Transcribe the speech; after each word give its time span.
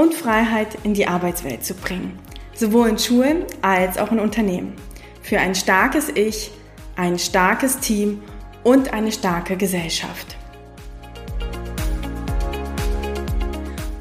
und 0.00 0.14
Freiheit 0.14 0.78
in 0.82 0.94
die 0.94 1.06
Arbeitswelt 1.06 1.62
zu 1.62 1.74
bringen, 1.74 2.18
sowohl 2.54 2.88
in 2.88 2.98
Schulen 2.98 3.44
als 3.60 3.98
auch 3.98 4.10
in 4.10 4.18
Unternehmen. 4.18 4.72
Für 5.20 5.38
ein 5.38 5.54
starkes 5.54 6.08
Ich, 6.08 6.50
ein 6.96 7.18
starkes 7.18 7.80
Team 7.80 8.22
und 8.64 8.94
eine 8.94 9.12
starke 9.12 9.58
Gesellschaft. 9.58 10.38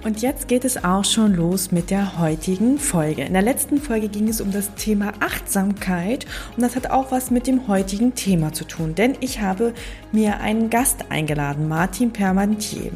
Und 0.02 0.21
jetzt 0.21 0.48
geht 0.48 0.63
es 0.63 0.81
auch 0.85 1.03
schon 1.03 1.35
los 1.35 1.73
mit 1.73 1.89
der 1.89 2.17
heutigen 2.20 2.80
Folge. 2.80 3.23
In 3.23 3.34
der 3.34 3.41
letzten 3.41 3.81
Folge 3.81 4.08
ging 4.08 4.30
es 4.30 4.39
um 4.39 4.49
das 4.49 4.73
Thema 4.75 5.12
Achtsamkeit 5.20 6.25
und 6.55 6.63
das 6.63 6.77
hat 6.77 6.89
auch 6.89 7.12
was 7.12 7.31
mit 7.31 7.48
dem 7.48 7.67
heutigen 7.67 8.16
Thema 8.16 8.53
zu 8.53 8.63
tun, 8.63 8.95
denn 8.95 9.17
ich 9.20 9.41
habe 9.41 9.73
mir 10.13 10.39
einen 10.39 10.70
Gast 10.70 11.05
eingeladen, 11.09 11.67
Martin 11.67 12.12
Permantier. 12.12 12.94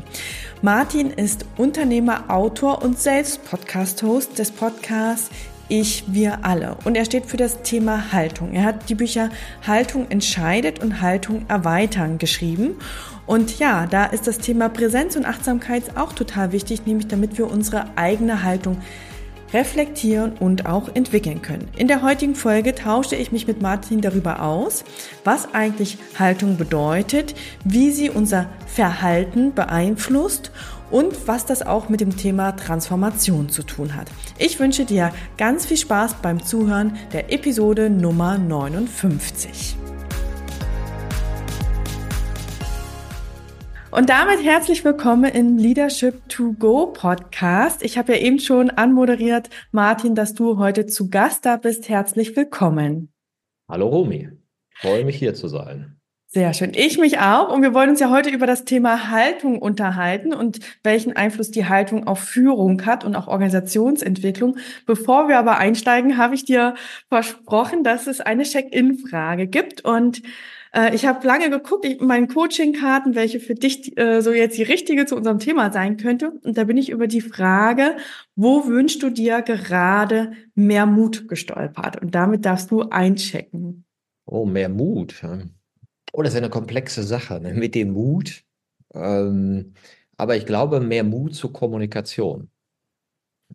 Martin 0.61 1.09
ist 1.11 1.45
Unternehmer, 1.57 2.29
Autor 2.29 2.81
und 2.81 2.97
selbst 2.97 3.43
Podcast-Host 3.43 4.39
des 4.39 4.51
Podcasts 4.51 5.29
ich, 5.69 6.03
wir 6.07 6.45
alle. 6.45 6.77
Und 6.83 6.95
er 6.95 7.05
steht 7.05 7.25
für 7.25 7.37
das 7.37 7.61
Thema 7.61 8.11
Haltung. 8.11 8.53
Er 8.53 8.63
hat 8.63 8.89
die 8.89 8.95
Bücher 8.95 9.29
Haltung 9.65 10.05
entscheidet 10.09 10.83
und 10.83 11.01
Haltung 11.01 11.45
erweitern 11.47 12.17
geschrieben. 12.17 12.75
Und 13.25 13.59
ja, 13.59 13.85
da 13.87 14.05
ist 14.05 14.27
das 14.27 14.39
Thema 14.39 14.69
Präsenz 14.69 15.15
und 15.15 15.25
Achtsamkeit 15.25 15.95
auch 15.95 16.13
total 16.13 16.51
wichtig, 16.51 16.85
nämlich 16.85 17.07
damit 17.07 17.37
wir 17.37 17.49
unsere 17.49 17.85
eigene 17.95 18.43
Haltung 18.43 18.77
reflektieren 19.53 20.33
und 20.39 20.65
auch 20.65 20.89
entwickeln 20.93 21.41
können. 21.41 21.69
In 21.77 21.87
der 21.87 22.01
heutigen 22.01 22.35
Folge 22.35 22.73
tausche 22.75 23.15
ich 23.15 23.31
mich 23.31 23.47
mit 23.47 23.61
Martin 23.61 24.01
darüber 24.01 24.41
aus, 24.41 24.83
was 25.23 25.53
eigentlich 25.53 25.97
Haltung 26.17 26.57
bedeutet, 26.57 27.35
wie 27.63 27.91
sie 27.91 28.09
unser 28.09 28.47
Verhalten 28.65 29.53
beeinflusst 29.53 30.51
und 30.89 31.27
was 31.27 31.45
das 31.45 31.61
auch 31.61 31.89
mit 31.89 32.01
dem 32.01 32.17
Thema 32.17 32.53
Transformation 32.53 33.49
zu 33.49 33.63
tun 33.63 33.95
hat. 33.95 34.07
Ich 34.37 34.59
wünsche 34.59 34.85
dir 34.85 35.11
ganz 35.37 35.65
viel 35.65 35.77
Spaß 35.77 36.15
beim 36.21 36.43
Zuhören 36.43 36.97
der 37.13 37.31
Episode 37.31 37.89
Nummer 37.89 38.37
59. 38.37 39.82
Und 43.95 44.09
damit 44.09 44.43
herzlich 44.43 44.83
willkommen 44.83 45.31
im 45.31 45.55
Leadership 45.55 46.27
to 46.27 46.53
Go 46.53 46.87
Podcast. 46.87 47.83
Ich 47.83 47.95
habe 47.99 48.13
ja 48.13 48.21
eben 48.21 48.39
schon 48.39 48.71
anmoderiert, 48.71 49.51
Martin, 49.71 50.15
dass 50.15 50.33
du 50.33 50.57
heute 50.57 50.87
zu 50.87 51.11
Gast 51.11 51.45
da 51.45 51.57
bist. 51.57 51.89
Herzlich 51.89 52.35
willkommen. 52.35 53.13
Hallo 53.69 53.87
Romy, 53.87 54.29
freue 54.77 55.05
mich 55.05 55.17
hier 55.17 55.35
zu 55.35 55.47
sein. 55.47 55.99
Sehr 56.25 56.55
schön. 56.55 56.71
Ich 56.73 56.97
mich 56.97 57.19
auch. 57.19 57.53
Und 57.53 57.61
wir 57.61 57.75
wollen 57.75 57.91
uns 57.91 57.99
ja 57.99 58.09
heute 58.09 58.31
über 58.31 58.47
das 58.47 58.65
Thema 58.65 59.11
Haltung 59.11 59.59
unterhalten 59.59 60.33
und 60.33 60.59
welchen 60.83 61.15
Einfluss 61.15 61.51
die 61.51 61.67
Haltung 61.67 62.07
auf 62.07 62.17
Führung 62.17 62.87
hat 62.87 63.05
und 63.05 63.15
auch 63.15 63.27
Organisationsentwicklung. 63.27 64.57
Bevor 64.87 65.27
wir 65.27 65.37
aber 65.37 65.59
einsteigen, 65.59 66.17
habe 66.17 66.33
ich 66.33 66.45
dir 66.45 66.73
versprochen, 67.09 67.83
dass 67.83 68.07
es 68.07 68.21
eine 68.21 68.41
Check-in-Frage 68.41 69.45
gibt. 69.45 69.85
Und 69.85 70.23
äh, 70.73 70.95
ich 70.95 71.05
habe 71.05 71.25
lange 71.25 71.49
geguckt 71.49 71.85
in 71.85 72.05
meinen 72.05 72.27
Coaching-Karten, 72.27 73.15
welche 73.15 73.39
für 73.39 73.55
dich 73.55 73.97
äh, 73.97 74.21
so 74.21 74.31
jetzt 74.31 74.57
die 74.57 74.63
richtige 74.63 75.05
zu 75.05 75.15
unserem 75.15 75.39
Thema 75.39 75.71
sein 75.71 75.97
könnte. 75.97 76.31
Und 76.43 76.57
da 76.57 76.65
bin 76.65 76.77
ich 76.77 76.89
über 76.89 77.07
die 77.07 77.21
Frage, 77.21 77.95
wo 78.35 78.65
wünschst 78.67 79.01
du 79.03 79.09
dir 79.09 79.41
gerade 79.41 80.33
mehr 80.55 80.85
Mut 80.85 81.27
gestolpert? 81.27 82.01
Und 82.01 82.15
damit 82.15 82.45
darfst 82.45 82.71
du 82.71 82.81
einchecken. 82.81 83.85
Oh, 84.25 84.45
mehr 84.45 84.69
Mut. 84.69 85.21
Oh, 86.11 86.21
das 86.21 86.33
ist 86.33 86.37
eine 86.37 86.49
komplexe 86.49 87.03
Sache 87.03 87.39
ne? 87.39 87.53
mit 87.53 87.75
dem 87.75 87.91
Mut. 87.91 88.43
Ähm, 88.93 89.73
aber 90.17 90.37
ich 90.37 90.45
glaube, 90.45 90.79
mehr 90.79 91.03
Mut 91.03 91.35
zur 91.35 91.53
Kommunikation. 91.53 92.49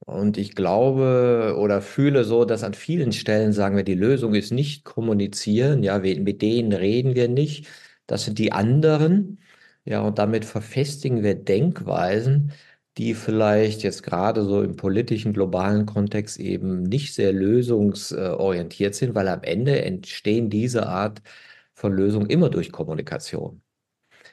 Und 0.07 0.39
ich 0.39 0.55
glaube 0.55 1.57
oder 1.59 1.83
fühle 1.83 2.25
so, 2.25 2.45
dass 2.45 2.65
an 2.65 2.75
vielen 2.75 3.13
Stellen 3.13 3.53
sagen 3.53 3.77
wir, 3.77 3.85
die 3.85 3.95
Lösung 3.95 4.35
ist 4.35 4.53
nicht 4.53 4.85
kommunizieren. 4.85 5.83
Ja, 5.83 5.99
mit 5.99 6.43
denen 6.43 6.73
reden 6.73 7.15
wir 7.15 7.29
nicht. 7.29 7.69
Das 8.07 8.25
sind 8.25 8.39
die 8.39 8.53
anderen. 8.53 9.39
Ja, 9.85 10.01
und 10.03 10.19
damit 10.19 10.45
verfestigen 10.45 11.23
wir 11.23 11.35
Denkweisen, 11.35 12.53
die 12.99 13.15
vielleicht 13.15 13.83
jetzt 13.83 14.03
gerade 14.03 14.45
so 14.45 14.63
im 14.63 14.77
politischen 14.77 15.33
globalen 15.33 15.87
Kontext 15.87 16.39
eben 16.39 16.83
nicht 16.83 17.15
sehr 17.15 17.33
lösungsorientiert 17.33 18.95
sind, 18.95 19.15
weil 19.15 19.29
am 19.29 19.43
Ende 19.43 19.83
entstehen 19.83 20.51
diese 20.51 20.87
Art 20.89 21.23
von 21.75 21.93
Lösungen 21.93 22.29
immer 22.29 22.51
durch 22.51 22.73
Kommunikation. 22.73 23.63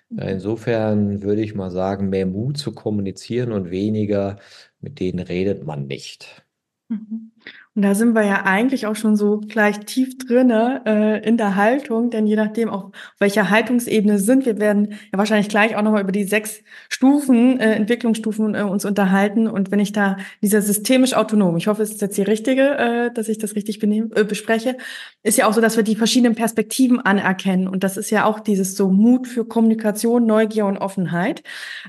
Mhm. 0.09 0.19
Insofern 0.19 1.21
würde 1.23 1.41
ich 1.41 1.55
mal 1.55 1.71
sagen, 1.71 2.09
mehr 2.09 2.25
Mut 2.25 2.57
zu 2.57 2.73
kommunizieren 2.73 3.51
und 3.51 3.71
weniger 3.71 4.37
mit 4.79 4.99
denen 4.99 5.19
redet 5.19 5.65
man 5.65 5.87
nicht. 5.87 6.45
Mhm. 6.89 7.31
Und 7.75 7.81
da 7.81 7.93
sind 7.93 8.15
wir 8.15 8.23
ja 8.23 8.43
eigentlich 8.45 8.87
auch 8.87 8.95
schon 8.95 9.17
so 9.17 9.41
gleich 9.41 9.79
tief 9.81 10.17
drinne 10.17 10.81
äh, 10.85 11.27
in 11.27 11.35
der 11.35 11.55
Haltung, 11.55 12.09
denn 12.09 12.25
je 12.25 12.37
nachdem, 12.37 12.69
auf 12.69 12.91
welcher 13.19 13.49
Haltungsebene 13.49 14.17
sind, 14.17 14.45
wir 14.45 14.59
werden 14.59 14.93
ja 15.11 15.17
wahrscheinlich 15.17 15.49
gleich 15.49 15.75
auch 15.75 15.81
nochmal 15.81 16.01
über 16.01 16.13
die 16.13 16.23
sechs 16.23 16.61
Stufen, 16.87 17.59
äh, 17.59 17.73
Entwicklungsstufen 17.73 18.55
äh, 18.55 18.61
uns 18.61 18.85
unterhalten. 18.85 19.49
Und 19.49 19.71
wenn 19.71 19.79
ich 19.79 19.91
da 19.91 20.15
dieser 20.41 20.61
systemisch 20.61 21.15
autonom, 21.15 21.57
ich 21.57 21.67
hoffe, 21.67 21.83
es 21.83 21.91
ist 21.91 22.01
jetzt 22.01 22.17
die 22.17 22.21
richtige, 22.21 22.77
äh, 22.77 23.13
dass 23.13 23.27
ich 23.27 23.39
das 23.39 23.55
richtig 23.55 23.79
benehm, 23.79 24.09
äh, 24.15 24.23
bespreche, 24.23 24.77
ist 25.21 25.37
ja 25.37 25.45
auch 25.45 25.53
so, 25.53 25.59
dass 25.59 25.75
wir 25.75 25.83
die 25.83 25.97
verschiedenen 25.97 26.35
Perspektiven 26.35 27.01
anerkennen. 27.01 27.67
Und 27.67 27.83
das 27.83 27.97
ist 27.97 28.09
ja 28.09 28.23
auch 28.23 28.39
dieses 28.39 28.77
so 28.77 28.89
Mut 28.89 29.27
für 29.27 29.43
Kommunikation, 29.43 30.25
Neugier 30.25 30.65
und 30.65 30.77
Offenheit. 30.77 31.43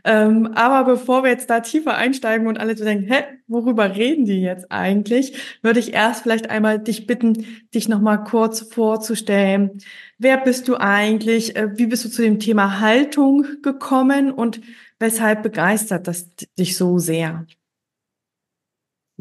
Ähm, 0.05 0.51
aber 0.55 0.91
bevor 0.91 1.23
wir 1.23 1.31
jetzt 1.31 1.49
da 1.49 1.61
tiefer 1.61 1.95
einsteigen 1.95 2.49
und 2.49 2.59
alle 2.59 2.77
so 2.77 2.85
denken, 2.85 3.07
hä, 3.13 3.23
worüber 3.47 3.95
reden 3.95 4.25
die 4.25 4.41
jetzt 4.41 4.73
eigentlich, 4.73 5.37
würde 5.63 5.76
würde 5.77 5.89
ich 5.89 5.95
erst 5.95 6.23
vielleicht 6.23 6.49
einmal 6.49 6.79
dich 6.79 7.07
bitten, 7.07 7.45
dich 7.75 7.87
nochmal 7.87 8.25
kurz 8.25 8.61
vorzustellen. 8.61 9.83
Wer 10.17 10.39
bist 10.39 10.69
du 10.69 10.77
eigentlich? 10.77 11.55
Äh, 11.55 11.77
wie 11.77 11.87
bist 11.87 12.03
du 12.07 12.09
zu 12.09 12.23
dem 12.23 12.41
Thema 12.41 12.81
Haltung 12.81 13.45
gekommen 13.63 14.33
und 14.33 14.63
weshalb 14.99 15.43
begeistert 15.43 16.07
das 16.07 16.31
dich 16.59 16.79
so 16.79 16.99
sehr? 16.99 17.45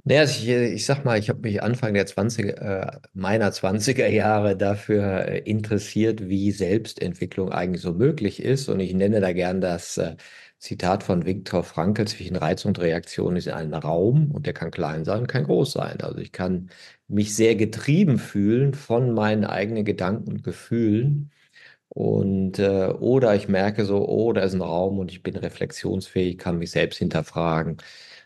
Naja, 0.05 0.21
also 0.21 0.39
ich, 0.39 0.49
ich 0.49 0.85
sag 0.85 1.03
mal, 1.03 1.19
ich 1.19 1.27
habe 1.29 1.41
mich 1.41 1.61
Anfang 1.61 1.93
der 1.93 2.05
20, 2.05 2.45
äh, 2.45 2.91
meiner 3.13 3.51
20er 3.51 4.07
Jahre 4.07 4.55
dafür 4.55 5.27
äh, 5.27 5.39
interessiert, 5.39 6.29
wie 6.29 6.51
Selbstentwicklung 6.51 7.51
eigentlich 7.51 7.81
so 7.81 7.91
möglich 7.91 8.41
ist. 8.41 8.69
Und 8.69 8.79
ich 8.79 8.93
nenne 8.93 9.19
da 9.19 9.33
gern 9.33 9.59
das 9.59 9.97
äh, 9.97 10.15
Zitat 10.59 11.03
von 11.03 11.25
Viktor 11.25 11.63
Frankl, 11.63 12.07
zwischen 12.07 12.35
Reiz 12.35 12.65
und 12.65 12.79
Reaktion 12.79 13.35
ist 13.35 13.47
ein 13.49 13.73
Raum 13.73 14.31
und 14.31 14.45
der 14.47 14.53
kann 14.53 14.71
klein 14.71 15.05
sein, 15.05 15.27
kann 15.27 15.43
groß 15.43 15.73
sein. 15.73 16.01
Also 16.01 16.17
ich 16.19 16.31
kann 16.31 16.69
mich 17.07 17.35
sehr 17.35 17.55
getrieben 17.55 18.17
fühlen 18.17 18.73
von 18.73 19.13
meinen 19.13 19.45
eigenen 19.45 19.85
Gedanken 19.85 20.29
und 20.31 20.43
Gefühlen. 20.43 21.31
Und 21.89 22.59
äh, 22.59 22.87
oder 22.99 23.35
ich 23.35 23.47
merke 23.47 23.85
so, 23.85 24.07
oh, 24.07 24.33
da 24.33 24.41
ist 24.41 24.53
ein 24.53 24.61
Raum 24.61 24.99
und 24.99 25.11
ich 25.11 25.23
bin 25.23 25.35
reflexionsfähig, 25.37 26.37
kann 26.37 26.57
mich 26.57 26.71
selbst 26.71 26.97
hinterfragen. 26.99 27.77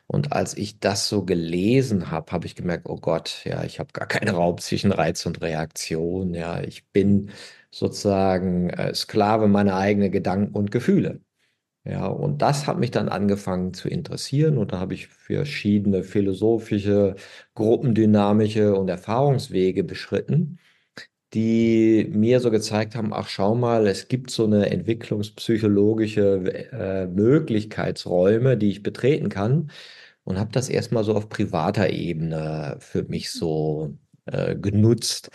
Und 0.08 0.32
als 0.34 0.58
ich 0.58 0.80
das 0.80 1.08
so 1.10 1.24
gelesen 1.26 2.10
habe, 2.12 2.32
habe 2.32 2.48
ich 2.48 2.56
gemerkt, 2.56 2.88
oh 2.90 2.96
Gott, 2.98 3.42
ja, 3.46 3.64
ich 3.64 3.80
habe 3.80 3.94
gar 3.94 4.08
keinen 4.08 4.30
Raum 4.36 4.58
zwischen 4.58 4.92
Reiz 4.92 5.26
und 5.26 5.42
Reaktion. 5.42 6.34
Ja, 6.34 6.62
ich 6.62 6.88
bin 6.90 7.32
sozusagen 7.72 8.70
äh, 8.72 8.94
Sklave 8.96 9.48
meiner 9.48 9.76
eigenen 9.78 10.12
Gedanken 10.12 10.56
und 10.56 10.72
Gefühle. 10.72 11.22
Ja, 11.90 12.06
und 12.08 12.42
das 12.42 12.68
hat 12.68 12.78
mich 12.78 12.92
dann 12.92 13.10
angefangen 13.10 13.74
zu 13.74 13.90
interessieren 13.90 14.58
und 14.60 14.74
da 14.74 14.80
habe 14.80 14.94
ich 14.94 15.08
verschiedene 15.08 16.04
philosophische, 16.04 17.16
gruppendynamische 17.56 18.76
und 18.76 18.90
Erfahrungswege 18.90 19.84
beschritten, 19.84 20.60
die 21.34 22.10
mir 22.14 22.40
so 22.42 22.52
gezeigt 22.52 22.96
haben, 22.96 23.14
ach 23.14 23.30
schau 23.30 23.56
mal, 23.56 23.88
es 23.88 24.08
gibt 24.10 24.32
so 24.32 24.46
eine 24.46 24.70
entwicklungspsychologische 24.72 26.70
äh, 26.74 27.08
Möglichkeitsräume, 27.08 28.58
die 28.58 28.70
ich 28.72 28.84
betreten 28.84 29.30
kann 29.30 29.72
und 30.26 30.40
habe 30.40 30.52
das 30.54 30.70
erstmal 30.70 31.04
so 31.06 31.16
auf 31.16 31.30
privater 31.30 31.90
Ebene 31.92 32.78
für 32.82 33.04
mich 33.06 33.32
so 33.32 33.98
äh, 34.26 34.56
genutzt. 34.56 35.32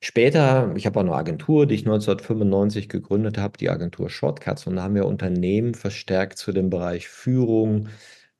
Später, 0.00 0.72
ich 0.76 0.86
habe 0.86 1.00
auch 1.00 1.04
eine 1.04 1.14
Agentur, 1.14 1.66
die 1.66 1.74
ich 1.74 1.80
1995 1.80 2.88
gegründet 2.88 3.36
habe, 3.36 3.58
die 3.58 3.68
Agentur 3.68 4.08
Shortcuts, 4.10 4.66
und 4.66 4.76
da 4.76 4.82
haben 4.84 4.94
wir 4.94 5.06
Unternehmen 5.06 5.74
verstärkt 5.74 6.38
zu 6.38 6.52
dem 6.52 6.70
Bereich 6.70 7.08
Führung 7.08 7.88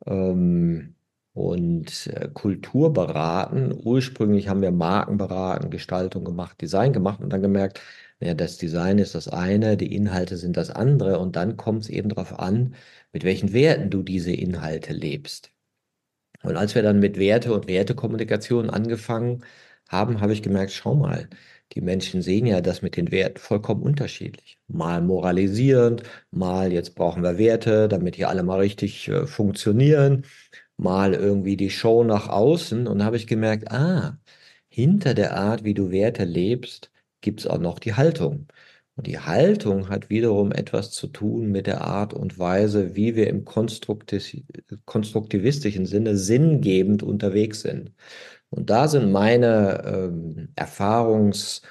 ähm, 0.07 0.95
und 1.33 2.07
äh, 2.09 2.29
Kultur 2.33 2.93
beraten. 2.93 3.73
Ursprünglich 3.75 4.49
haben 4.49 4.63
wir 4.63 4.71
Marken 4.71 5.17
beraten, 5.19 5.71
Gestaltung 5.71 6.25
gemacht, 6.25 6.61
Design 6.61 6.93
gemacht 6.93 7.21
und 7.21 7.33
dann 7.33 7.43
gemerkt, 7.43 7.81
ja, 8.21 8.35
das 8.35 8.57
Design 8.59 8.99
ist 8.99 9.15
das 9.17 9.29
eine, 9.29 9.77
die 9.77 9.95
Inhalte 9.95 10.37
sind 10.37 10.57
das 10.57 10.71
andere 10.71 11.19
und 11.19 11.35
dann 11.37 11.57
kommt 11.57 11.83
es 11.83 11.89
eben 11.89 12.09
darauf 12.09 12.39
an, 12.39 12.75
mit 13.13 13.25
welchen 13.25 13.53
Werten 13.53 13.91
du 13.91 14.03
diese 14.03 14.33
Inhalte 14.33 14.93
lebst. 14.93 15.51
Und 16.43 16.57
als 16.57 16.75
wir 16.75 16.83
dann 16.83 17.01
mit 17.01 17.19
Werte 17.19 17.53
und 17.53 17.69
Wertekommunikation 17.69 18.71
angefangen 18.71 19.41
haben, 19.43 19.45
habe 19.89 20.33
ich 20.33 20.43
gemerkt, 20.43 20.73
schau 20.73 20.95
mal, 20.95 21.29
die 21.73 21.81
Menschen 21.81 22.23
sehen 22.23 22.47
ja 22.47 22.61
das 22.61 22.83
mit 22.83 22.97
den 22.97 23.11
Werten 23.11 23.39
vollkommen 23.39 23.83
unterschiedlich. 23.83 24.59
Mal 24.69 25.03
moralisierend, 25.03 26.03
mal 26.31 26.73
jetzt 26.73 26.95
brauchen 26.95 27.23
wir 27.23 27.39
Werte, 27.39 27.89
damit 27.89 28.17
hier 28.17 28.29
alle 28.29 28.43
mal 28.43 28.59
richtig 28.61 29.09
äh, 29.09 29.27
funktionieren, 29.27 30.25
mal 30.77 31.15
irgendwie 31.15 31.57
die 31.57 31.71
Show 31.71 32.05
nach 32.05 32.29
außen. 32.29 32.87
Und 32.87 32.99
da 33.01 33.05
habe 33.05 33.17
ich 33.17 33.27
gemerkt, 33.27 33.71
ah, 33.71 34.19
hinter 34.69 35.15
der 35.15 35.37
Art, 35.37 35.65
wie 35.65 35.75
du 35.75 35.91
Werte 35.91 36.25
lebst, 36.25 36.91
gibt 37.21 37.41
es 37.41 37.47
auch 37.47 37.59
noch 37.59 37.79
die 37.79 37.95
Haltung. 37.95 38.47
Und 38.97 39.07
die 39.07 39.19
Haltung 39.19 39.89
hat 39.91 40.11
wiederum 40.11 40.51
etwas 40.53 40.91
zu 40.91 41.07
tun 41.07 41.51
mit 41.53 41.67
der 41.69 41.83
Art 41.83 42.13
und 42.15 42.39
Weise, 42.39 42.97
wie 42.97 43.15
wir 43.15 43.29
im 43.29 43.45
konstruktivistischen 43.45 45.87
Sinne 45.87 46.17
sinngebend 46.17 47.03
unterwegs 47.05 47.61
sind. 47.61 47.93
Und 48.51 48.71
da 48.71 48.89
sind 48.89 49.13
meine 49.13 49.83
ähm, 49.85 50.49
Erfahrungs, 50.57 51.63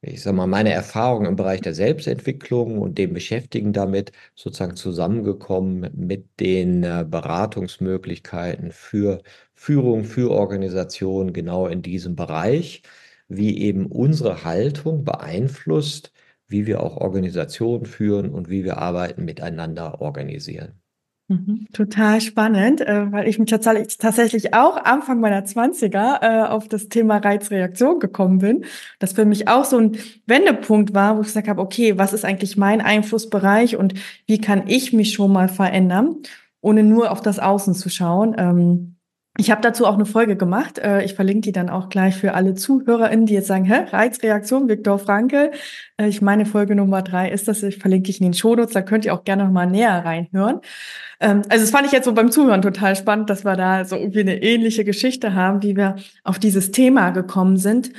ich 0.00 0.22
sag 0.22 0.34
mal, 0.34 0.46
meine 0.46 0.72
Erfahrungen 0.72 1.26
im 1.26 1.36
Bereich 1.36 1.60
der 1.60 1.74
Selbstentwicklung 1.74 2.78
und 2.78 2.98
dem 2.98 3.14
Beschäftigen 3.14 3.72
damit 3.72 4.12
sozusagen 4.34 4.76
zusammengekommen 4.76 5.90
mit 5.94 6.40
den 6.40 6.82
äh, 6.82 7.04
Beratungsmöglichkeiten 7.08 8.72
für 8.72 9.22
Führung, 9.54 10.04
für 10.04 10.30
Organisation 10.32 11.32
genau 11.32 11.66
in 11.68 11.82
diesem 11.82 12.16
Bereich, 12.16 12.82
wie 13.28 13.58
eben 13.58 13.86
unsere 13.86 14.44
Haltung 14.44 15.04
beeinflusst, 15.04 16.12
wie 16.48 16.66
wir 16.66 16.82
auch 16.82 16.96
Organisationen 16.98 17.86
führen 17.86 18.30
und 18.34 18.48
wie 18.50 18.64
wir 18.64 18.78
Arbeiten 18.78 19.24
miteinander 19.24 20.00
organisieren. 20.00 20.80
Mhm, 21.28 21.66
total 21.72 22.20
spannend, 22.20 22.82
äh, 22.82 23.10
weil 23.10 23.26
ich 23.26 23.38
mich 23.38 23.48
tatsächlich 23.48 24.52
auch 24.52 24.76
Anfang 24.76 25.20
meiner 25.20 25.46
20er 25.46 26.18
äh, 26.20 26.46
auf 26.48 26.68
das 26.68 26.90
Thema 26.90 27.16
Reizreaktion 27.16 27.98
gekommen 27.98 28.38
bin. 28.40 28.66
Das 28.98 29.14
für 29.14 29.24
mich 29.24 29.48
auch 29.48 29.64
so 29.64 29.78
ein 29.78 29.96
Wendepunkt 30.26 30.92
war, 30.92 31.16
wo 31.16 31.22
ich 31.22 31.28
gesagt 31.28 31.48
habe, 31.48 31.62
okay, 31.62 31.96
was 31.96 32.12
ist 32.12 32.26
eigentlich 32.26 32.58
mein 32.58 32.82
Einflussbereich 32.82 33.76
und 33.76 33.94
wie 34.26 34.38
kann 34.38 34.64
ich 34.68 34.92
mich 34.92 35.14
schon 35.14 35.32
mal 35.32 35.48
verändern, 35.48 36.16
ohne 36.60 36.82
nur 36.82 37.10
auf 37.10 37.22
das 37.22 37.38
Außen 37.38 37.72
zu 37.74 37.88
schauen. 37.88 38.34
Ähm, 38.36 38.93
ich 39.36 39.50
habe 39.50 39.60
dazu 39.62 39.84
auch 39.86 39.94
eine 39.94 40.06
Folge 40.06 40.36
gemacht. 40.36 40.78
Äh, 40.78 41.04
ich 41.04 41.14
verlinke 41.14 41.40
die 41.40 41.52
dann 41.52 41.68
auch 41.68 41.88
gleich 41.88 42.14
für 42.14 42.34
alle 42.34 42.54
ZuhörerInnen, 42.54 43.26
die 43.26 43.34
jetzt 43.34 43.48
sagen, 43.48 43.64
hä, 43.64 43.86
Reizreaktion, 43.90 44.68
Viktor 44.68 44.98
Frankl. 45.00 45.50
Äh, 45.96 46.08
ich 46.08 46.22
meine, 46.22 46.46
Folge 46.46 46.76
Nummer 46.76 47.02
drei 47.02 47.30
ist 47.30 47.48
das. 47.48 47.62
Ich 47.64 47.78
verlinke 47.78 48.10
ich 48.10 48.20
in 48.20 48.26
den 48.26 48.34
Shownotes, 48.34 48.74
da 48.74 48.82
könnt 48.82 49.04
ihr 49.04 49.12
auch 49.12 49.24
gerne 49.24 49.44
noch 49.44 49.50
mal 49.50 49.66
näher 49.66 50.04
reinhören. 50.04 50.60
Ähm, 51.18 51.42
also 51.48 51.64
das 51.64 51.70
fand 51.70 51.86
ich 51.86 51.92
jetzt 51.92 52.04
so 52.04 52.12
beim 52.12 52.30
Zuhören 52.30 52.62
total 52.62 52.94
spannend, 52.94 53.28
dass 53.28 53.44
wir 53.44 53.56
da 53.56 53.84
so 53.84 53.96
irgendwie 53.96 54.20
eine 54.20 54.40
ähnliche 54.40 54.84
Geschichte 54.84 55.34
haben, 55.34 55.62
wie 55.64 55.76
wir 55.76 55.96
auf 56.22 56.38
dieses 56.38 56.70
Thema 56.70 57.10
gekommen 57.10 57.56
sind. 57.56 57.90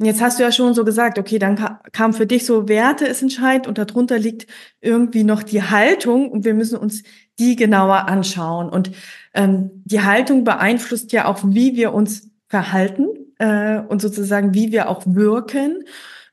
Jetzt 0.00 0.22
hast 0.22 0.38
du 0.38 0.44
ja 0.44 0.52
schon 0.52 0.74
so 0.74 0.84
gesagt, 0.84 1.18
okay, 1.18 1.38
dann 1.40 1.56
kam 1.92 2.14
für 2.14 2.26
dich 2.26 2.46
so 2.46 2.68
Werte 2.68 3.04
ist 3.04 3.20
entscheidend 3.20 3.66
und 3.66 3.78
darunter 3.78 4.18
liegt 4.18 4.46
irgendwie 4.80 5.24
noch 5.24 5.42
die 5.42 5.62
Haltung 5.62 6.30
und 6.30 6.44
wir 6.44 6.54
müssen 6.54 6.78
uns 6.78 7.02
die 7.38 7.56
genauer 7.56 8.08
anschauen. 8.08 8.68
Und 8.68 8.92
ähm, 9.34 9.70
die 9.84 10.02
Haltung 10.02 10.44
beeinflusst 10.44 11.12
ja 11.12 11.26
auch, 11.26 11.40
wie 11.44 11.76
wir 11.76 11.94
uns 11.94 12.30
verhalten 12.48 13.06
äh, 13.38 13.78
und 13.80 14.02
sozusagen, 14.02 14.54
wie 14.54 14.72
wir 14.72 14.88
auch 14.88 15.02
wirken. 15.06 15.84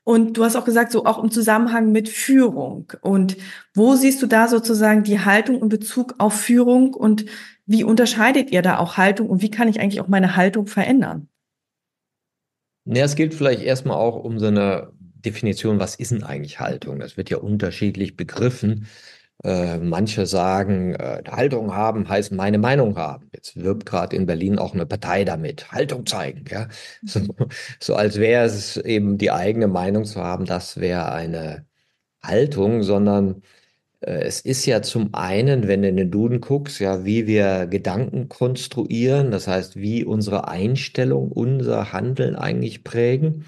Und 0.04 0.36
du 0.36 0.44
hast 0.44 0.56
auch 0.56 0.64
gesagt, 0.64 0.92
so 0.92 1.04
auch 1.04 1.22
im 1.22 1.30
Zusammenhang 1.30 1.90
mit 1.90 2.08
Führung. 2.08 2.92
Und 3.00 3.36
wo 3.74 3.96
siehst 3.96 4.22
du 4.22 4.26
da 4.26 4.46
sozusagen 4.46 5.02
die 5.02 5.20
Haltung 5.20 5.60
in 5.60 5.68
Bezug 5.68 6.14
auf 6.18 6.34
Führung 6.34 6.94
und 6.94 7.26
wie 7.66 7.82
unterscheidet 7.82 8.52
ihr 8.52 8.62
da 8.62 8.78
auch 8.78 8.96
Haltung 8.96 9.28
und 9.28 9.42
wie 9.42 9.50
kann 9.50 9.66
ich 9.66 9.80
eigentlich 9.80 10.00
auch 10.00 10.06
meine 10.06 10.36
Haltung 10.36 10.68
verändern? 10.68 11.28
Ja, 12.84 13.04
es 13.04 13.16
gilt 13.16 13.34
vielleicht 13.34 13.62
erstmal 13.62 13.96
auch 13.96 14.22
um 14.22 14.38
so 14.38 14.46
eine 14.46 14.92
Definition, 15.26 15.80
was 15.80 15.96
ist 15.96 16.12
denn 16.12 16.22
eigentlich 16.22 16.60
Haltung? 16.60 17.00
Das 17.00 17.16
wird 17.16 17.30
ja 17.30 17.38
unterschiedlich 17.38 18.16
begriffen. 18.16 18.86
Äh, 19.44 19.78
manche 19.78 20.26
sagen, 20.26 20.94
äh, 20.94 21.22
Haltung 21.30 21.74
haben 21.74 22.08
heißt 22.08 22.32
meine 22.32 22.58
Meinung 22.58 22.96
haben. 22.96 23.28
Jetzt 23.34 23.56
wirbt 23.56 23.84
gerade 23.86 24.16
in 24.16 24.26
Berlin 24.26 24.58
auch 24.58 24.74
eine 24.74 24.86
Partei 24.86 25.24
damit. 25.24 25.70
Haltung 25.72 26.06
zeigen, 26.06 26.44
ja. 26.50 26.68
So, 27.04 27.20
mhm. 27.20 27.34
so 27.80 27.94
als 27.96 28.16
wäre 28.18 28.44
es 28.46 28.76
eben 28.78 29.18
die 29.18 29.30
eigene 29.30 29.68
Meinung 29.68 30.04
zu 30.04 30.22
haben, 30.22 30.46
das 30.46 30.78
wäre 30.80 31.12
eine 31.12 31.66
Haltung, 32.22 32.82
sondern 32.82 33.42
äh, 34.00 34.20
es 34.22 34.40
ist 34.40 34.66
ja 34.66 34.82
zum 34.82 35.14
einen, 35.14 35.68
wenn 35.68 35.82
du 35.82 35.88
in 35.88 35.96
den 35.96 36.10
Duden 36.10 36.40
guckst, 36.40 36.80
ja, 36.80 37.04
wie 37.04 37.26
wir 37.26 37.66
Gedanken 37.66 38.28
konstruieren, 38.28 39.30
das 39.30 39.48
heißt, 39.48 39.76
wie 39.76 40.04
unsere 40.04 40.48
Einstellung 40.48 41.30
unser 41.32 41.92
Handeln 41.92 42.36
eigentlich 42.36 42.84
prägen 42.84 43.44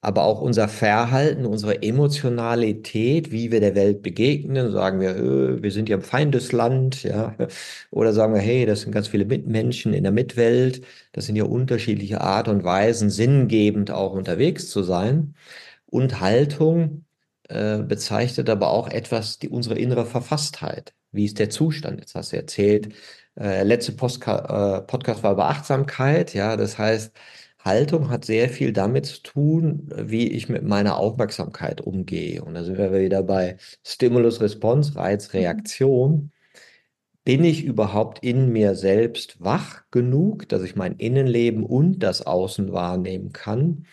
aber 0.00 0.22
auch 0.24 0.40
unser 0.40 0.68
Verhalten, 0.68 1.44
unsere 1.44 1.82
Emotionalität, 1.82 3.32
wie 3.32 3.50
wir 3.50 3.60
der 3.60 3.74
Welt 3.74 4.02
begegnen, 4.02 4.70
sagen 4.72 5.00
wir, 5.00 5.16
äh, 5.16 5.62
wir 5.62 5.72
sind 5.72 5.88
ja 5.88 5.96
im 5.96 6.02
Feindesland, 6.02 7.02
ja, 7.02 7.34
oder 7.90 8.12
sagen 8.12 8.34
wir, 8.34 8.40
hey, 8.40 8.64
das 8.66 8.82
sind 8.82 8.92
ganz 8.92 9.08
viele 9.08 9.24
Mitmenschen 9.24 9.92
in 9.94 10.04
der 10.04 10.12
Mitwelt, 10.12 10.84
das 11.12 11.26
sind 11.26 11.36
ja 11.36 11.44
unterschiedliche 11.44 12.20
Art 12.20 12.48
und 12.48 12.64
Weisen, 12.64 13.10
sinngebend 13.10 13.90
auch 13.90 14.12
unterwegs 14.12 14.68
zu 14.70 14.82
sein. 14.82 15.34
Und 15.86 16.20
Haltung 16.20 17.04
äh, 17.48 17.78
bezeichnet 17.82 18.50
aber 18.50 18.70
auch 18.70 18.88
etwas, 18.90 19.38
die 19.38 19.48
unsere 19.48 19.78
innere 19.78 20.06
Verfasstheit. 20.06 20.94
Wie 21.12 21.24
ist 21.24 21.38
der 21.38 21.50
Zustand? 21.50 22.00
Jetzt 22.00 22.14
hast 22.14 22.32
du 22.32 22.36
erzählt, 22.36 22.94
äh, 23.38 23.62
letzte 23.64 23.92
Postka 23.92 24.78
äh, 24.78 24.82
Podcast 24.82 25.22
war 25.22 25.32
über 25.32 25.48
Achtsamkeit, 25.48 26.34
ja, 26.34 26.56
das 26.56 26.78
heißt, 26.78 27.12
Haltung 27.68 28.10
hat 28.10 28.24
sehr 28.24 28.48
viel 28.48 28.72
damit 28.72 29.06
zu 29.06 29.22
tun, 29.22 29.88
wie 29.94 30.26
ich 30.28 30.48
mit 30.48 30.64
meiner 30.64 30.96
Aufmerksamkeit 30.96 31.80
umgehe. 31.80 32.42
Und 32.42 32.54
da 32.54 32.64
sind 32.64 32.78
wir 32.78 32.92
wieder 32.92 33.22
bei 33.22 33.58
Stimulus, 33.84 34.40
Response, 34.40 34.96
Reiz, 34.96 35.32
mhm. 35.32 35.38
Reaktion. 35.38 36.32
Bin 37.24 37.44
ich 37.44 37.64
überhaupt 37.64 38.24
in 38.24 38.52
mir 38.52 38.74
selbst 38.74 39.36
wach 39.44 39.82
genug, 39.90 40.48
dass 40.48 40.62
ich 40.62 40.76
mein 40.76 40.96
Innenleben 40.96 41.64
und 41.64 42.00
das 42.00 42.26
Außen 42.26 42.72
wahrnehmen 42.72 43.32
kann? 43.32 43.84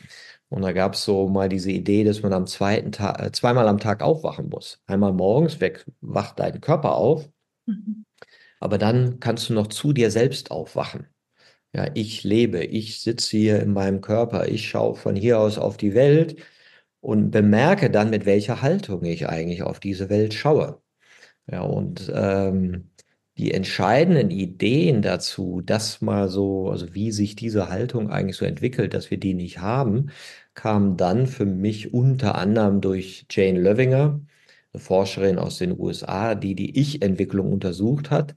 Und 0.50 0.62
da 0.62 0.72
gab 0.72 0.94
es 0.94 1.04
so 1.04 1.28
mal 1.28 1.50
diese 1.50 1.72
Idee, 1.72 2.06
dass 2.06 2.22
man 2.24 2.32
am 2.32 2.48
zweiten 2.48 2.94
Tag, 2.94 3.22
äh, 3.22 3.32
zweimal 3.32 3.68
am 3.68 3.80
Tag 3.80 4.02
aufwachen 4.02 4.50
muss. 4.50 4.82
Einmal 4.88 5.12
morgens 5.12 5.60
weg, 5.60 5.86
wacht 6.02 6.40
dein 6.40 6.62
Körper 6.62 6.96
auf, 6.96 7.30
mhm. 7.66 8.06
aber 8.62 8.78
dann 8.78 9.20
kannst 9.20 9.50
du 9.50 9.54
noch 9.54 9.68
zu 9.68 9.92
dir 9.92 10.12
selbst 10.12 10.52
aufwachen. 10.52 11.08
Ja, 11.76 11.90
ich 11.94 12.24
lebe, 12.24 12.64
ich 12.64 13.02
sitze 13.02 13.36
hier 13.36 13.60
in 13.62 13.74
meinem 13.74 14.00
Körper, 14.00 14.48
ich 14.48 14.70
schaue 14.70 14.96
von 14.96 15.16
hier 15.18 15.40
aus 15.40 15.58
auf 15.58 15.76
die 15.76 15.94
Welt 15.94 16.38
und 17.02 17.32
bemerke 17.32 17.90
dann, 17.90 18.10
mit 18.12 18.26
welcher 18.26 18.62
Haltung 18.62 19.04
ich 19.04 19.28
eigentlich 19.28 19.62
auf 19.62 19.82
diese 19.82 20.10
Welt 20.10 20.34
schaue. 20.34 20.82
Ja, 21.52 21.62
und 21.64 22.12
ähm, 22.16 22.92
die 23.38 23.54
entscheidenden 23.54 24.32
Ideen 24.32 25.02
dazu, 25.02 25.62
das 25.66 26.02
mal 26.02 26.30
so, 26.30 26.70
also 26.72 26.94
wie 26.96 27.12
sich 27.12 27.36
diese 27.36 27.70
Haltung 27.70 28.10
eigentlich 28.10 28.38
so 28.38 28.46
entwickelt, 28.46 28.94
dass 28.94 29.12
wir 29.12 29.20
die 29.20 29.34
nicht 29.34 29.60
haben, 29.60 30.12
kamen 30.56 30.98
dann 30.98 31.28
für 31.28 31.46
mich 31.46 31.94
unter 31.94 32.36
anderem 32.36 32.82
durch 32.82 33.26
Jane 33.30 33.60
Löwinger, 33.60 34.22
eine 34.74 34.82
Forscherin 34.82 35.40
aus 35.40 35.58
den 35.58 35.78
USA, 35.80 36.36
die 36.36 36.56
die 36.56 36.80
Ich-Entwicklung 36.80 37.52
untersucht 37.54 38.12
hat 38.12 38.36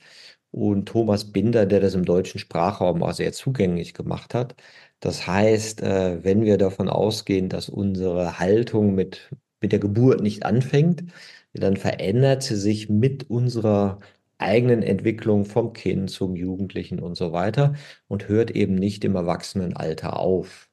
und 0.50 0.86
Thomas 0.86 1.32
Binder, 1.32 1.66
der 1.66 1.80
das 1.80 1.94
im 1.94 2.04
deutschen 2.04 2.38
Sprachraum 2.38 3.02
auch 3.02 3.12
sehr 3.12 3.32
zugänglich 3.32 3.94
gemacht 3.94 4.34
hat. 4.34 4.56
Das 5.00 5.26
heißt, 5.26 5.82
äh, 5.82 6.24
wenn 6.24 6.42
wir 6.44 6.58
davon 6.58 6.88
ausgehen, 6.88 7.48
dass 7.48 7.68
unsere 7.68 8.38
Haltung 8.38 8.94
mit, 8.94 9.30
mit 9.60 9.72
der 9.72 9.78
Geburt 9.78 10.20
nicht 10.22 10.44
anfängt, 10.44 11.04
dann 11.52 11.76
verändert 11.76 12.42
sie 12.42 12.56
sich 12.56 12.88
mit 12.88 13.30
unserer 13.30 14.00
eigenen 14.38 14.82
Entwicklung 14.82 15.44
vom 15.44 15.72
Kind 15.72 16.10
zum 16.10 16.36
Jugendlichen 16.36 17.00
und 17.00 17.16
so 17.16 17.32
weiter 17.32 17.74
und 18.08 18.28
hört 18.28 18.50
eben 18.52 18.74
nicht 18.76 19.04
im 19.04 19.16
Erwachsenenalter 19.16 20.18
auf. 20.18 20.68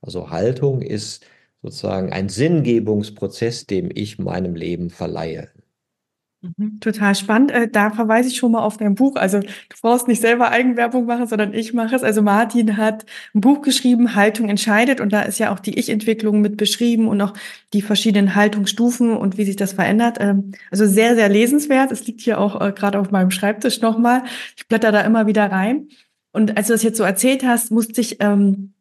Also 0.00 0.30
Haltung 0.30 0.82
ist 0.82 1.26
sozusagen 1.62 2.12
ein 2.12 2.28
Sinngebungsprozess, 2.28 3.66
dem 3.66 3.90
ich 3.94 4.18
meinem 4.18 4.54
Leben 4.54 4.90
verleihe. 4.90 5.50
Mhm, 6.40 6.78
total 6.80 7.16
spannend. 7.16 7.50
Äh, 7.50 7.68
da 7.68 7.90
verweise 7.90 8.28
ich 8.28 8.36
schon 8.36 8.52
mal 8.52 8.62
auf 8.62 8.76
dein 8.76 8.94
Buch. 8.94 9.16
Also 9.16 9.40
du 9.40 9.46
brauchst 9.82 10.06
nicht 10.06 10.20
selber 10.20 10.50
Eigenwerbung 10.50 11.04
machen, 11.04 11.26
sondern 11.26 11.52
ich 11.52 11.74
mache 11.74 11.96
es. 11.96 12.04
Also 12.04 12.22
Martin 12.22 12.76
hat 12.76 13.04
ein 13.34 13.40
Buch 13.40 13.60
geschrieben, 13.60 14.14
Haltung 14.14 14.48
entscheidet. 14.48 15.00
Und 15.00 15.12
da 15.12 15.22
ist 15.22 15.38
ja 15.40 15.52
auch 15.52 15.58
die 15.58 15.76
Ich-Entwicklung 15.76 16.40
mit 16.40 16.56
beschrieben 16.56 17.08
und 17.08 17.20
auch 17.20 17.34
die 17.72 17.82
verschiedenen 17.82 18.36
Haltungsstufen 18.36 19.16
und 19.16 19.36
wie 19.36 19.44
sich 19.44 19.56
das 19.56 19.72
verändert. 19.72 20.18
Ähm, 20.20 20.52
also 20.70 20.86
sehr, 20.86 21.16
sehr 21.16 21.28
lesenswert. 21.28 21.90
Es 21.90 22.06
liegt 22.06 22.20
hier 22.20 22.38
auch 22.40 22.60
äh, 22.60 22.72
gerade 22.72 23.00
auf 23.00 23.10
meinem 23.10 23.32
Schreibtisch 23.32 23.80
nochmal. 23.80 24.22
Ich 24.56 24.68
blätter 24.68 24.92
da 24.92 25.00
immer 25.00 25.26
wieder 25.26 25.50
rein. 25.50 25.88
Und 26.30 26.56
als 26.56 26.68
du 26.68 26.74
das 26.74 26.84
jetzt 26.84 26.98
so 26.98 27.04
erzählt 27.04 27.42
hast, 27.44 27.72
musste 27.72 28.00
ich 28.00 28.18
ähm, 28.20 28.74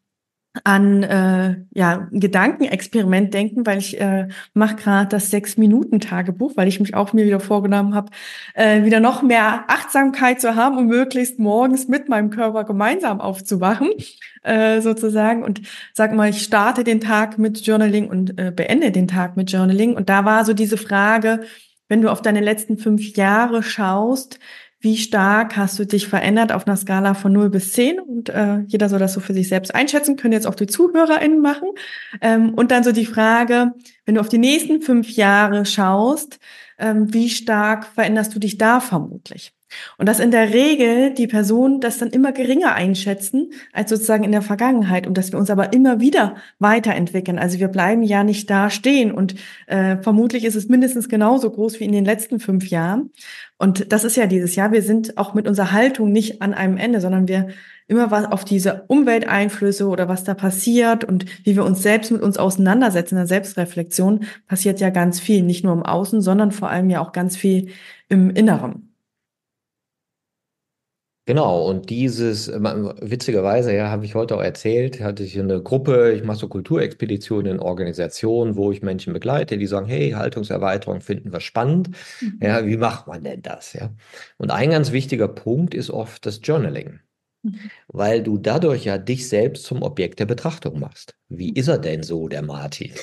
an 0.64 1.04
äh, 1.04 1.58
ja, 1.74 2.08
ein 2.12 2.20
Gedankenexperiment 2.20 3.34
denken, 3.34 3.66
weil 3.66 3.78
ich 3.78 4.00
äh, 4.00 4.28
mache 4.54 4.76
gerade 4.76 5.10
das 5.10 5.30
Sechs-Minuten-Tagebuch, 5.30 6.54
weil 6.56 6.68
ich 6.68 6.80
mich 6.80 6.96
auch 6.96 7.14
mir 7.14 7.26
wieder 7.26 7.40
vorgenommen 7.40 7.96
habe, 7.96 8.12
äh, 8.54 8.84
wieder 8.84 9.00
noch 9.00 9.22
mehr 9.22 9.66
Achtsamkeit 9.68 10.42
zu 10.42 10.56
haben 10.56 10.78
und 10.78 10.88
möglichst 10.88 11.40
morgens 11.40 11.88
mit 11.88 12.10
meinem 12.10 12.30
Körper 12.30 12.64
gemeinsam 12.64 13.22
aufzuwachen, 13.22 13.90
äh, 14.44 14.82
sozusagen. 14.82 15.44
Und 15.44 15.62
sag 15.94 16.14
mal, 16.14 16.30
ich 16.30 16.42
starte 16.42 16.84
den 16.84 17.02
Tag 17.02 17.38
mit 17.38 17.66
Journaling 17.66 18.10
und 18.10 18.40
äh, 18.40 18.52
beende 18.52 18.92
den 18.92 19.08
Tag 19.08 19.38
mit 19.38 19.52
Journaling. 19.52 19.96
Und 19.96 20.10
da 20.10 20.26
war 20.26 20.46
so 20.46 20.54
diese 20.54 20.78
Frage, 20.78 21.42
wenn 21.88 22.02
du 22.02 22.12
auf 22.12 22.22
deine 22.22 22.42
letzten 22.42 22.78
fünf 22.78 23.16
Jahre 23.16 23.64
schaust, 23.64 24.40
wie 24.80 24.98
stark 24.98 25.58
hast 25.58 25.80
du 25.80 25.86
dich 25.86 26.08
verändert 26.08 26.52
auf 26.52 26.68
einer 26.68 26.78
Skala 26.78 27.14
von 27.16 27.34
0 27.34 27.50
bis 27.50 27.74
10? 27.74 28.00
Und 28.00 28.30
äh, 28.30 28.60
jeder 28.68 28.90
soll 28.90 29.00
das 29.00 29.14
so 29.14 29.20
für 29.20 29.34
sich 29.34 29.48
selbst 29.48 29.74
einschätzen, 29.74 30.18
können 30.18 30.34
jetzt 30.34 30.46
auch 30.46 30.56
die 30.56 30.68
ZuhörerInnen 30.68 31.42
machen. 31.42 31.70
Ähm, 32.22 32.54
und 32.54 32.72
dann 32.72 32.84
so 32.84 32.92
die 32.92 33.08
Frage, 33.08 33.74
wenn 34.06 34.16
du 34.16 34.22
auf 34.22 34.30
die 34.30 34.38
nächsten 34.38 34.82
fünf 34.82 35.10
Jahre 35.10 35.66
schaust, 35.66 36.40
ähm, 36.78 37.12
wie 37.14 37.30
stark 37.30 37.88
veränderst 37.88 38.36
du 38.36 38.40
dich 38.40 38.58
da 38.58 38.80
vermutlich? 38.80 39.57
Und 39.98 40.08
dass 40.08 40.20
in 40.20 40.32
der 40.32 40.54
Regel 40.54 41.14
die 41.14 41.28
Personen 41.28 41.82
das 41.82 41.98
dann 41.98 42.10
immer 42.10 42.32
geringer 42.32 42.74
einschätzen 42.74 43.52
als 43.74 43.90
sozusagen 43.90 44.24
in 44.24 44.32
der 44.32 44.42
Vergangenheit 44.42 45.08
und 45.08 45.18
dass 45.18 45.32
wir 45.32 45.40
uns 45.40 45.50
aber 45.50 45.74
immer 45.74 46.00
wieder 46.00 46.36
weiterentwickeln. 46.60 47.40
Also 47.40 47.60
wir 47.60 47.68
bleiben 47.68 48.04
ja 48.04 48.24
nicht 48.24 48.50
da 48.50 48.70
stehen 48.70 49.12
und 49.12 49.36
äh, 49.68 49.98
vermutlich 49.98 50.46
ist 50.46 50.56
es 50.56 50.70
mindestens 50.70 51.10
genauso 51.10 51.52
groß 51.52 51.80
wie 51.80 51.86
in 51.86 51.92
den 51.92 52.06
letzten 52.06 52.40
fünf 52.40 52.70
Jahren. 52.70 53.12
Und 53.58 53.92
das 53.92 54.04
ist 54.04 54.16
ja 54.16 54.28
dieses 54.28 54.56
Jahr, 54.56 54.72
wir 54.72 54.84
sind 54.84 55.18
auch 55.18 55.34
mit 55.34 55.48
unserer 55.48 55.72
Haltung 55.72 56.12
nicht 56.12 56.42
an 56.42 56.54
einem 56.54 56.78
Ende, 56.78 57.02
sondern 57.02 57.28
wir 57.28 57.48
immer 57.88 58.12
was 58.12 58.26
auf 58.26 58.46
diese 58.46 58.84
Umwelteinflüsse 58.88 59.88
oder 59.88 60.08
was 60.08 60.24
da 60.24 60.34
passiert 60.34 61.04
und 61.04 61.26
wie 61.46 61.56
wir 61.56 61.64
uns 61.64 61.82
selbst 61.82 62.12
mit 62.12 62.22
uns 62.22 62.38
auseinandersetzen 62.38 63.16
in 63.16 63.20
der 63.20 63.28
Selbstreflexion, 63.28 64.26
passiert 64.48 64.80
ja 64.80 64.90
ganz 64.90 65.20
viel, 65.20 65.42
nicht 65.42 65.64
nur 65.64 65.74
im 65.74 65.84
Außen, 65.84 66.22
sondern 66.22 66.52
vor 66.52 66.70
allem 66.70 66.90
ja 66.90 67.02
auch 67.02 67.14
ganz 67.14 67.38
viel 67.38 67.70
im 68.10 68.30
Inneren. 68.30 68.87
Genau, 71.28 71.68
und 71.68 71.90
dieses, 71.90 72.48
äh, 72.48 72.58
witzigerweise, 73.02 73.76
ja, 73.76 73.90
habe 73.90 74.06
ich 74.06 74.16
heute 74.16 74.38
auch 74.38 74.42
erzählt, 74.42 75.02
hatte 75.02 75.24
ich 75.24 75.38
eine 75.38 75.62
Gruppe, 75.62 76.14
ich 76.14 76.24
mache 76.24 76.38
so 76.38 76.48
Kulturexpeditionen 76.48 77.56
in 77.56 77.60
Organisationen, 77.60 78.56
wo 78.56 78.72
ich 78.72 78.82
Menschen 78.82 79.12
begleite, 79.12 79.58
die 79.58 79.68
sagen, 79.68 79.88
hey, 79.88 80.12
Haltungserweiterung 80.12 81.02
finden 81.02 81.34
wir 81.34 81.42
spannend. 81.42 81.90
Mhm. 82.22 82.40
Ja, 82.42 82.66
wie 82.66 82.78
macht 82.78 83.08
man 83.08 83.26
denn 83.26 83.42
das? 83.42 83.74
Ja? 83.74 83.90
Und 84.38 84.52
ein 84.52 84.70
ganz 84.70 84.94
wichtiger 84.94 85.28
Punkt 85.28 85.74
ist 85.74 85.90
oft 85.90 86.26
das 86.26 86.40
Journaling, 86.42 87.02
mhm. 87.44 87.60
weil 87.90 88.24
du 88.24 88.38
dadurch 88.38 88.86
ja 88.86 88.98
dich 88.98 89.28
selbst 89.28 89.66
zum 89.66 89.82
Objekt 89.82 90.22
der 90.22 90.28
Betrachtung 90.28 90.80
machst. 90.80 91.18
Wie 91.28 91.52
ist 91.52 91.68
er 91.68 91.78
denn 91.78 92.04
so, 92.04 92.30
der 92.30 92.42
Martin? 92.42 92.94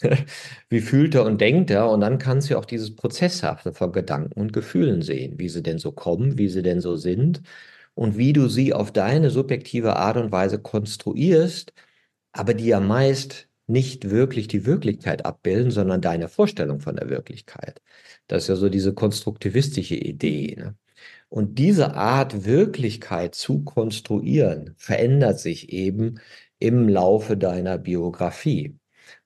wie 0.70 0.80
fühlt 0.80 1.14
er 1.16 1.26
und 1.26 1.38
denkt 1.38 1.70
er? 1.70 1.90
Und 1.90 2.00
dann 2.00 2.16
kannst 2.16 2.48
du 2.48 2.56
auch 2.56 2.64
dieses 2.64 2.96
Prozesshafte 2.96 3.74
von 3.74 3.92
Gedanken 3.92 4.40
und 4.40 4.54
Gefühlen 4.54 5.02
sehen, 5.02 5.38
wie 5.38 5.50
sie 5.50 5.62
denn 5.62 5.76
so 5.76 5.92
kommen, 5.92 6.38
wie 6.38 6.48
sie 6.48 6.62
denn 6.62 6.80
so 6.80 6.96
sind 6.96 7.42
und 7.94 8.18
wie 8.18 8.32
du 8.32 8.48
sie 8.48 8.72
auf 8.74 8.92
deine 8.92 9.30
subjektive 9.30 9.96
Art 9.96 10.16
und 10.16 10.32
Weise 10.32 10.60
konstruierst, 10.60 11.72
aber 12.32 12.54
die 12.54 12.66
ja 12.66 12.80
meist 12.80 13.48
nicht 13.66 14.10
wirklich 14.10 14.48
die 14.48 14.66
Wirklichkeit 14.66 15.24
abbilden, 15.24 15.70
sondern 15.70 16.00
deine 16.02 16.28
Vorstellung 16.28 16.80
von 16.80 16.96
der 16.96 17.08
Wirklichkeit. 17.08 17.80
Das 18.26 18.44
ist 18.44 18.48
ja 18.48 18.56
so 18.56 18.68
diese 18.68 18.94
konstruktivistische 18.94 19.94
Idee. 19.96 20.56
Ne? 20.58 20.76
Und 21.28 21.58
diese 21.58 21.94
Art 21.94 22.44
Wirklichkeit 22.44 23.34
zu 23.34 23.64
konstruieren 23.64 24.74
verändert 24.76 25.40
sich 25.40 25.70
eben 25.72 26.20
im 26.58 26.88
Laufe 26.88 27.36
deiner 27.36 27.78
Biografie. 27.78 28.78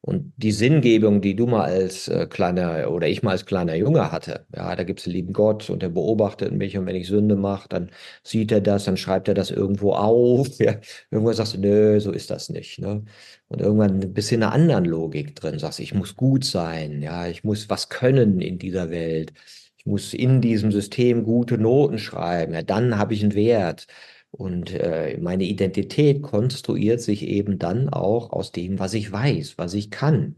Und 0.09 0.33
die 0.38 0.53
Sinngebung, 0.53 1.21
die 1.21 1.37
du 1.37 1.47
mal 1.47 1.65
als 1.65 2.09
äh, 2.09 2.27
kleiner 2.27 2.91
oder 2.91 3.09
ich 3.09 3.23
mal 3.23 3.33
als 3.33 3.45
kleiner 3.45 3.75
Junge 3.75 4.11
hatte, 4.11 4.47
ja, 4.57 4.75
da 4.75 4.83
gibt 4.83 5.00
es 5.00 5.05
den 5.05 5.12
lieben 5.12 5.35
Gott 5.35 5.69
und 5.69 5.83
der 5.83 5.91
beobachtet 5.91 6.50
mich 6.53 6.79
und 6.79 6.87
wenn 6.87 6.97
ich 6.97 7.09
Sünde 7.09 7.37
mache, 7.37 7.69
dann 7.69 7.91
sieht 8.23 8.50
er 8.50 8.62
das, 8.62 8.85
dann 8.85 8.97
schreibt 8.97 9.29
er 9.29 9.35
das 9.35 9.50
irgendwo 9.50 9.93
auf. 9.93 10.49
Ja. 10.59 10.77
Irgendwann 11.11 11.35
sagst 11.35 11.55
du, 11.55 11.61
nö, 11.61 12.00
so 12.00 12.11
ist 12.11 12.31
das 12.31 12.49
nicht. 12.49 12.79
Ne? 12.79 13.05
Und 13.49 13.61
irgendwann 13.61 14.00
ein 14.00 14.15
bisschen 14.15 14.43
eine 14.43 14.53
anderen 14.53 14.87
Logik 14.87 15.37
drin, 15.37 15.59
sagst, 15.59 15.79
ich 15.79 15.93
muss 15.95 16.17
gut 16.17 16.45
sein, 16.45 17.03
ja, 17.03 17.29
ich 17.29 17.45
muss 17.45 17.69
was 17.69 17.91
können 17.91 18.41
in 18.41 18.59
dieser 18.59 18.88
Welt. 18.91 19.35
Ich 19.77 19.85
muss 19.87 20.15
in 20.15 20.41
diesem 20.41 20.73
System 20.73 21.23
gute 21.25 21.59
Noten 21.59 21.99
schreiben, 21.99 22.55
ja, 22.55 22.62
dann 22.62 22.97
habe 22.99 23.12
ich 23.12 23.23
einen 23.23 23.35
Wert. 23.35 23.87
Und 24.30 24.73
äh, 24.75 25.18
meine 25.20 25.44
Identität 25.44 26.23
konstruiert 26.23 27.00
sich 27.00 27.23
eben 27.26 27.58
dann 27.58 27.88
auch 27.88 28.30
aus 28.30 28.52
dem, 28.52 28.78
was 28.78 28.94
ich 28.94 29.11
weiß, 29.11 29.58
was 29.58 29.75
ich 29.75 29.90
kann. 29.90 30.37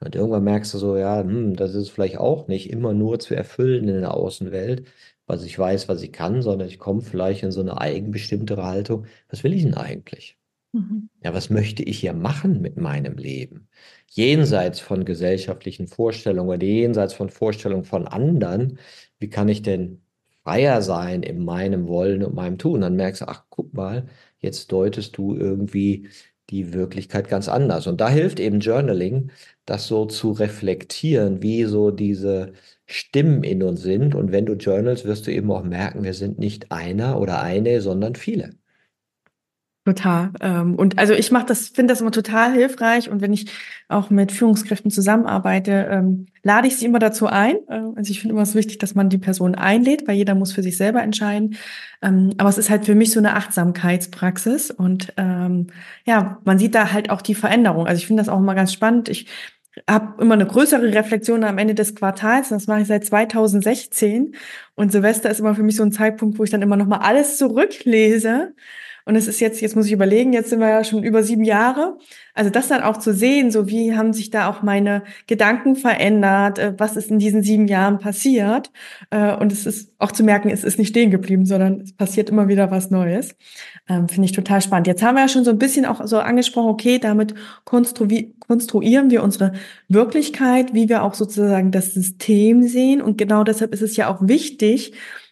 Und 0.00 0.14
irgendwann 0.14 0.44
merkst 0.44 0.72
du 0.74 0.78
so, 0.78 0.96
ja, 0.96 1.20
hm, 1.20 1.56
das 1.56 1.74
ist 1.74 1.90
vielleicht 1.90 2.18
auch 2.18 2.48
nicht 2.48 2.70
immer 2.70 2.94
nur 2.94 3.18
zu 3.18 3.34
erfüllen 3.34 3.88
in 3.88 4.00
der 4.00 4.14
Außenwelt, 4.14 4.86
was 5.26 5.44
ich 5.44 5.58
weiß, 5.58 5.88
was 5.88 6.02
ich 6.02 6.12
kann, 6.12 6.42
sondern 6.42 6.68
ich 6.68 6.78
komme 6.78 7.02
vielleicht 7.02 7.42
in 7.42 7.52
so 7.52 7.60
eine 7.60 7.80
eigenbestimmtere 7.80 8.64
Haltung. 8.64 9.06
Was 9.28 9.44
will 9.44 9.52
ich 9.52 9.62
denn 9.62 9.74
eigentlich? 9.74 10.38
Mhm. 10.72 11.10
Ja, 11.22 11.34
was 11.34 11.50
möchte 11.50 11.82
ich 11.82 11.98
hier 12.00 12.14
machen 12.14 12.60
mit 12.60 12.76
meinem 12.76 13.16
Leben? 13.18 13.68
Jenseits 14.08 14.80
von 14.80 15.04
gesellschaftlichen 15.04 15.86
Vorstellungen 15.86 16.48
oder 16.48 16.64
jenseits 16.64 17.14
von 17.14 17.28
Vorstellungen 17.28 17.84
von 17.84 18.06
anderen, 18.06 18.78
wie 19.18 19.28
kann 19.28 19.48
ich 19.48 19.62
denn 19.62 20.00
freier 20.44 20.82
sein 20.82 21.22
in 21.22 21.44
meinem 21.44 21.86
Wollen 21.88 22.22
und 22.24 22.34
meinem 22.34 22.58
Tun. 22.58 22.80
Dann 22.82 22.96
merkst 22.96 23.22
du, 23.22 23.28
ach, 23.28 23.44
guck 23.50 23.72
mal, 23.74 24.06
jetzt 24.38 24.72
deutest 24.72 25.16
du 25.16 25.36
irgendwie 25.36 26.08
die 26.50 26.72
Wirklichkeit 26.72 27.28
ganz 27.28 27.48
anders. 27.48 27.86
Und 27.86 28.00
da 28.00 28.08
hilft 28.08 28.40
eben 28.40 28.60
Journaling, 28.60 29.30
das 29.66 29.86
so 29.86 30.06
zu 30.06 30.32
reflektieren, 30.32 31.42
wie 31.42 31.64
so 31.64 31.90
diese 31.90 32.52
Stimmen 32.86 33.44
in 33.44 33.62
uns 33.62 33.82
sind. 33.82 34.14
Und 34.14 34.32
wenn 34.32 34.46
du 34.46 34.54
journalst, 34.54 35.04
wirst 35.04 35.26
du 35.26 35.32
eben 35.32 35.50
auch 35.52 35.62
merken, 35.62 36.02
wir 36.02 36.14
sind 36.14 36.38
nicht 36.38 36.72
einer 36.72 37.20
oder 37.20 37.40
eine, 37.42 37.80
sondern 37.80 38.14
viele. 38.16 38.59
Total. 39.90 40.30
Ähm, 40.40 40.76
und 40.76 41.00
also 41.00 41.14
ich 41.14 41.32
mache 41.32 41.46
das, 41.46 41.66
finde 41.68 41.92
das 41.92 42.00
immer 42.00 42.12
total 42.12 42.52
hilfreich. 42.52 43.10
Und 43.10 43.20
wenn 43.22 43.32
ich 43.32 43.50
auch 43.88 44.08
mit 44.08 44.30
Führungskräften 44.30 44.92
zusammenarbeite, 44.92 45.88
ähm, 45.90 46.26
lade 46.44 46.68
ich 46.68 46.76
sie 46.76 46.86
immer 46.86 47.00
dazu 47.00 47.26
ein. 47.26 47.56
Äh, 47.68 47.80
also 47.96 48.12
ich 48.12 48.20
finde 48.20 48.34
immer 48.34 48.42
es 48.42 48.54
wichtig, 48.54 48.78
dass 48.78 48.94
man 48.94 49.08
die 49.08 49.18
Person 49.18 49.56
einlädt, 49.56 50.06
weil 50.06 50.14
jeder 50.14 50.36
muss 50.36 50.52
für 50.52 50.62
sich 50.62 50.76
selber 50.76 51.02
entscheiden. 51.02 51.56
Ähm, 52.02 52.34
aber 52.38 52.48
es 52.48 52.58
ist 52.58 52.70
halt 52.70 52.84
für 52.84 52.94
mich 52.94 53.10
so 53.10 53.18
eine 53.18 53.34
Achtsamkeitspraxis. 53.34 54.70
Und 54.70 55.12
ja, 56.06 56.38
man 56.44 56.58
sieht 56.58 56.74
da 56.74 56.92
halt 56.92 57.10
auch 57.10 57.20
die 57.20 57.34
Veränderung. 57.34 57.86
Also 57.86 57.98
ich 57.98 58.06
finde 58.06 58.22
das 58.22 58.28
auch 58.28 58.38
immer 58.38 58.54
ganz 58.54 58.72
spannend. 58.72 59.08
Ich 59.08 59.26
habe 59.88 60.20
immer 60.22 60.34
eine 60.34 60.46
größere 60.46 60.94
Reflexion 60.94 61.44
am 61.44 61.58
Ende 61.58 61.74
des 61.74 61.94
Quartals. 61.94 62.50
Das 62.50 62.66
mache 62.66 62.82
ich 62.82 62.86
seit 62.86 63.04
2016. 63.04 64.34
Und 64.80 64.92
Silvester 64.92 65.28
ist 65.28 65.40
immer 65.40 65.54
für 65.54 65.62
mich 65.62 65.76
so 65.76 65.82
ein 65.82 65.92
Zeitpunkt, 65.92 66.38
wo 66.38 66.44
ich 66.44 66.48
dann 66.48 66.62
immer 66.62 66.76
noch 66.76 66.86
mal 66.86 67.00
alles 67.00 67.36
zurücklese 67.36 68.54
und 69.10 69.16
es 69.16 69.26
ist 69.26 69.40
jetzt, 69.40 69.60
jetzt 69.60 69.74
muss 69.74 69.86
ich 69.86 69.92
überlegen, 69.92 70.32
jetzt 70.32 70.50
sind 70.50 70.60
wir 70.60 70.68
ja 70.68 70.84
schon 70.84 71.02
über 71.02 71.24
sieben 71.24 71.42
Jahre. 71.42 71.98
Also 72.32 72.48
das 72.48 72.68
dann 72.68 72.82
auch 72.82 72.96
zu 72.98 73.12
sehen, 73.12 73.50
so 73.50 73.68
wie 73.68 73.96
haben 73.96 74.12
sich 74.12 74.30
da 74.30 74.48
auch 74.48 74.62
meine 74.62 75.02
Gedanken 75.26 75.74
verändert, 75.74 76.60
äh, 76.60 76.74
was 76.78 76.96
ist 76.96 77.10
in 77.10 77.18
diesen 77.18 77.42
sieben 77.42 77.66
Jahren 77.66 77.98
passiert. 77.98 78.70
Äh, 79.10 79.34
und 79.34 79.50
es 79.50 79.66
ist 79.66 79.92
auch 79.98 80.12
zu 80.12 80.22
merken, 80.22 80.48
es 80.48 80.62
ist 80.62 80.78
nicht 80.78 80.90
stehen 80.90 81.10
geblieben, 81.10 81.44
sondern 81.44 81.80
es 81.80 81.92
passiert 81.92 82.30
immer 82.30 82.46
wieder 82.46 82.70
was 82.70 82.90
Neues. 82.92 83.34
Ähm, 83.88 84.08
finde 84.08 84.26
ich 84.26 84.32
total 84.32 84.62
spannend. 84.62 84.86
Jetzt 84.86 85.02
haben 85.02 85.16
wir 85.16 85.22
ja 85.22 85.28
schon 85.28 85.44
so 85.44 85.50
ein 85.50 85.58
bisschen 85.58 85.86
auch 85.86 86.06
so 86.06 86.20
angesprochen, 86.20 86.68
okay, 86.68 87.00
damit 87.00 87.34
konstruieren 87.64 89.10
wir 89.10 89.24
unsere 89.24 89.52
Wirklichkeit, 89.88 90.72
wie 90.72 90.88
wir 90.88 91.02
auch 91.02 91.14
sozusagen 91.14 91.72
das 91.72 91.94
System 91.94 92.62
sehen. 92.62 93.02
Und 93.02 93.18
genau 93.18 93.42
deshalb 93.42 93.74
ist 93.74 93.82
es 93.82 93.96
ja 93.96 94.08
auch 94.08 94.28
wichtig, 94.28 94.69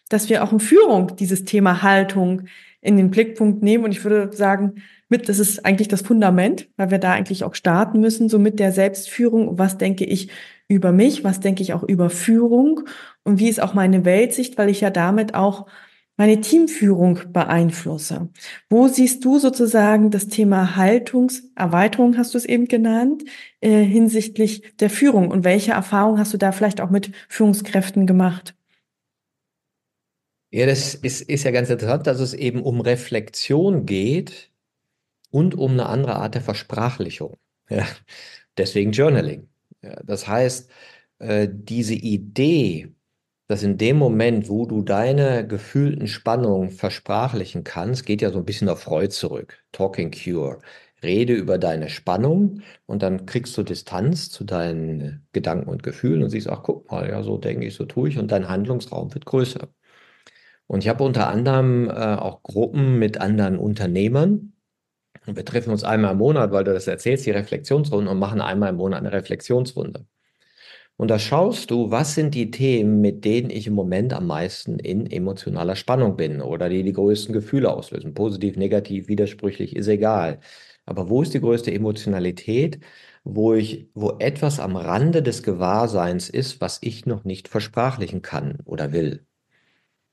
dass 0.09 0.29
wir 0.29 0.43
auch 0.43 0.51
in 0.51 0.59
Führung 0.59 1.15
dieses 1.15 1.45
Thema 1.45 1.81
Haltung 1.81 2.43
in 2.81 2.97
den 2.97 3.11
Blickpunkt 3.11 3.61
nehmen. 3.61 3.83
Und 3.83 3.91
ich 3.91 4.03
würde 4.03 4.35
sagen, 4.35 4.81
mit, 5.09 5.27
das 5.27 5.39
ist 5.39 5.65
eigentlich 5.65 5.87
das 5.87 6.01
Fundament, 6.01 6.69
weil 6.77 6.91
wir 6.91 6.99
da 6.99 7.13
eigentlich 7.13 7.43
auch 7.43 7.55
starten 7.55 7.99
müssen, 7.99 8.29
so 8.29 8.39
mit 8.39 8.59
der 8.59 8.71
Selbstführung. 8.71 9.57
Was 9.57 9.77
denke 9.77 10.05
ich 10.05 10.29
über 10.67 10.91
mich? 10.91 11.23
Was 11.23 11.39
denke 11.39 11.63
ich 11.63 11.73
auch 11.73 11.83
über 11.83 12.09
Führung? 12.09 12.81
Und 13.23 13.39
wie 13.39 13.49
ist 13.49 13.61
auch 13.61 13.73
meine 13.73 14.05
Weltsicht? 14.05 14.57
Weil 14.57 14.69
ich 14.69 14.81
ja 14.81 14.89
damit 14.89 15.33
auch 15.33 15.67
meine 16.15 16.41
Teamführung 16.41 17.19
beeinflusse. 17.31 18.29
Wo 18.69 18.89
siehst 18.89 19.23
du 19.23 19.39
sozusagen 19.39 20.11
das 20.11 20.27
Thema 20.27 20.75
Haltungserweiterung, 20.75 22.17
hast 22.17 22.33
du 22.33 22.37
es 22.37 22.43
eben 22.43 22.67
genannt, 22.67 23.23
äh, 23.61 23.83
hinsichtlich 23.83 24.75
der 24.79 24.89
Führung? 24.89 25.31
Und 25.31 25.45
welche 25.45 25.71
Erfahrungen 25.71 26.19
hast 26.19 26.33
du 26.33 26.37
da 26.37 26.51
vielleicht 26.51 26.81
auch 26.81 26.89
mit 26.89 27.11
Führungskräften 27.29 28.05
gemacht? 28.05 28.53
Ja, 30.51 30.65
das 30.65 30.95
ist, 30.95 31.21
ist 31.21 31.43
ja 31.43 31.51
ganz 31.51 31.69
interessant, 31.69 32.07
dass 32.07 32.19
es 32.19 32.33
eben 32.33 32.63
um 32.63 32.81
Reflexion 32.81 33.85
geht 33.85 34.51
und 35.31 35.55
um 35.55 35.73
eine 35.73 35.87
andere 35.87 36.15
Art 36.17 36.35
der 36.35 36.41
Versprachlichung. 36.43 37.37
Ja, 37.69 37.87
deswegen 38.57 38.91
Journaling. 38.93 39.49
Ja, 39.83 40.01
das 40.03 40.27
heißt, 40.27 40.69
äh, 41.19 41.47
diese 41.51 41.95
Idee, 41.95 42.93
dass 43.47 43.63
in 43.63 43.77
dem 43.77 43.97
Moment, 43.97 44.49
wo 44.49 44.65
du 44.67 44.83
deine 44.83 45.47
gefühlten 45.47 46.07
Spannungen 46.07 46.71
versprachlichen 46.71 47.63
kannst, 47.65 48.05
geht 48.05 48.21
ja 48.21 48.31
so 48.31 48.39
ein 48.39 48.45
bisschen 48.45 48.69
auf 48.69 48.81
Freud 48.83 49.09
zurück. 49.13 49.63
Talking 49.73 50.11
Cure. 50.11 50.59
Rede 51.03 51.33
über 51.35 51.57
deine 51.59 51.89
Spannung 51.89 52.61
und 52.87 53.03
dann 53.03 53.25
kriegst 53.27 53.57
du 53.57 53.63
Distanz 53.63 54.29
zu 54.31 54.43
deinen 54.45 55.27
Gedanken 55.33 55.69
und 55.69 55.83
Gefühlen 55.83 56.23
und 56.23 56.29
siehst, 56.31 56.49
ach 56.49 56.63
guck 56.63 56.91
mal, 56.91 57.09
ja, 57.09 57.23
so 57.23 57.37
denke 57.37 57.65
ich, 57.67 57.75
so 57.75 57.85
tue 57.85 58.09
ich 58.09 58.17
und 58.19 58.31
dein 58.31 58.49
Handlungsraum 58.49 59.13
wird 59.13 59.25
größer. 59.25 59.69
Und 60.69 60.83
ich 60.83 60.89
habe 60.89 61.03
unter 61.03 61.27
anderem 61.27 61.89
äh, 61.89 61.93
auch 61.93 62.43
Gruppen 62.43 62.99
mit 62.99 63.19
anderen 63.19 63.57
Unternehmern. 63.57 64.53
Und 65.25 65.35
wir 65.35 65.43
treffen 65.43 65.71
uns 65.71 65.83
einmal 65.83 66.11
im 66.11 66.19
Monat, 66.19 66.51
weil 66.51 66.63
du 66.63 66.71
das 66.71 66.85
erzählst, 66.85 67.25
die 67.25 67.31
Reflexionsrunde 67.31 68.11
und 68.11 68.19
machen 68.19 68.39
einmal 68.39 68.69
im 68.69 68.75
Monat 68.75 68.99
eine 68.99 69.11
Reflexionsrunde. 69.11 70.05
Und 70.95 71.07
da 71.07 71.17
schaust 71.17 71.71
du, 71.71 71.89
was 71.89 72.13
sind 72.13 72.35
die 72.35 72.51
Themen, 72.51 73.01
mit 73.01 73.25
denen 73.25 73.49
ich 73.49 73.65
im 73.65 73.73
Moment 73.73 74.13
am 74.13 74.27
meisten 74.27 74.77
in 74.77 75.09
emotionaler 75.09 75.75
Spannung 75.75 76.15
bin 76.17 76.39
oder 76.39 76.69
die 76.69 76.83
die 76.83 76.93
größten 76.93 77.33
Gefühle 77.33 77.73
auslösen. 77.73 78.13
Positiv, 78.13 78.55
negativ, 78.55 79.07
widersprüchlich, 79.07 79.75
ist 79.75 79.87
egal. 79.87 80.39
Aber 80.85 81.09
wo 81.09 81.23
ist 81.23 81.33
die 81.33 81.41
größte 81.41 81.73
Emotionalität, 81.73 82.79
wo 83.23 83.55
ich, 83.55 83.89
wo 83.95 84.17
etwas 84.19 84.59
am 84.59 84.75
Rande 84.75 85.23
des 85.23 85.41
Gewahrseins 85.41 86.29
ist, 86.29 86.61
was 86.61 86.77
ich 86.83 87.07
noch 87.07 87.23
nicht 87.23 87.47
versprachlichen 87.47 88.21
kann 88.21 88.59
oder 88.65 88.91
will? 88.93 89.25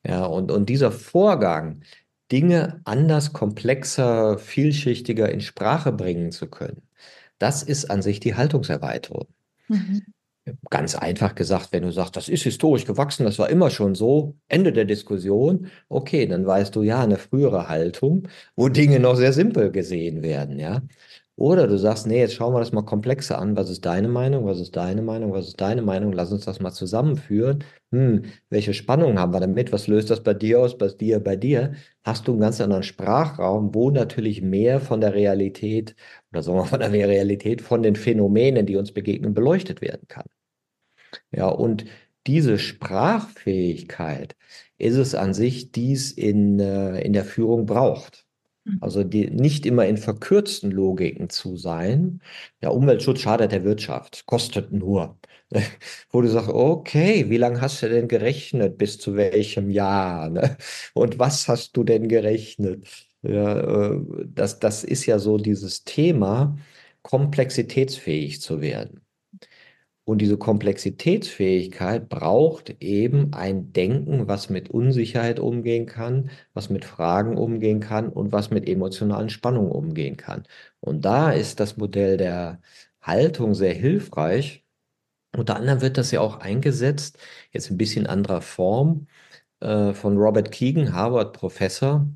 Ja, 0.07 0.25
und, 0.25 0.53
und 0.53 0.69
dieser 0.69 0.93
Vorgang, 0.93 1.83
Dinge 2.31 2.81
anders, 2.85 3.33
komplexer, 3.33 4.39
vielschichtiger 4.39 5.31
in 5.31 5.41
Sprache 5.41 5.93
bringen 5.93 6.33
zu 6.33 6.49
können, 6.49 6.83
das 7.39 7.63
ist 7.63 7.91
an 7.91 8.03
sich 8.03 8.21
die 8.21 8.35
Haltungserweiterung. 8.35 9.27
Mhm. 9.69 10.03
Ganz 10.71 10.95
einfach 10.95 11.35
gesagt, 11.35 11.73
wenn 11.73 11.83
du 11.83 11.91
sagst, 11.91 12.17
das 12.17 12.29
ist 12.29 12.45
historisch 12.45 12.85
gewachsen, 12.85 13.25
das 13.25 13.39
war 13.41 13.51
immer 13.51 13.71
schon 13.71 13.97
so, 13.97 14.37
Ende 14.47 14.73
der 14.73 14.85
Diskussion, 14.85 15.69
okay, 15.89 16.27
dann 16.27 16.47
weißt 16.47 16.75
du 16.77 16.83
ja 16.83 17.01
eine 17.01 17.17
frühere 17.17 17.69
Haltung, 17.69 18.29
wo 18.55 18.69
Dinge 18.69 19.01
noch 19.01 19.17
sehr 19.17 19.33
simpel 19.33 19.73
gesehen 19.73 20.23
werden, 20.23 20.61
ja. 20.61 20.83
Oder 21.39 21.67
du 21.67 21.77
sagst, 21.79 22.07
nee, 22.07 22.19
jetzt 22.19 22.35
schauen 22.35 22.55
wir 22.55 22.61
das 22.61 22.73
mal 22.73 22.83
komplexer 22.83 23.39
an. 23.39 23.57
Was 23.57 23.69
ist 23.69 23.85
deine 23.85 24.09
Meinung? 24.09 24.47
Was 24.47 24.59
ist 24.59 24.75
deine 24.75 25.03
Meinung? 25.03 25.33
Was 25.33 25.49
ist 25.49 25.61
deine 25.61 25.83
Meinung? 25.83 26.13
Lass 26.13 26.33
uns 26.33 26.47
das 26.47 26.61
mal 26.61 26.73
zusammenführen. 26.73 27.63
Hm, 27.93 28.25
welche 28.49 28.73
Spannung 28.73 29.19
haben 29.19 29.35
wir 29.35 29.41
damit? 29.41 29.71
Was 29.71 29.87
löst 29.87 30.09
das 30.11 30.23
bei 30.23 30.33
dir 30.33 30.61
aus, 30.61 30.79
bei 30.79 30.89
dir, 30.89 31.21
bei 31.21 31.37
dir? 31.37 31.75
Hast 32.05 32.27
du 32.27 32.33
einen 32.33 32.41
ganz 32.41 32.61
anderen 32.61 32.83
Sprachraum, 32.85 33.75
wo 33.75 33.91
natürlich 33.91 34.41
mehr 34.41 34.81
von 34.81 35.03
der 35.03 35.13
Realität 35.13 35.95
oder 36.33 36.43
sagen 36.43 36.59
wir 36.59 36.65
von 36.65 36.81
der 36.81 36.91
Realität, 36.93 37.61
von 37.61 37.83
den 37.83 37.97
Phänomenen, 37.97 38.65
die 38.65 38.77
uns 38.77 38.93
begegnen, 38.93 39.35
beleuchtet 39.35 39.83
werden 39.83 40.09
kann. 40.09 40.25
Ja, 41.33 41.49
und 41.49 41.85
diese 42.27 42.59
Sprachfähigkeit 42.59 44.37
ist 44.79 44.97
es 44.97 45.15
an 45.15 45.35
sich, 45.35 45.73
die 45.73 45.93
es 45.93 46.13
in, 46.13 46.61
äh, 46.61 47.01
in 47.01 47.13
der 47.13 47.25
Führung 47.25 47.67
braucht. 47.67 48.26
Mhm. 48.67 48.79
Also 48.81 49.05
die, 49.05 49.31
nicht 49.31 49.67
immer 49.67 49.87
in 49.87 49.97
verkürzten 49.97 50.71
Logiken 50.71 51.31
zu 51.31 51.57
sein. 51.57 52.21
Ja, 52.63 52.71
Umweltschutz 52.71 53.21
schadet 53.21 53.53
der 53.53 53.65
Wirtschaft, 53.65 54.27
kostet 54.27 54.73
nur. 54.73 55.19
Wo 56.11 56.21
du 56.23 56.29
sagst, 56.29 56.51
okay, 56.51 57.31
wie 57.31 57.37
lange 57.39 57.61
hast 57.61 57.83
du 57.83 57.89
denn 57.89 58.09
gerechnet, 58.09 58.79
bis 58.79 58.99
zu 58.99 59.17
welchem 59.17 59.71
Jahr? 59.71 60.29
Ne? 60.31 60.57
Und 60.95 61.19
was 61.19 61.49
hast 61.49 61.77
du 61.77 61.85
denn 61.85 62.09
gerechnet? 62.09 62.87
Ja, 63.23 63.93
äh, 63.93 64.01
das, 64.27 64.59
das 64.59 64.85
ist 64.85 65.07
ja 65.07 65.19
so 65.19 65.39
dieses 65.39 65.85
Thema, 65.85 66.59
komplexitätsfähig 67.03 68.41
zu 68.41 68.61
werden. 68.61 69.06
Und 70.07 70.19
diese 70.19 70.39
Komplexitätsfähigkeit 70.39 72.09
braucht 72.09 72.71
eben 72.81 73.33
ein 73.35 73.73
Denken, 73.73 74.29
was 74.29 74.49
mit 74.51 74.71
Unsicherheit 74.71 75.41
umgehen 75.41 75.87
kann, 75.87 76.31
was 76.55 76.71
mit 76.71 76.85
Fragen 76.85 77.37
umgehen 77.37 77.81
kann 77.81 78.09
und 78.09 78.31
was 78.31 78.51
mit 78.51 78.69
emotionalen 78.69 79.31
Spannungen 79.31 79.73
umgehen 79.73 80.17
kann. 80.17 80.45
Und 80.81 81.05
da 81.05 81.33
ist 81.33 81.59
das 81.59 81.77
Modell 81.77 82.17
der 82.19 82.61
Haltung 83.03 83.55
sehr 83.55 83.75
hilfreich. 83.75 84.65
Unter 85.37 85.57
anderem 85.57 85.81
wird 85.83 85.99
das 85.99 86.13
ja 86.13 86.21
auch 86.21 86.39
eingesetzt, 86.41 87.19
jetzt 87.53 87.71
ein 87.71 87.77
bisschen 87.79 88.07
anderer 88.07 88.43
Form, 88.43 89.09
äh, 89.61 89.93
von 89.95 90.17
Robert 90.19 90.53
Keegan, 90.53 90.93
Harvard-Professor, 90.93 92.07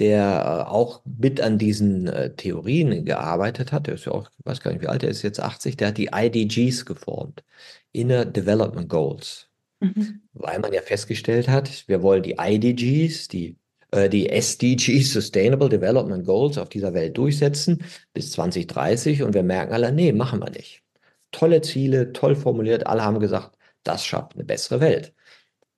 der 0.00 0.66
äh, 0.66 0.70
auch 0.70 1.02
mit 1.04 1.40
an 1.40 1.58
diesen 1.58 2.08
äh, 2.08 2.34
Theorien 2.34 3.04
gearbeitet 3.04 3.70
hat. 3.70 3.86
Der 3.86 3.94
ist 3.94 4.06
ja 4.06 4.12
auch, 4.12 4.30
ich 4.38 4.46
weiß 4.46 4.60
gar 4.60 4.72
nicht, 4.72 4.82
wie 4.82 4.88
alt 4.88 5.02
er 5.02 5.10
ist, 5.10 5.22
jetzt 5.22 5.40
80, 5.40 5.76
der 5.76 5.88
hat 5.88 5.98
die 5.98 6.10
IDGs 6.12 6.86
geformt, 6.86 7.44
Inner 7.92 8.24
Development 8.24 8.88
Goals. 8.88 9.48
Mhm. 9.80 10.22
Weil 10.32 10.58
man 10.58 10.72
ja 10.72 10.82
festgestellt 10.82 11.48
hat, 11.48 11.84
wir 11.86 12.02
wollen 12.02 12.22
die 12.22 12.36
IDGs, 12.38 13.28
die, 13.28 13.56
äh, 13.90 14.08
die 14.08 14.30
SDGs, 14.30 15.12
Sustainable 15.12 15.68
Development 15.68 16.24
Goals, 16.24 16.58
auf 16.58 16.70
dieser 16.70 16.94
Welt 16.94 17.16
durchsetzen 17.18 17.84
bis 18.14 18.32
2030 18.32 19.22
und 19.22 19.34
wir 19.34 19.42
merken 19.42 19.72
alle, 19.74 19.92
nee, 19.92 20.12
machen 20.12 20.40
wir 20.40 20.50
nicht. 20.50 20.82
Tolle 21.30 21.60
Ziele, 21.60 22.12
toll 22.12 22.34
formuliert, 22.34 22.86
alle 22.86 23.04
haben 23.04 23.20
gesagt, 23.20 23.56
das 23.84 24.04
schafft 24.04 24.34
eine 24.34 24.44
bessere 24.44 24.80
Welt. 24.80 25.14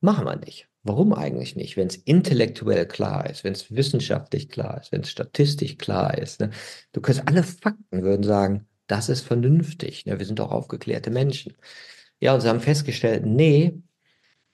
Machen 0.00 0.24
wir 0.24 0.36
nicht. 0.36 0.68
Warum 0.84 1.12
eigentlich 1.12 1.54
nicht? 1.54 1.76
Wenn 1.76 1.86
es 1.86 1.96
intellektuell 1.96 2.86
klar 2.86 3.30
ist, 3.30 3.44
wenn 3.44 3.52
es 3.52 3.70
wissenschaftlich 3.74 4.48
klar 4.48 4.80
ist, 4.80 4.90
wenn 4.90 5.02
es 5.02 5.10
statistisch 5.10 5.78
klar 5.78 6.18
ist. 6.18 6.40
Ne? 6.40 6.50
Du 6.92 7.00
kannst 7.00 7.26
alle 7.28 7.44
Fakten 7.44 8.02
würden 8.02 8.24
sagen, 8.24 8.66
das 8.88 9.08
ist 9.08 9.20
vernünftig. 9.22 10.06
Ne? 10.06 10.18
Wir 10.18 10.26
sind 10.26 10.40
auch 10.40 10.50
aufgeklärte 10.50 11.10
Menschen. 11.10 11.54
Ja, 12.20 12.34
und 12.34 12.40
sie 12.40 12.48
haben 12.48 12.60
festgestellt, 12.60 13.24
nee, 13.26 13.74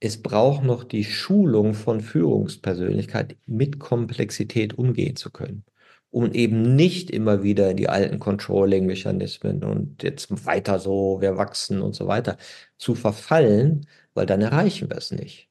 es 0.00 0.22
braucht 0.22 0.64
noch 0.64 0.84
die 0.84 1.04
Schulung 1.04 1.74
von 1.74 2.00
Führungspersönlichkeit, 2.00 3.36
mit 3.46 3.78
Komplexität 3.80 4.78
umgehen 4.78 5.16
zu 5.16 5.30
können. 5.30 5.64
Um 6.10 6.32
eben 6.32 6.76
nicht 6.76 7.10
immer 7.10 7.42
wieder 7.42 7.70
in 7.70 7.76
die 7.76 7.88
alten 7.88 8.18
Controlling-Mechanismen 8.18 9.64
und 9.64 10.02
jetzt 10.02 10.46
weiter 10.46 10.78
so, 10.78 11.20
wir 11.20 11.36
wachsen 11.36 11.82
und 11.82 11.94
so 11.94 12.06
weiter 12.06 12.38
zu 12.78 12.94
verfallen, 12.94 13.86
weil 14.14 14.26
dann 14.26 14.40
erreichen 14.40 14.88
wir 14.90 14.96
es 14.98 15.10
nicht. 15.10 15.47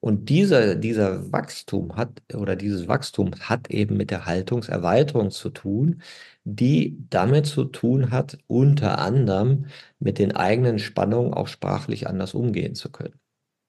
Und 0.00 0.28
dieser, 0.28 0.74
dieser 0.74 1.32
Wachstum 1.32 1.96
hat 1.96 2.22
oder 2.34 2.54
dieses 2.54 2.86
Wachstum 2.86 3.32
hat 3.40 3.70
eben 3.70 3.96
mit 3.96 4.10
der 4.10 4.26
Haltungserweiterung 4.26 5.30
zu 5.30 5.50
tun, 5.50 6.02
die 6.44 6.96
damit 7.10 7.46
zu 7.46 7.64
tun 7.64 8.10
hat, 8.10 8.38
unter 8.46 8.98
anderem 8.98 9.66
mit 9.98 10.18
den 10.18 10.36
eigenen 10.36 10.78
Spannungen 10.78 11.34
auch 11.34 11.48
sprachlich 11.48 12.06
anders 12.06 12.34
umgehen 12.34 12.74
zu 12.74 12.90
können. 12.90 13.14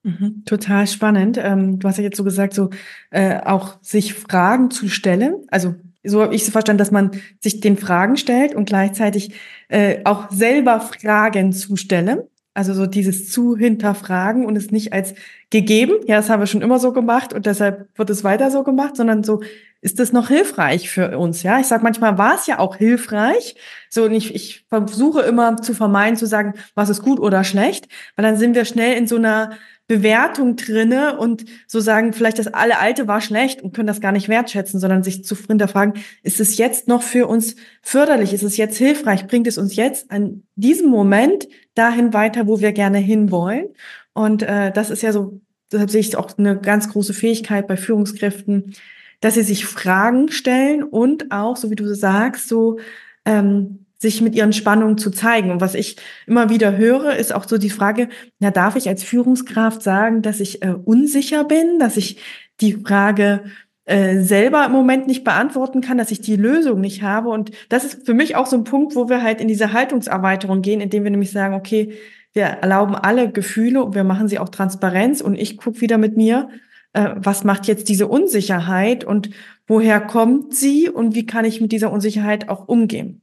Mhm, 0.03 0.43
total 0.45 0.85
spannend. 0.87 1.37
Ähm, 1.41 1.79
du 1.79 1.87
hast 1.87 1.97
ja 1.97 2.03
jetzt 2.03 2.17
so 2.17 2.23
gesagt, 2.23 2.53
so 2.53 2.69
äh, 3.09 3.39
auch 3.39 3.77
sich 3.81 4.13
Fragen 4.13 4.69
zu 4.69 4.89
stellen. 4.89 5.45
Also 5.49 5.75
so 6.03 6.21
habe 6.21 6.35
ich 6.35 6.43
es 6.43 6.49
verstanden, 6.49 6.77
dass 6.77 6.91
man 6.91 7.11
sich 7.39 7.59
den 7.59 7.77
Fragen 7.77 8.15
stellt 8.17 8.55
und 8.55 8.65
gleichzeitig 8.65 9.33
äh, 9.69 10.01
auch 10.05 10.29
selber 10.31 10.79
Fragen 10.79 11.51
zu 11.51 11.75
stellen. 11.75 12.21
Also 12.57 12.73
so 12.73 12.87
dieses 12.87 13.31
zu 13.31 13.55
hinterfragen 13.55 14.43
und 14.43 14.55
es 14.55 14.71
nicht 14.71 14.91
als 14.91 15.13
gegeben, 15.51 15.93
ja, 16.07 16.15
das 16.15 16.27
haben 16.31 16.39
wir 16.39 16.47
schon 16.47 16.63
immer 16.63 16.79
so 16.79 16.91
gemacht 16.91 17.31
und 17.31 17.45
deshalb 17.45 17.87
wird 17.95 18.09
es 18.09 18.23
weiter 18.23 18.49
so 18.49 18.63
gemacht, 18.63 18.95
sondern 18.97 19.23
so, 19.23 19.41
ist 19.79 19.99
das 19.99 20.11
noch 20.11 20.29
hilfreich 20.29 20.89
für 20.89 21.19
uns? 21.19 21.43
Ja, 21.43 21.59
ich 21.59 21.67
sage 21.67 21.83
manchmal 21.83 22.17
war 22.17 22.33
es 22.33 22.47
ja 22.47 22.57
auch 22.57 22.77
hilfreich. 22.77 23.55
So, 23.91 24.05
und 24.05 24.13
ich, 24.13 24.33
ich 24.33 24.65
versuche 24.69 25.21
immer 25.21 25.57
zu 25.57 25.75
vermeiden, 25.75 26.17
zu 26.17 26.25
sagen, 26.25 26.55
was 26.73 26.89
ist 26.89 27.03
gut 27.03 27.19
oder 27.19 27.43
schlecht, 27.43 27.87
weil 28.15 28.25
dann 28.25 28.37
sind 28.37 28.55
wir 28.55 28.65
schnell 28.65 28.97
in 28.97 29.05
so 29.05 29.17
einer 29.17 29.51
Bewertung 29.87 30.57
drinne 30.57 31.17
und 31.17 31.45
so 31.65 31.79
sagen, 31.79 32.11
vielleicht 32.11 32.39
das 32.39 32.47
alle 32.47 32.79
Alte 32.79 33.07
war 33.07 33.21
schlecht 33.21 33.61
und 33.61 33.73
können 33.73 33.87
das 33.87 34.01
gar 34.01 34.11
nicht 34.11 34.27
wertschätzen, 34.27 34.79
sondern 34.81 35.01
sich 35.01 35.23
zu 35.23 35.35
hinterfragen, 35.35 35.93
ist 36.23 36.41
es 36.41 36.57
jetzt 36.57 36.89
noch 36.89 37.01
für 37.01 37.27
uns 37.27 37.55
förderlich? 37.81 38.33
Ist 38.33 38.43
es 38.43 38.57
jetzt 38.57 38.77
hilfreich? 38.77 39.27
Bringt 39.27 39.47
es 39.47 39.57
uns 39.57 39.77
jetzt 39.77 40.11
an 40.11 40.43
diesem 40.55 40.89
Moment 40.89 41.47
dahin 41.73 42.13
weiter, 42.13 42.47
wo 42.47 42.59
wir 42.59 42.73
gerne 42.73 42.97
hinwollen? 42.97 43.69
Und 44.13 44.43
äh, 44.43 44.71
das 44.73 44.89
ist 44.89 45.03
ja 45.03 45.13
so, 45.13 45.39
deshalb 45.71 45.89
sehe 45.89 46.01
ich 46.01 46.17
auch 46.17 46.37
eine 46.37 46.59
ganz 46.59 46.89
große 46.89 47.13
Fähigkeit 47.13 47.65
bei 47.65 47.77
Führungskräften, 47.77 48.75
dass 49.21 49.35
sie 49.35 49.43
sich 49.43 49.65
Fragen 49.65 50.29
stellen 50.31 50.83
und 50.83 51.31
auch, 51.31 51.55
so 51.55 51.71
wie 51.71 51.75
du 51.75 51.95
sagst, 51.95 52.49
so 52.49 52.79
ähm, 53.25 53.86
sich 53.97 54.21
mit 54.21 54.35
ihren 54.35 54.53
Spannungen 54.53 54.97
zu 54.97 55.09
zeigen. 55.09 55.51
Und 55.51 55.61
was 55.61 55.73
ich 55.73 55.97
immer 56.27 56.49
wieder 56.49 56.77
höre, 56.77 57.15
ist 57.15 57.33
auch 57.33 57.47
so 57.47 57.57
die 57.57 57.69
Frage, 57.69 58.09
na, 58.39 58.51
darf 58.51 58.75
ich 58.75 58.87
als 58.87 59.03
Führungskraft 59.03 59.81
sagen, 59.81 60.21
dass 60.21 60.39
ich 60.39 60.61
äh, 60.61 60.75
unsicher 60.85 61.43
bin, 61.43 61.79
dass 61.79 61.97
ich 61.97 62.21
die 62.61 62.73
Frage 62.73 63.43
äh, 63.85 64.19
selber 64.19 64.65
im 64.65 64.71
Moment 64.71 65.07
nicht 65.07 65.23
beantworten 65.23 65.81
kann, 65.81 65.97
dass 65.97 66.11
ich 66.11 66.21
die 66.21 66.35
Lösung 66.35 66.81
nicht 66.81 67.01
habe. 67.01 67.29
Und 67.29 67.51
das 67.69 67.85
ist 67.85 68.05
für 68.05 68.13
mich 68.13 68.35
auch 68.35 68.45
so 68.45 68.57
ein 68.57 68.65
Punkt, 68.65 68.95
wo 68.95 69.09
wir 69.09 69.23
halt 69.23 69.41
in 69.41 69.47
diese 69.47 69.73
Haltungserweiterung 69.73 70.61
gehen, 70.61 70.81
indem 70.81 71.03
wir 71.03 71.11
nämlich 71.11 71.31
sagen, 71.31 71.55
okay, 71.55 71.93
wir 72.33 72.43
erlauben 72.43 72.95
alle 72.95 73.31
Gefühle 73.31 73.83
und 73.83 73.95
wir 73.95 74.03
machen 74.03 74.27
sie 74.27 74.39
auch 74.39 74.49
Transparenz 74.49 75.21
und 75.21 75.35
ich 75.35 75.57
gucke 75.57 75.81
wieder 75.81 75.97
mit 75.97 76.17
mir, 76.17 76.49
äh, 76.93 77.11
was 77.15 77.43
macht 77.43 77.65
jetzt 77.67 77.89
diese 77.89 78.07
Unsicherheit 78.07 79.03
und 79.03 79.31
woher 79.67 79.99
kommt 80.01 80.53
sie 80.53 80.89
und 80.89 81.15
wie 81.15 81.25
kann 81.25 81.45
ich 81.45 81.61
mit 81.61 81.71
dieser 81.71 81.91
Unsicherheit 81.91 82.49
auch 82.49 82.67
umgehen. 82.67 83.21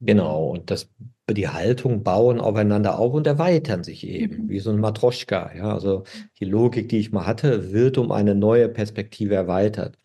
Genau, 0.00 0.50
und 0.50 0.70
das 0.70 0.90
die 1.30 1.48
Haltung 1.48 2.02
bauen 2.02 2.38
aufeinander 2.38 2.98
auf 2.98 3.14
und 3.14 3.26
erweitern 3.26 3.82
sich 3.82 4.06
eben, 4.06 4.44
Mhm. 4.44 4.48
wie 4.50 4.60
so 4.60 4.70
ein 4.70 4.78
Matroschka. 4.78 5.52
Ja, 5.56 5.72
also 5.72 6.04
die 6.38 6.44
Logik, 6.44 6.88
die 6.90 6.98
ich 6.98 7.12
mal 7.12 7.26
hatte, 7.26 7.72
wird 7.72 7.96
um 7.96 8.12
eine 8.12 8.34
neue 8.34 8.68
Perspektive 8.68 9.34
erweitert. 9.34 9.96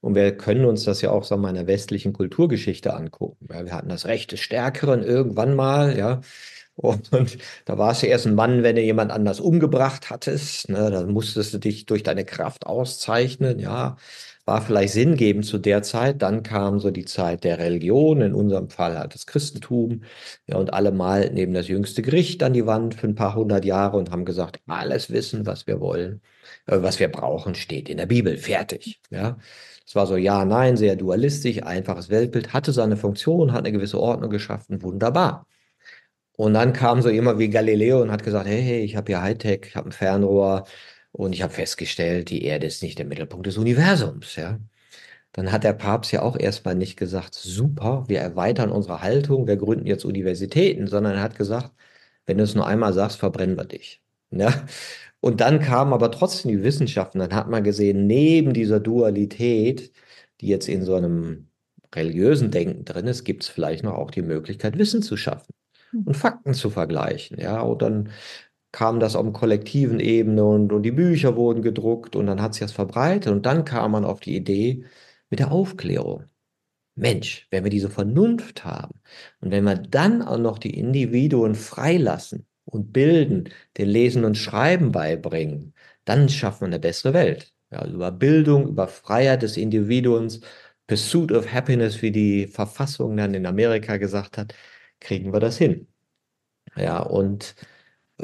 Und 0.00 0.14
wir 0.14 0.36
können 0.36 0.64
uns 0.64 0.84
das 0.84 1.02
ja 1.02 1.10
auch, 1.10 1.24
sagen 1.24 1.42
wir 1.42 1.44
mal, 1.44 1.50
in 1.50 1.56
der 1.56 1.66
westlichen 1.66 2.12
Kulturgeschichte 2.14 2.94
angucken. 2.94 3.48
Ja, 3.50 3.64
wir 3.66 3.72
hatten 3.74 3.88
das 3.90 4.06
Recht 4.06 4.32
des 4.32 4.40
Stärkeren 4.40 5.02
irgendwann 5.02 5.54
mal, 5.56 5.96
ja. 5.98 6.20
Und 6.76 7.10
da 7.66 7.78
war 7.78 7.92
es 7.92 8.02
ja 8.02 8.08
erst 8.08 8.26
ein 8.26 8.34
Mann, 8.34 8.62
wenn 8.62 8.76
du 8.76 8.82
jemand 8.82 9.12
anders 9.12 9.40
umgebracht 9.40 10.10
hattest. 10.10 10.68
Ne, 10.70 10.90
dann 10.90 11.10
musstest 11.12 11.52
du 11.54 11.58
dich 11.58 11.86
durch 11.86 12.02
deine 12.02 12.24
Kraft 12.24 12.66
auszeichnen, 12.66 13.58
ja. 13.58 13.96
War 14.44 14.60
vielleicht 14.60 14.92
sinngebend 14.94 15.46
zu 15.46 15.58
der 15.58 15.82
Zeit. 15.82 16.20
Dann 16.22 16.42
kam 16.42 16.80
so 16.80 16.90
die 16.90 17.04
Zeit 17.04 17.44
der 17.44 17.58
Religion, 17.58 18.20
in 18.22 18.34
unserem 18.34 18.68
Fall 18.70 18.98
halt 18.98 19.14
das 19.14 19.26
Christentum. 19.26 20.02
Ja, 20.46 20.56
und 20.56 20.72
alle 20.74 20.90
malten 20.92 21.34
neben 21.34 21.54
das 21.54 21.68
jüngste 21.68 22.02
Gericht 22.02 22.42
an 22.42 22.52
die 22.52 22.66
Wand 22.66 22.94
für 22.94 23.06
ein 23.06 23.14
paar 23.14 23.34
hundert 23.36 23.64
Jahre 23.64 23.96
und 23.98 24.10
haben 24.10 24.24
gesagt, 24.24 24.60
alles 24.66 25.10
wissen, 25.10 25.46
was 25.46 25.66
wir 25.68 25.80
wollen, 25.80 26.22
äh, 26.66 26.82
was 26.82 26.98
wir 26.98 27.08
brauchen, 27.08 27.54
steht 27.54 27.88
in 27.88 27.98
der 27.98 28.06
Bibel. 28.06 28.36
Fertig. 28.36 29.00
Ja. 29.10 29.38
Es 29.86 29.94
war 29.94 30.06
so 30.06 30.16
ja, 30.16 30.44
nein, 30.44 30.76
sehr 30.76 30.96
dualistisch, 30.96 31.62
einfaches 31.62 32.08
Weltbild, 32.08 32.52
hatte 32.52 32.72
seine 32.72 32.96
Funktion, 32.96 33.52
hat 33.52 33.60
eine 33.60 33.72
gewisse 33.72 34.00
Ordnung 34.00 34.30
geschaffen, 34.30 34.82
wunderbar. 34.82 35.46
Und 36.36 36.54
dann 36.54 36.72
kam 36.72 37.02
so 37.02 37.10
jemand 37.10 37.38
wie 37.38 37.50
Galileo 37.50 38.00
und 38.02 38.10
hat 38.10 38.24
gesagt, 38.24 38.46
hey, 38.46 38.62
hey, 38.62 38.80
ich 38.84 38.96
habe 38.96 39.12
hier 39.12 39.22
Hightech, 39.22 39.62
ich 39.66 39.76
habe 39.76 39.90
ein 39.90 39.92
Fernrohr 39.92 40.64
und 41.12 41.34
ich 41.34 41.42
habe 41.42 41.52
festgestellt, 41.52 42.30
die 42.30 42.44
Erde 42.44 42.66
ist 42.66 42.82
nicht 42.82 42.98
der 42.98 43.06
Mittelpunkt 43.06 43.46
des 43.46 43.58
Universums, 43.58 44.36
ja. 44.36 44.58
Dann 45.32 45.50
hat 45.50 45.64
der 45.64 45.72
Papst 45.72 46.12
ja 46.12 46.22
auch 46.22 46.38
erstmal 46.38 46.74
nicht 46.74 46.96
gesagt, 46.96 47.34
super, 47.34 48.04
wir 48.08 48.20
erweitern 48.20 48.70
unsere 48.70 49.00
Haltung, 49.02 49.46
wir 49.46 49.56
gründen 49.56 49.86
jetzt 49.86 50.04
Universitäten, 50.04 50.86
sondern 50.86 51.14
er 51.14 51.22
hat 51.22 51.36
gesagt, 51.36 51.72
wenn 52.26 52.38
du 52.38 52.44
es 52.44 52.54
nur 52.54 52.66
einmal 52.66 52.92
sagst, 52.92 53.18
verbrennen 53.18 53.56
wir 53.56 53.64
dich. 53.64 54.02
Ja? 54.30 54.52
Und 55.20 55.40
dann 55.40 55.60
kamen 55.60 55.92
aber 55.92 56.10
trotzdem 56.10 56.50
die 56.50 56.64
Wissenschaften. 56.64 57.20
Dann 57.20 57.34
hat 57.34 57.48
man 57.48 57.64
gesehen, 57.64 58.06
neben 58.06 58.52
dieser 58.52 58.80
Dualität, 58.80 59.92
die 60.40 60.48
jetzt 60.48 60.68
in 60.68 60.82
so 60.84 60.96
einem 60.96 61.48
religiösen 61.94 62.50
Denken 62.50 62.84
drin 62.84 63.06
ist, 63.06 63.24
gibt 63.24 63.44
es 63.44 63.48
vielleicht 63.48 63.84
noch 63.84 63.94
auch 63.94 64.10
die 64.10 64.22
Möglichkeit, 64.22 64.78
Wissen 64.78 65.02
zu 65.02 65.16
schaffen 65.16 65.54
und 66.04 66.16
Fakten 66.16 66.54
zu 66.54 66.70
vergleichen. 66.70 67.38
Ja, 67.38 67.60
und 67.60 67.82
dann 67.82 68.10
kam 68.72 69.00
das 69.00 69.16
auf 69.16 69.32
kollektiven 69.32 70.00
Ebene 70.00 70.44
und, 70.44 70.72
und 70.72 70.82
die 70.82 70.92
Bücher 70.92 71.36
wurden 71.36 71.62
gedruckt 71.62 72.16
und 72.16 72.26
dann 72.26 72.42
hat 72.42 72.54
sich 72.54 72.62
das 72.62 72.72
verbreitet 72.72 73.32
und 73.32 73.46
dann 73.46 73.64
kam 73.64 73.92
man 73.92 74.04
auf 74.04 74.20
die 74.20 74.36
Idee 74.36 74.84
mit 75.30 75.38
der 75.40 75.52
Aufklärung. 75.52 76.24
Mensch, 76.94 77.46
wenn 77.50 77.64
wir 77.64 77.70
diese 77.70 77.90
Vernunft 77.90 78.64
haben 78.64 79.00
und 79.40 79.50
wenn 79.50 79.64
wir 79.64 79.76
dann 79.76 80.22
auch 80.22 80.38
noch 80.38 80.58
die 80.58 80.78
Individuen 80.78 81.54
freilassen 81.54 82.46
und 82.64 82.92
bilden, 82.92 83.48
den 83.78 83.88
Lesen 83.88 84.24
und 84.24 84.36
Schreiben 84.36 84.92
beibringen, 84.92 85.74
dann 86.04 86.28
schaffen 86.28 86.62
wir 86.62 86.66
eine 86.66 86.80
bessere 86.80 87.14
Welt. 87.14 87.52
Ja, 87.70 87.86
über 87.86 88.12
Bildung, 88.12 88.68
über 88.68 88.88
Freiheit 88.88 89.42
des 89.42 89.56
Individuums, 89.56 90.40
Pursuit 90.86 91.32
of 91.32 91.50
Happiness, 91.52 92.02
wie 92.02 92.10
die 92.12 92.46
Verfassung 92.46 93.16
dann 93.16 93.34
in 93.34 93.46
Amerika 93.46 93.96
gesagt 93.96 94.36
hat, 94.36 94.54
kriegen 95.00 95.32
wir 95.32 95.40
das 95.40 95.56
hin. 95.58 95.88
Ja, 96.76 97.00
und 97.00 97.54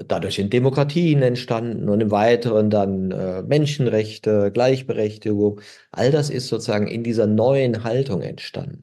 dadurch 0.06 0.36
sind 0.36 0.52
Demokratien 0.52 1.22
entstanden 1.22 1.88
und 1.88 2.00
im 2.00 2.10
Weiteren 2.10 2.70
dann 2.70 3.10
äh, 3.10 3.42
Menschenrechte, 3.42 4.50
Gleichberechtigung. 4.52 5.60
All 5.90 6.10
das 6.10 6.30
ist 6.30 6.48
sozusagen 6.48 6.86
in 6.86 7.02
dieser 7.02 7.26
neuen 7.26 7.84
Haltung 7.84 8.22
entstanden. 8.22 8.82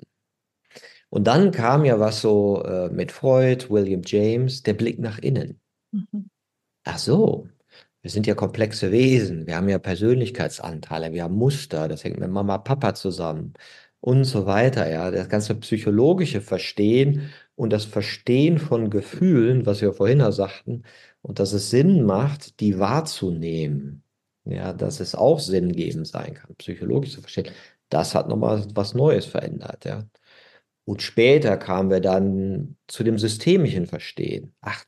Und 1.09 1.27
dann 1.27 1.51
kam 1.51 1.85
ja 1.85 1.99
was 1.99 2.21
so 2.21 2.63
äh, 2.63 2.89
mit 2.89 3.11
Freud, 3.11 3.69
William 3.69 4.01
James, 4.05 4.63
der 4.63 4.73
Blick 4.73 4.99
nach 4.99 5.19
innen. 5.19 5.59
Mhm. 5.91 6.29
Ach 6.83 6.97
so, 6.97 7.47
wir 8.01 8.11
sind 8.11 8.27
ja 8.27 8.35
komplexe 8.35 8.91
Wesen, 8.91 9.47
wir 9.47 9.55
haben 9.55 9.69
ja 9.69 9.79
Persönlichkeitsanteile, 9.79 11.13
wir 11.13 11.23
haben 11.23 11.35
Muster, 11.35 11.87
das 11.87 12.03
hängt 12.03 12.19
mit 12.19 12.29
Mama, 12.29 12.57
Papa 12.59 12.93
zusammen 12.93 13.53
und 13.99 14.25
so 14.25 14.45
weiter. 14.45 14.87
Ja, 14.89 15.09
das 15.09 15.29
ganze 15.29 15.55
psychologische 15.55 16.41
Verstehen 16.41 17.31
und 17.55 17.71
das 17.71 17.85
Verstehen 17.85 18.59
von 18.59 18.89
Gefühlen, 18.89 19.65
was 19.65 19.81
wir 19.81 19.93
vorhin 19.93 20.19
ja 20.19 20.31
sagten, 20.31 20.83
und 21.21 21.39
dass 21.39 21.53
es 21.53 21.69
Sinn 21.69 22.03
macht, 22.05 22.59
die 22.59 22.79
wahrzunehmen. 22.79 24.03
Ja, 24.45 24.73
dass 24.73 24.99
es 24.99 25.15
auch 25.15 25.39
sinngebend 25.39 26.07
sein 26.07 26.35
kann, 26.35 26.55
psychologisch 26.57 27.13
zu 27.13 27.21
verstehen. 27.21 27.51
Das 27.89 28.13
hat 28.13 28.29
nochmal 28.29 28.63
was 28.75 28.93
Neues 28.93 29.25
verändert, 29.25 29.85
ja. 29.85 30.05
Und 30.85 31.01
später 31.01 31.57
kamen 31.57 31.89
wir 31.89 31.99
dann 31.99 32.77
zu 32.87 33.03
dem 33.03 33.17
systemischen 33.17 33.87
Verstehen. 33.87 34.53
Ach, 34.61 34.83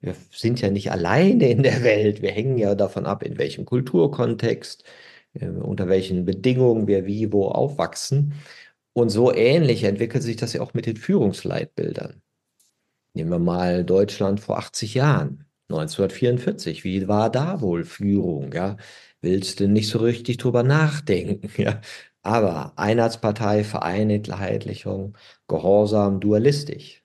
wir 0.00 0.14
sind 0.32 0.60
ja 0.60 0.70
nicht 0.70 0.90
alleine 0.90 1.48
in 1.50 1.62
der 1.62 1.82
Welt. 1.84 2.20
Wir 2.20 2.32
hängen 2.32 2.58
ja 2.58 2.74
davon 2.74 3.06
ab, 3.06 3.22
in 3.22 3.38
welchem 3.38 3.64
Kulturkontext, 3.64 4.84
äh, 5.34 5.48
unter 5.48 5.88
welchen 5.88 6.24
Bedingungen 6.24 6.86
wir 6.88 7.06
wie 7.06 7.32
wo 7.32 7.46
aufwachsen. 7.48 8.34
Und 8.96 9.10
so 9.10 9.30
ähnlich 9.30 9.84
entwickelt 9.84 10.22
sich 10.22 10.36
das 10.36 10.54
ja 10.54 10.62
auch 10.62 10.72
mit 10.72 10.86
den 10.86 10.96
Führungsleitbildern. 10.96 12.22
Nehmen 13.12 13.30
wir 13.30 13.38
mal 13.38 13.84
Deutschland 13.84 14.40
vor 14.40 14.56
80 14.56 14.94
Jahren, 14.94 15.44
1944. 15.68 16.82
Wie 16.82 17.06
war 17.06 17.28
da 17.28 17.60
wohl 17.60 17.84
Führung? 17.84 18.54
Ja, 18.54 18.78
willst 19.20 19.60
du 19.60 19.68
nicht 19.68 19.90
so 19.90 19.98
richtig 19.98 20.38
drüber 20.38 20.62
nachdenken? 20.62 21.50
Ja, 21.62 21.82
aber 22.22 22.72
Einheitspartei, 22.76 23.64
Vereinheitlichung, 23.64 25.18
Gehorsam, 25.46 26.18
dualistisch. 26.18 27.04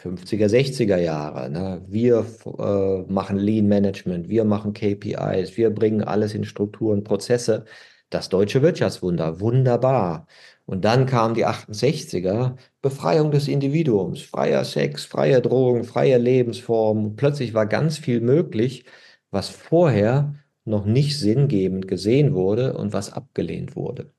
50er, 0.00 0.46
60er 0.46 0.98
Jahre. 0.98 1.50
Ne? 1.50 1.84
Wir 1.88 2.26
äh, 2.46 3.12
machen 3.12 3.38
Lean 3.38 3.66
Management, 3.66 4.28
wir 4.28 4.44
machen 4.44 4.72
KPIs, 4.72 5.56
wir 5.56 5.70
bringen 5.70 6.04
alles 6.04 6.34
in 6.34 6.44
Strukturen, 6.44 7.02
Prozesse. 7.02 7.64
Das 8.08 8.28
deutsche 8.28 8.62
Wirtschaftswunder, 8.62 9.40
wunderbar. 9.40 10.26
Und 10.68 10.84
dann 10.84 11.06
kamen 11.06 11.34
die 11.34 11.46
68er, 11.46 12.58
Befreiung 12.82 13.30
des 13.30 13.48
Individuums, 13.48 14.20
freier 14.20 14.66
Sex, 14.66 15.06
freie 15.06 15.40
Drogen, 15.40 15.84
freie 15.84 16.18
Lebensform. 16.18 17.16
Plötzlich 17.16 17.54
war 17.54 17.64
ganz 17.64 17.96
viel 17.96 18.20
möglich, 18.20 18.84
was 19.30 19.48
vorher 19.48 20.34
noch 20.66 20.84
nicht 20.84 21.18
sinngebend 21.18 21.88
gesehen 21.88 22.34
wurde 22.34 22.74
und 22.74 22.92
was 22.92 23.10
abgelehnt 23.10 23.76
wurde. 23.76 24.12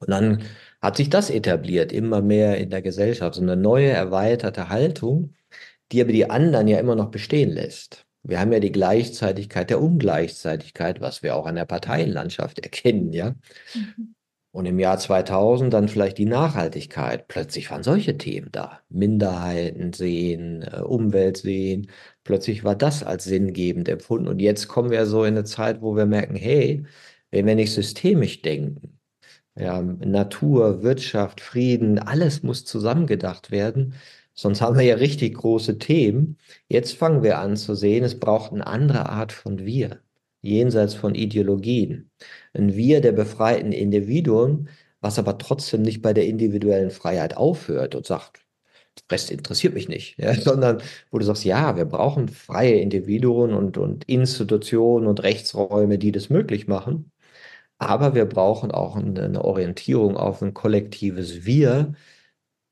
Und 0.00 0.10
dann 0.10 0.42
hat 0.82 0.98
sich 0.98 1.08
das 1.08 1.30
etabliert, 1.30 1.92
immer 1.92 2.20
mehr 2.20 2.58
in 2.58 2.68
der 2.68 2.82
Gesellschaft, 2.82 3.36
so 3.36 3.40
eine 3.40 3.56
neue, 3.56 3.88
erweiterte 3.88 4.68
Haltung, 4.68 5.32
die 5.92 6.02
aber 6.02 6.12
die 6.12 6.28
anderen 6.28 6.68
ja 6.68 6.78
immer 6.78 6.94
noch 6.94 7.10
bestehen 7.10 7.50
lässt. 7.50 8.04
Wir 8.22 8.38
haben 8.38 8.52
ja 8.52 8.60
die 8.60 8.72
Gleichzeitigkeit 8.72 9.70
der 9.70 9.80
Ungleichzeitigkeit, 9.80 11.00
was 11.00 11.22
wir 11.22 11.34
auch 11.36 11.46
an 11.46 11.54
der 11.54 11.64
Parteienlandschaft 11.64 12.58
erkennen, 12.62 13.14
ja. 13.14 13.34
Mhm. 13.74 14.13
Und 14.54 14.66
im 14.66 14.78
Jahr 14.78 14.98
2000 14.98 15.74
dann 15.74 15.88
vielleicht 15.88 16.16
die 16.16 16.26
Nachhaltigkeit. 16.26 17.26
Plötzlich 17.26 17.70
waren 17.72 17.82
solche 17.82 18.16
Themen 18.18 18.50
da. 18.52 18.80
Minderheiten 18.88 19.92
sehen, 19.92 20.62
äh, 20.62 20.80
Umwelt 20.80 21.38
sehen. 21.38 21.90
Plötzlich 22.22 22.62
war 22.62 22.76
das 22.76 23.02
als 23.02 23.24
sinngebend 23.24 23.88
empfunden. 23.88 24.28
Und 24.28 24.38
jetzt 24.40 24.68
kommen 24.68 24.90
wir 24.90 25.06
so 25.06 25.24
in 25.24 25.34
eine 25.34 25.42
Zeit, 25.44 25.82
wo 25.82 25.96
wir 25.96 26.06
merken, 26.06 26.36
hey, 26.36 26.84
wenn 27.32 27.46
wir 27.46 27.56
nicht 27.56 27.72
systemisch 27.74 28.42
denken, 28.42 29.00
ja, 29.56 29.82
Natur, 29.82 30.82
Wirtschaft, 30.84 31.40
Frieden, 31.40 31.98
alles 31.98 32.44
muss 32.44 32.64
zusammengedacht 32.64 33.50
werden. 33.50 33.94
Sonst 34.34 34.60
haben 34.60 34.76
wir 34.78 34.84
ja 34.84 34.96
richtig 34.96 35.34
große 35.34 35.78
Themen. 35.78 36.38
Jetzt 36.68 36.94
fangen 36.96 37.24
wir 37.24 37.38
an 37.38 37.56
zu 37.56 37.74
sehen, 37.74 38.04
es 38.04 38.20
braucht 38.20 38.52
eine 38.52 38.66
andere 38.66 39.08
Art 39.08 39.32
von 39.32 39.64
Wir, 39.64 40.00
jenseits 40.44 40.94
von 40.94 41.14
Ideologien. 41.14 42.10
Ein 42.52 42.74
Wir 42.74 43.00
der 43.00 43.12
befreiten 43.12 43.72
Individuen, 43.72 44.68
was 45.00 45.18
aber 45.18 45.38
trotzdem 45.38 45.82
nicht 45.82 46.02
bei 46.02 46.12
der 46.12 46.26
individuellen 46.26 46.90
Freiheit 46.90 47.36
aufhört 47.36 47.94
und 47.94 48.06
sagt, 48.06 48.44
Rest 49.10 49.30
interessiert 49.30 49.74
mich 49.74 49.88
nicht, 49.88 50.18
ja, 50.18 50.34
sondern 50.34 50.82
wo 51.10 51.18
du 51.18 51.24
sagst, 51.24 51.44
ja, 51.44 51.76
wir 51.76 51.84
brauchen 51.84 52.28
freie 52.28 52.76
Individuen 52.80 53.52
und, 53.54 53.76
und 53.78 54.04
Institutionen 54.04 55.06
und 55.06 55.22
Rechtsräume, 55.22 55.98
die 55.98 56.12
das 56.12 56.30
möglich 56.30 56.68
machen. 56.68 57.10
Aber 57.78 58.14
wir 58.14 58.24
brauchen 58.26 58.70
auch 58.70 58.96
eine 58.96 59.44
Orientierung 59.44 60.16
auf 60.16 60.42
ein 60.42 60.54
kollektives 60.54 61.44
Wir, 61.44 61.94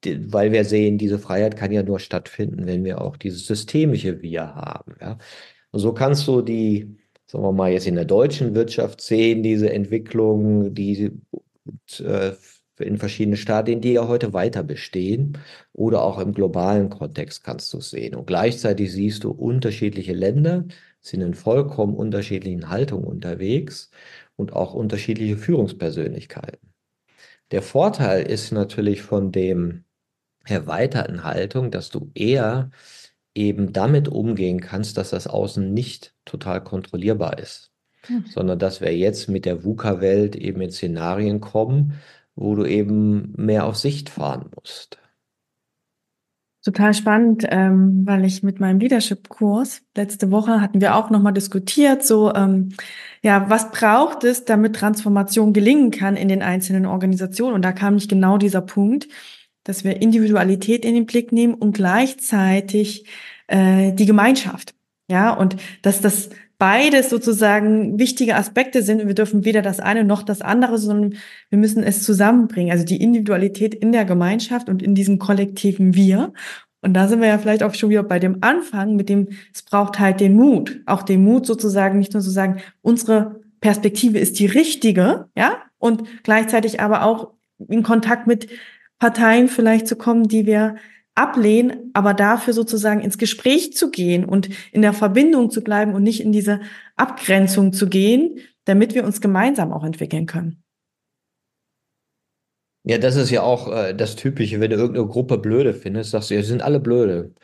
weil 0.04 0.52
wir 0.52 0.64
sehen, 0.64 0.98
diese 0.98 1.18
Freiheit 1.18 1.56
kann 1.56 1.72
ja 1.72 1.82
nur 1.82 2.00
stattfinden, 2.00 2.66
wenn 2.66 2.84
wir 2.84 3.00
auch 3.00 3.16
dieses 3.16 3.46
systemische 3.46 4.22
Wir 4.22 4.54
haben. 4.54 4.96
Ja? 5.00 5.18
Und 5.72 5.80
so 5.80 5.92
kannst 5.92 6.26
du 6.28 6.42
die, 6.42 6.96
sagen 7.32 7.44
wir 7.44 7.52
mal, 7.52 7.72
jetzt 7.72 7.86
in 7.86 7.94
der 7.94 8.04
deutschen 8.04 8.54
Wirtschaft 8.54 9.00
sehen, 9.00 9.42
diese 9.42 9.72
Entwicklung, 9.72 10.74
die 10.74 11.12
äh, 12.00 12.32
in 12.78 12.98
verschiedenen 12.98 13.38
Stadien, 13.38 13.80
die 13.80 13.94
ja 13.94 14.06
heute 14.06 14.34
weiter 14.34 14.62
bestehen, 14.62 15.38
oder 15.72 16.02
auch 16.02 16.18
im 16.18 16.34
globalen 16.34 16.90
Kontext 16.90 17.42
kannst 17.42 17.72
du 17.72 17.78
es 17.78 17.90
sehen. 17.90 18.14
Und 18.14 18.26
gleichzeitig 18.26 18.92
siehst 18.92 19.24
du 19.24 19.30
unterschiedliche 19.30 20.12
Länder, 20.12 20.64
sind 21.00 21.22
in 21.22 21.32
vollkommen 21.34 21.94
unterschiedlichen 21.94 22.68
Haltungen 22.68 23.06
unterwegs 23.06 23.90
und 24.36 24.52
auch 24.52 24.74
unterschiedliche 24.74 25.38
Führungspersönlichkeiten. 25.38 26.74
Der 27.50 27.62
Vorteil 27.62 28.26
ist 28.26 28.52
natürlich 28.52 29.00
von 29.02 29.32
dem 29.32 29.84
erweiterten 30.44 31.24
Haltung, 31.24 31.70
dass 31.70 31.88
du 31.88 32.10
eher 32.14 32.70
eben 33.34 33.72
damit 33.72 34.08
umgehen 34.08 34.60
kannst, 34.60 34.96
dass 34.98 35.10
das 35.10 35.26
Außen 35.26 35.72
nicht 35.72 36.14
total 36.24 36.62
kontrollierbar 36.62 37.38
ist, 37.38 37.70
mhm. 38.08 38.24
sondern 38.28 38.58
dass 38.58 38.80
wir 38.80 38.96
jetzt 38.96 39.28
mit 39.28 39.44
der 39.44 39.64
VUCA-Welt 39.64 40.36
eben 40.36 40.60
in 40.60 40.70
Szenarien 40.70 41.40
kommen, 41.40 41.94
wo 42.34 42.54
du 42.54 42.64
eben 42.64 43.32
mehr 43.36 43.66
auf 43.66 43.76
Sicht 43.76 44.10
fahren 44.10 44.50
musst. 44.54 44.98
Total 46.64 46.94
spannend, 46.94 47.44
ähm, 47.48 48.02
weil 48.06 48.24
ich 48.24 48.44
mit 48.44 48.60
meinem 48.60 48.78
Leadership-Kurs 48.78 49.82
letzte 49.96 50.30
Woche 50.30 50.60
hatten 50.60 50.80
wir 50.80 50.94
auch 50.94 51.10
nochmal 51.10 51.32
diskutiert, 51.32 52.06
so 52.06 52.32
ähm, 52.34 52.68
ja, 53.20 53.50
was 53.50 53.72
braucht 53.72 54.22
es, 54.22 54.44
damit 54.44 54.76
Transformation 54.76 55.52
gelingen 55.52 55.90
kann 55.90 56.16
in 56.16 56.28
den 56.28 56.40
einzelnen 56.40 56.86
Organisationen? 56.86 57.56
Und 57.56 57.64
da 57.64 57.72
kam 57.72 57.96
nicht 57.96 58.08
genau 58.08 58.38
dieser 58.38 58.60
Punkt, 58.60 59.08
dass 59.64 59.84
wir 59.84 60.00
Individualität 60.00 60.84
in 60.84 60.94
den 60.94 61.06
Blick 61.06 61.32
nehmen 61.32 61.54
und 61.54 61.74
gleichzeitig 61.74 63.06
äh, 63.46 63.92
die 63.92 64.06
Gemeinschaft. 64.06 64.74
Ja, 65.08 65.32
und 65.32 65.56
dass 65.82 66.00
das 66.00 66.30
beides 66.58 67.10
sozusagen 67.10 67.98
wichtige 67.98 68.36
Aspekte 68.36 68.82
sind 68.82 69.00
und 69.00 69.08
wir 69.08 69.16
dürfen 69.16 69.44
weder 69.44 69.62
das 69.62 69.80
eine 69.80 70.04
noch 70.04 70.22
das 70.22 70.42
andere, 70.42 70.78
sondern 70.78 71.14
wir 71.50 71.58
müssen 71.58 71.82
es 71.82 72.04
zusammenbringen. 72.04 72.70
Also 72.70 72.84
die 72.84 73.02
Individualität 73.02 73.74
in 73.74 73.90
der 73.90 74.04
Gemeinschaft 74.04 74.68
und 74.68 74.80
in 74.80 74.94
diesem 74.94 75.18
kollektiven 75.18 75.96
Wir. 75.96 76.32
Und 76.80 76.94
da 76.94 77.08
sind 77.08 77.20
wir 77.20 77.28
ja 77.28 77.38
vielleicht 77.38 77.64
auch 77.64 77.74
schon 77.74 77.90
wieder 77.90 78.04
bei 78.04 78.20
dem 78.20 78.38
Anfang, 78.42 78.94
mit 78.94 79.08
dem, 79.08 79.28
es 79.52 79.62
braucht 79.62 79.98
halt 79.98 80.20
den 80.20 80.34
Mut. 80.34 80.80
Auch 80.86 81.02
den 81.02 81.24
Mut 81.24 81.46
sozusagen, 81.46 81.98
nicht 81.98 82.12
nur 82.12 82.22
zu 82.22 82.30
sagen, 82.30 82.60
unsere 82.80 83.40
Perspektive 83.60 84.20
ist 84.20 84.38
die 84.38 84.46
richtige, 84.46 85.26
ja, 85.36 85.62
und 85.78 86.04
gleichzeitig 86.22 86.80
aber 86.80 87.04
auch 87.04 87.32
in 87.68 87.82
Kontakt 87.82 88.28
mit 88.28 88.48
Parteien 89.02 89.48
vielleicht 89.48 89.88
zu 89.88 89.96
kommen, 89.96 90.28
die 90.28 90.46
wir 90.46 90.76
ablehnen, 91.16 91.90
aber 91.92 92.14
dafür 92.14 92.52
sozusagen 92.52 93.00
ins 93.00 93.18
Gespräch 93.18 93.72
zu 93.72 93.90
gehen 93.90 94.24
und 94.24 94.48
in 94.70 94.80
der 94.80 94.92
Verbindung 94.92 95.50
zu 95.50 95.64
bleiben 95.64 95.92
und 95.94 96.04
nicht 96.04 96.20
in 96.20 96.30
diese 96.30 96.60
Abgrenzung 96.94 97.72
zu 97.72 97.88
gehen, 97.88 98.38
damit 98.64 98.94
wir 98.94 99.02
uns 99.02 99.20
gemeinsam 99.20 99.72
auch 99.72 99.82
entwickeln 99.82 100.26
können. 100.26 100.62
Ja, 102.84 102.96
das 102.98 103.16
ist 103.16 103.30
ja 103.30 103.42
auch 103.42 103.72
äh, 103.72 103.92
das 103.92 104.14
Typische, 104.14 104.60
wenn 104.60 104.70
du 104.70 104.76
irgendeine 104.76 105.08
Gruppe 105.08 105.36
blöde 105.36 105.74
findest, 105.74 106.12
sagst 106.12 106.30
du, 106.30 106.34
ja, 106.34 106.42
sie 106.42 106.50
sind 106.50 106.62
alle 106.62 106.78
blöde. 106.78 107.34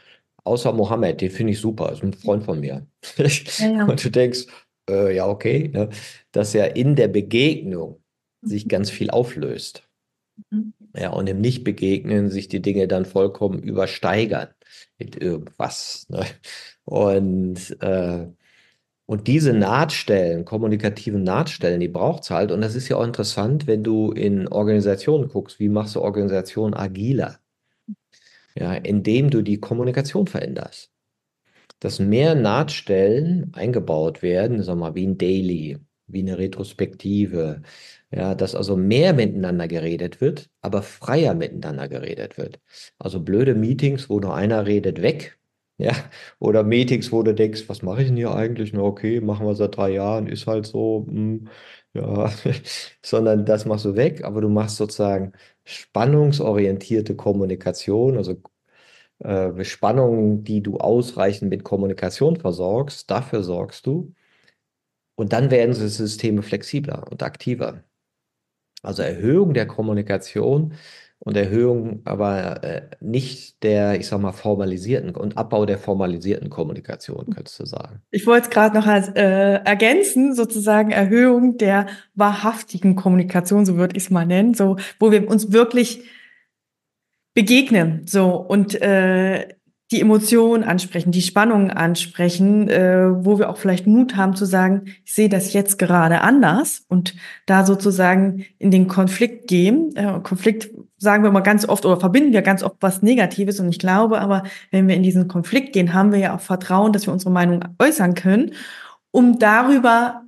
Außer 0.44 0.72
Mohammed, 0.72 1.20
den 1.20 1.32
finde 1.32 1.54
ich 1.54 1.58
super, 1.58 1.90
ist 1.90 2.04
ein 2.04 2.12
Freund 2.12 2.44
von 2.44 2.60
mir. 2.60 2.86
Ja, 3.16 3.26
ja. 3.66 3.84
Und 3.88 4.04
du 4.04 4.10
denkst, 4.10 4.46
äh, 4.88 5.16
ja, 5.16 5.26
okay, 5.26 5.72
ne? 5.74 5.88
dass 6.30 6.52
ja 6.52 6.66
in 6.66 6.94
der 6.94 7.08
Begegnung 7.08 8.00
sich 8.42 8.66
mhm. 8.66 8.68
ganz 8.68 8.90
viel 8.90 9.10
auflöst. 9.10 9.82
Mhm. 10.50 10.72
Ja, 10.98 11.10
und 11.10 11.28
im 11.28 11.40
Nichtbegegnen 11.40 12.28
sich 12.28 12.48
die 12.48 12.60
Dinge 12.60 12.88
dann 12.88 13.04
vollkommen 13.04 13.60
übersteigern 13.62 14.48
mit 14.98 15.20
irgendwas. 15.20 16.06
Ne? 16.08 16.24
Und, 16.84 17.76
äh, 17.80 18.26
und 19.06 19.28
diese 19.28 19.52
Nahtstellen, 19.52 20.44
kommunikativen 20.44 21.22
Nahtstellen, 21.22 21.80
die 21.80 21.88
braucht 21.88 22.24
es 22.24 22.30
halt. 22.30 22.50
Und 22.50 22.62
das 22.62 22.74
ist 22.74 22.88
ja 22.88 22.96
auch 22.96 23.04
interessant, 23.04 23.66
wenn 23.68 23.84
du 23.84 24.10
in 24.10 24.48
Organisationen 24.48 25.28
guckst, 25.28 25.60
wie 25.60 25.68
machst 25.68 25.94
du 25.94 26.00
Organisationen 26.00 26.74
agiler? 26.74 27.38
Ja, 28.56 28.74
indem 28.74 29.30
du 29.30 29.42
die 29.42 29.60
Kommunikation 29.60 30.26
veränderst. 30.26 30.90
Dass 31.78 32.00
mehr 32.00 32.34
Nahtstellen 32.34 33.52
eingebaut 33.54 34.22
werden, 34.22 34.64
sag 34.64 34.76
mal, 34.76 34.96
wie 34.96 35.06
ein 35.06 35.16
Daily, 35.16 35.78
wie 36.08 36.20
eine 36.20 36.38
Retrospektive, 36.38 37.62
ja, 38.10 38.34
dass 38.34 38.54
also 38.54 38.76
mehr 38.76 39.12
miteinander 39.12 39.68
geredet 39.68 40.20
wird, 40.20 40.50
aber 40.62 40.82
freier 40.82 41.34
miteinander 41.34 41.88
geredet 41.88 42.38
wird. 42.38 42.60
Also 42.98 43.20
blöde 43.20 43.54
Meetings, 43.54 44.08
wo 44.08 44.20
nur 44.20 44.34
einer 44.34 44.66
redet, 44.66 45.02
weg. 45.02 45.34
Ja, 45.80 45.92
oder 46.40 46.64
Meetings, 46.64 47.12
wo 47.12 47.22
du 47.22 47.32
denkst, 47.32 47.68
was 47.68 47.82
mache 47.82 48.02
ich 48.02 48.08
denn 48.08 48.16
hier 48.16 48.34
eigentlich? 48.34 48.72
Na, 48.72 48.80
okay, 48.82 49.20
machen 49.20 49.46
wir 49.46 49.54
seit 49.54 49.76
drei 49.76 49.90
Jahren, 49.90 50.26
ist 50.26 50.48
halt 50.48 50.66
so, 50.66 51.06
hm, 51.08 51.46
ja, 51.94 52.32
sondern 53.04 53.44
das 53.46 53.64
machst 53.64 53.84
du 53.84 53.94
weg, 53.94 54.24
aber 54.24 54.40
du 54.40 54.48
machst 54.48 54.76
sozusagen 54.76 55.32
spannungsorientierte 55.64 57.14
Kommunikation, 57.14 58.16
also 58.16 58.42
äh, 59.20 59.64
Spannungen, 59.64 60.44
die 60.44 60.62
du 60.62 60.78
ausreichend 60.78 61.50
mit 61.50 61.64
Kommunikation 61.64 62.36
versorgst, 62.36 63.10
dafür 63.10 63.42
sorgst 63.42 63.86
du. 63.86 64.14
Und 65.16 65.32
dann 65.34 65.50
werden 65.50 65.74
Systeme 65.74 66.42
flexibler 66.42 67.06
und 67.10 67.22
aktiver. 67.22 67.82
Also 68.82 69.02
Erhöhung 69.02 69.54
der 69.54 69.66
Kommunikation 69.66 70.74
und 71.20 71.36
Erhöhung 71.36 72.00
aber 72.04 72.62
äh, 72.62 72.82
nicht 73.00 73.62
der, 73.62 73.98
ich 73.98 74.06
sag 74.06 74.20
mal, 74.20 74.32
formalisierten 74.32 75.16
und 75.16 75.36
Abbau 75.36 75.66
der 75.66 75.78
formalisierten 75.78 76.48
Kommunikation, 76.48 77.26
könntest 77.34 77.58
du 77.58 77.66
sagen. 77.66 78.02
Ich 78.10 78.26
wollte 78.26 78.48
es 78.48 78.50
gerade 78.50 78.76
noch 78.76 78.86
als, 78.86 79.08
äh, 79.08 79.54
ergänzen, 79.64 80.34
sozusagen 80.34 80.92
Erhöhung 80.92 81.58
der 81.58 81.86
wahrhaftigen 82.14 82.94
Kommunikation, 82.94 83.66
so 83.66 83.76
würde 83.76 83.96
ich 83.96 84.04
es 84.04 84.10
mal 84.10 84.26
nennen, 84.26 84.54
so 84.54 84.76
wo 85.00 85.10
wir 85.10 85.28
uns 85.28 85.52
wirklich 85.52 86.04
begegnen, 87.34 88.06
so 88.06 88.36
und 88.36 88.80
äh, 88.80 89.57
die 89.90 90.02
Emotionen 90.02 90.64
ansprechen, 90.64 91.12
die 91.12 91.22
Spannungen 91.22 91.70
ansprechen, 91.70 92.68
äh, 92.68 93.08
wo 93.24 93.38
wir 93.38 93.48
auch 93.48 93.56
vielleicht 93.56 93.86
Mut 93.86 94.16
haben 94.16 94.36
zu 94.36 94.44
sagen, 94.44 94.84
ich 95.04 95.14
sehe 95.14 95.30
das 95.30 95.54
jetzt 95.54 95.78
gerade 95.78 96.20
anders 96.20 96.84
und 96.88 97.14
da 97.46 97.64
sozusagen 97.64 98.44
in 98.58 98.70
den 98.70 98.86
Konflikt 98.86 99.48
gehen. 99.48 99.96
Äh, 99.96 100.20
Konflikt 100.22 100.70
sagen 100.98 101.24
wir 101.24 101.30
mal 101.30 101.40
ganz 101.40 101.66
oft 101.66 101.86
oder 101.86 101.98
verbinden 101.98 102.32
wir 102.32 102.42
ganz 102.42 102.62
oft 102.62 102.76
was 102.80 103.02
Negatives 103.02 103.60
und 103.60 103.70
ich 103.70 103.78
glaube 103.78 104.20
aber, 104.20 104.42
wenn 104.70 104.88
wir 104.88 104.94
in 104.94 105.02
diesen 105.02 105.26
Konflikt 105.26 105.72
gehen, 105.72 105.94
haben 105.94 106.12
wir 106.12 106.18
ja 106.18 106.36
auch 106.36 106.40
Vertrauen, 106.40 106.92
dass 106.92 107.06
wir 107.06 107.12
unsere 107.12 107.30
Meinung 107.30 107.64
äußern 107.78 108.14
können, 108.14 108.52
um 109.10 109.38
darüber 109.38 110.22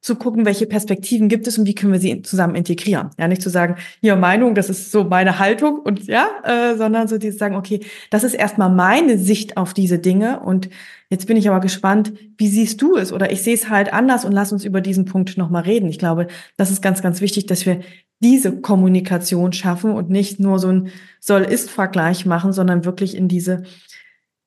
zu 0.00 0.16
gucken, 0.16 0.46
welche 0.46 0.66
Perspektiven 0.66 1.28
gibt 1.28 1.46
es 1.46 1.58
und 1.58 1.66
wie 1.66 1.74
können 1.74 1.92
wir 1.92 2.00
sie 2.00 2.22
zusammen 2.22 2.54
integrieren. 2.54 3.10
Ja, 3.18 3.28
nicht 3.28 3.42
zu 3.42 3.50
sagen, 3.50 3.76
hier 4.00 4.16
Meinung, 4.16 4.54
das 4.54 4.70
ist 4.70 4.90
so 4.90 5.04
meine 5.04 5.38
Haltung 5.38 5.80
und 5.80 6.06
ja, 6.06 6.26
äh, 6.42 6.76
sondern 6.76 7.06
so 7.06 7.18
die 7.18 7.30
sagen, 7.30 7.54
okay, 7.54 7.80
das 8.08 8.24
ist 8.24 8.32
erstmal 8.32 8.70
meine 8.70 9.18
Sicht 9.18 9.58
auf 9.58 9.74
diese 9.74 9.98
Dinge 9.98 10.40
und 10.40 10.70
jetzt 11.10 11.26
bin 11.26 11.36
ich 11.36 11.48
aber 11.48 11.60
gespannt, 11.60 12.14
wie 12.38 12.48
siehst 12.48 12.80
du 12.80 12.96
es 12.96 13.12
oder 13.12 13.30
ich 13.30 13.42
sehe 13.42 13.54
es 13.54 13.68
halt 13.68 13.92
anders 13.92 14.24
und 14.24 14.32
lass 14.32 14.52
uns 14.52 14.64
über 14.64 14.80
diesen 14.80 15.04
Punkt 15.04 15.36
nochmal 15.36 15.64
reden. 15.64 15.90
Ich 15.90 15.98
glaube, 15.98 16.28
das 16.56 16.70
ist 16.70 16.80
ganz, 16.80 17.02
ganz 17.02 17.20
wichtig, 17.20 17.44
dass 17.44 17.66
wir 17.66 17.80
diese 18.20 18.58
Kommunikation 18.58 19.52
schaffen 19.52 19.92
und 19.92 20.08
nicht 20.08 20.40
nur 20.40 20.58
so 20.58 20.68
ein 20.68 20.88
Soll-Ist-Vergleich 21.20 22.24
machen, 22.24 22.54
sondern 22.54 22.86
wirklich 22.86 23.14
in 23.14 23.28
diese 23.28 23.64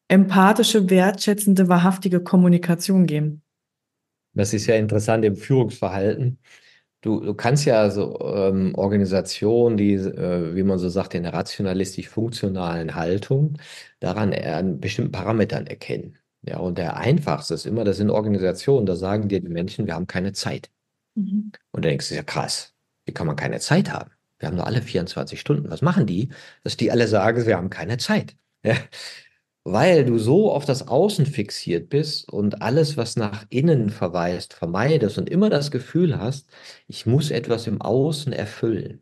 empathische, 0.07 0.89
wertschätzende, 0.89 1.69
wahrhaftige 1.69 2.21
Kommunikation 2.21 3.05
gehen. 3.05 3.42
Das 4.33 4.53
ist 4.53 4.67
ja 4.67 4.75
interessant 4.75 5.25
im 5.25 5.35
Führungsverhalten. 5.35 6.39
Du, 7.01 7.19
du 7.19 7.33
kannst 7.33 7.65
ja 7.65 7.89
so 7.91 8.19
ähm, 8.21 8.73
Organisationen, 8.75 9.77
die, 9.77 9.93
äh, 9.93 10.55
wie 10.55 10.63
man 10.63 10.79
so 10.79 10.89
sagt, 10.89 11.13
in 11.15 11.23
der 11.23 11.33
rationalistisch-funktionalen 11.33 12.95
Haltung 12.95 13.57
daran 13.99 14.33
an 14.33 14.79
bestimmten 14.79 15.11
Parametern 15.11 15.67
erkennen. 15.67 16.17
Ja, 16.43 16.57
und 16.59 16.77
der 16.77 16.97
einfachste 16.97 17.53
ist 17.53 17.65
immer, 17.65 17.83
das 17.83 17.97
sind 17.97 18.09
Organisationen, 18.09 18.85
da 18.85 18.95
sagen 18.95 19.29
dir 19.29 19.41
die 19.41 19.49
Menschen, 19.49 19.85
wir 19.85 19.95
haben 19.95 20.07
keine 20.07 20.33
Zeit. 20.33 20.69
Mhm. 21.15 21.51
Und 21.71 21.85
dann 21.85 21.91
denkst 21.91 22.09
du, 22.09 22.15
ja 22.15 22.23
krass, 22.23 22.73
wie 23.05 23.13
kann 23.13 23.27
man 23.27 23.35
keine 23.35 23.59
Zeit 23.59 23.91
haben? 23.91 24.11
Wir 24.39 24.47
haben 24.47 24.55
nur 24.55 24.67
alle 24.67 24.81
24 24.81 25.39
Stunden. 25.39 25.69
Was 25.69 25.81
machen 25.81 26.05
die? 26.05 26.29
Dass 26.63 26.77
die 26.77 26.91
alle 26.91 27.07
sagen, 27.07 27.45
wir 27.45 27.57
haben 27.57 27.69
keine 27.69 27.97
Zeit. 27.97 28.35
Ja, 28.65 28.75
weil 29.63 30.05
du 30.05 30.17
so 30.17 30.51
auf 30.51 30.65
das 30.65 30.87
Außen 30.87 31.25
fixiert 31.25 31.89
bist 31.89 32.31
und 32.31 32.61
alles, 32.61 32.97
was 32.97 33.15
nach 33.15 33.45
innen 33.49 33.89
verweist, 33.89 34.53
vermeidest 34.53 35.17
und 35.17 35.29
immer 35.29 35.49
das 35.49 35.71
Gefühl 35.71 36.19
hast, 36.19 36.49
ich 36.87 37.05
muss 37.05 37.31
etwas 37.31 37.67
im 37.67 37.81
Außen 37.81 38.33
erfüllen. 38.33 39.01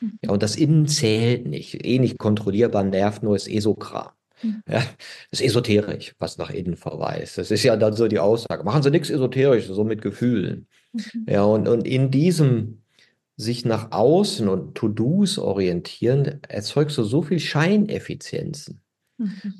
Mhm. 0.00 0.18
Ja, 0.24 0.30
und 0.32 0.42
das 0.42 0.56
Innen 0.56 0.86
zählt 0.86 1.46
nicht. 1.46 1.84
Eh 1.84 1.98
nicht 1.98 2.18
kontrollierbar, 2.18 2.84
nervt 2.84 3.22
nur, 3.22 3.36
ist 3.36 3.48
Esokram. 3.48 4.10
Mhm. 4.42 4.62
Ja, 4.68 4.82
ist 5.30 5.40
esoterisch, 5.40 6.14
was 6.18 6.36
nach 6.36 6.50
innen 6.50 6.76
verweist. 6.76 7.38
Das 7.38 7.50
ist 7.50 7.62
ja 7.62 7.76
dann 7.76 7.94
so 7.94 8.08
die 8.08 8.18
Aussage. 8.18 8.64
Machen 8.64 8.82
Sie 8.82 8.90
nichts 8.90 9.08
Esoterisches, 9.08 9.74
so 9.74 9.84
mit 9.84 10.02
Gefühlen. 10.02 10.66
Mhm. 10.92 11.26
Ja, 11.28 11.44
und, 11.44 11.68
und 11.68 11.86
in 11.86 12.10
diesem 12.10 12.82
sich 13.36 13.64
nach 13.64 13.92
außen 13.92 14.46
und 14.48 14.74
To-Dos 14.74 15.38
orientieren, 15.38 16.40
erzeugst 16.48 16.98
du 16.98 17.02
so 17.02 17.22
viel 17.22 17.40
Scheineffizienzen. 17.40 18.81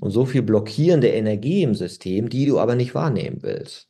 Und 0.00 0.10
so 0.10 0.24
viel 0.26 0.42
blockierende 0.42 1.08
Energie 1.08 1.62
im 1.62 1.74
System, 1.74 2.28
die 2.28 2.46
du 2.46 2.58
aber 2.58 2.74
nicht 2.74 2.94
wahrnehmen 2.94 3.38
willst. 3.42 3.88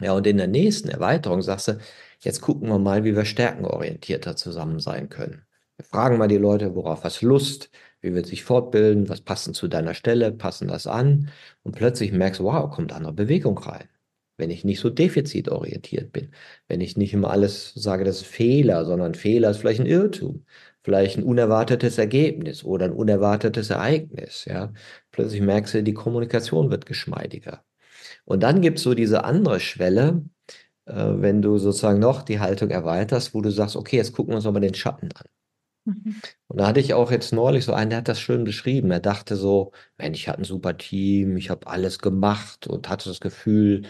Ja, 0.00 0.12
und 0.12 0.26
in 0.26 0.36
der 0.36 0.46
nächsten 0.46 0.88
Erweiterung 0.88 1.42
sagst 1.42 1.68
du, 1.68 1.78
jetzt 2.20 2.40
gucken 2.40 2.68
wir 2.68 2.78
mal, 2.78 3.04
wie 3.04 3.16
wir 3.16 3.24
stärkenorientierter 3.24 4.36
zusammen 4.36 4.78
sein 4.80 5.08
können. 5.08 5.42
Wir 5.76 5.84
fragen 5.84 6.18
mal 6.18 6.28
die 6.28 6.36
Leute, 6.38 6.74
worauf 6.74 7.04
hast 7.04 7.22
Lust, 7.22 7.70
wie 8.00 8.14
wird 8.14 8.26
sich 8.26 8.44
fortbilden, 8.44 9.08
was 9.08 9.20
passen 9.20 9.54
zu 9.54 9.68
deiner 9.68 9.94
Stelle, 9.94 10.32
passen 10.32 10.68
das 10.68 10.86
an 10.86 11.30
und 11.62 11.76
plötzlich 11.76 12.12
merkst 12.12 12.40
du, 12.40 12.44
wow, 12.44 12.70
kommt 12.70 12.92
andere 12.92 13.12
Bewegung 13.12 13.58
rein. 13.58 13.88
Wenn 14.36 14.50
ich 14.50 14.64
nicht 14.64 14.78
so 14.80 14.88
defizitorientiert 14.88 16.12
bin, 16.12 16.30
wenn 16.68 16.80
ich 16.80 16.96
nicht 16.96 17.12
immer 17.12 17.30
alles 17.30 17.72
sage, 17.74 18.04
das 18.04 18.18
ist 18.18 18.26
Fehler, 18.26 18.84
sondern 18.84 19.14
Fehler 19.14 19.50
ist 19.50 19.58
vielleicht 19.58 19.80
ein 19.80 19.86
Irrtum, 19.86 20.44
vielleicht 20.82 21.18
ein 21.18 21.24
unerwartetes 21.24 21.98
Ergebnis 21.98 22.64
oder 22.64 22.86
ein 22.86 22.92
unerwartetes 22.92 23.70
Ereignis. 23.70 24.44
Ja, 24.44 24.72
plötzlich 25.12 25.40
merkst 25.40 25.74
du, 25.74 25.82
die 25.82 25.94
Kommunikation 25.94 26.70
wird 26.70 26.86
geschmeidiger. 26.86 27.64
Und 28.24 28.42
dann 28.42 28.60
gibt 28.60 28.78
es 28.78 28.84
so 28.84 28.94
diese 28.94 29.24
andere 29.24 29.60
Schwelle, 29.60 30.22
äh, 30.86 30.94
wenn 30.94 31.42
du 31.42 31.58
sozusagen 31.58 31.98
noch 31.98 32.22
die 32.22 32.40
Haltung 32.40 32.70
erweiterst, 32.70 33.34
wo 33.34 33.40
du 33.40 33.50
sagst, 33.50 33.76
okay, 33.76 33.96
jetzt 33.96 34.12
gucken 34.12 34.32
wir 34.32 34.36
uns 34.36 34.44
mal 34.44 34.60
den 34.60 34.74
Schatten 34.74 35.10
an. 35.14 35.26
Mhm. 35.84 36.16
Und 36.48 36.60
da 36.60 36.66
hatte 36.68 36.80
ich 36.80 36.94
auch 36.94 37.10
jetzt 37.10 37.32
neulich 37.32 37.64
so 37.64 37.72
einen, 37.72 37.90
der 37.90 37.98
hat 38.00 38.08
das 38.08 38.20
schön 38.20 38.44
beschrieben. 38.44 38.90
Er 38.90 39.00
dachte 39.00 39.36
so, 39.36 39.72
Mensch, 39.96 40.20
ich 40.20 40.28
hatte 40.28 40.42
ein 40.42 40.44
super 40.44 40.76
Team, 40.76 41.36
ich 41.36 41.50
habe 41.50 41.66
alles 41.66 41.98
gemacht 41.98 42.66
und 42.66 42.88
hatte 42.88 43.08
das 43.08 43.20
Gefühl, 43.20 43.82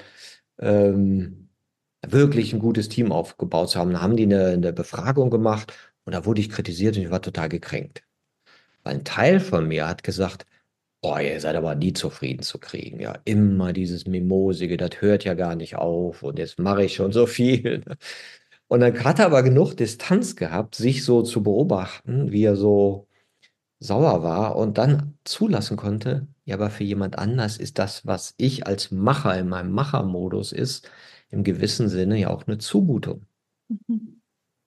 ähm, 0.59 1.49
wirklich 2.07 2.53
ein 2.53 2.61
gutes 2.61 2.89
Team 2.89 3.13
aufgebaut 3.13 3.71
zu 3.71 3.79
haben. 3.79 3.93
Da 3.93 4.01
haben 4.01 4.17
die 4.17 4.25
eine, 4.25 4.49
eine 4.49 4.73
Befragung 4.73 5.31
gemacht 5.31 5.73
und 6.09 6.15
da 6.15 6.25
wurde 6.25 6.41
ich 6.41 6.49
kritisiert 6.49 6.97
und 6.97 7.03
ich 7.03 7.11
war 7.11 7.21
total 7.21 7.51
gekränkt. 7.51 8.03
Weil 8.83 8.95
ein 8.95 9.05
Teil 9.05 9.41
von 9.41 9.69
mir 9.69 9.87
hat 9.87 10.03
gesagt, 10.03 10.47
oh, 11.03 11.19
ihr 11.19 11.39
seid 11.39 11.55
aber 11.55 11.75
nie 11.75 11.93
zufrieden 11.93 12.43
zu 12.43 12.59
kriegen. 12.59 12.99
Ja, 12.99 13.19
immer 13.27 13.75
dieses 13.75 14.07
Mimosige, 14.07 14.79
das 14.79 15.03
hört 15.03 15.25
ja 15.25 15.35
gar 15.35 15.55
nicht 15.55 15.77
auf 15.77 16.23
und 16.23 16.39
jetzt 16.39 16.59
mache 16.59 16.85
ich 16.85 16.95
schon 16.95 17.13
so 17.13 17.27
viel. 17.27 17.85
Und 18.69 18.81
dann 18.81 19.05
hat 19.05 19.19
er 19.19 19.27
aber 19.27 19.43
genug 19.43 19.75
Distanz 19.75 20.35
gehabt, 20.35 20.77
sich 20.77 21.05
so 21.05 21.23
zu 21.23 21.43
beobachten, 21.43 22.33
wie 22.33 22.45
er 22.45 22.57
so 22.57 23.07
sauer 23.81 24.23
war 24.23 24.57
und 24.57 24.79
dann 24.79 25.19
zulassen 25.25 25.77
konnte, 25.77 26.27
ja, 26.47 26.55
aber 26.55 26.71
für 26.71 26.85
jemand 26.85 27.19
anders 27.19 27.59
ist 27.59 27.79
das, 27.79 28.07
was 28.07 28.35
ich 28.39 28.67
als 28.67 28.91
Macher 28.91 29.39
in 29.39 29.51
meinem 29.51 29.73
Machermodus 29.73 30.53
ist, 30.53 30.91
im 31.31 31.45
gewissen 31.45 31.91
Sinne 31.91 32.19
ja 32.19 32.31
auch 32.31 32.47
eine 32.47 32.57
Zumutung. 32.57 33.27
Mhm. 33.69 34.18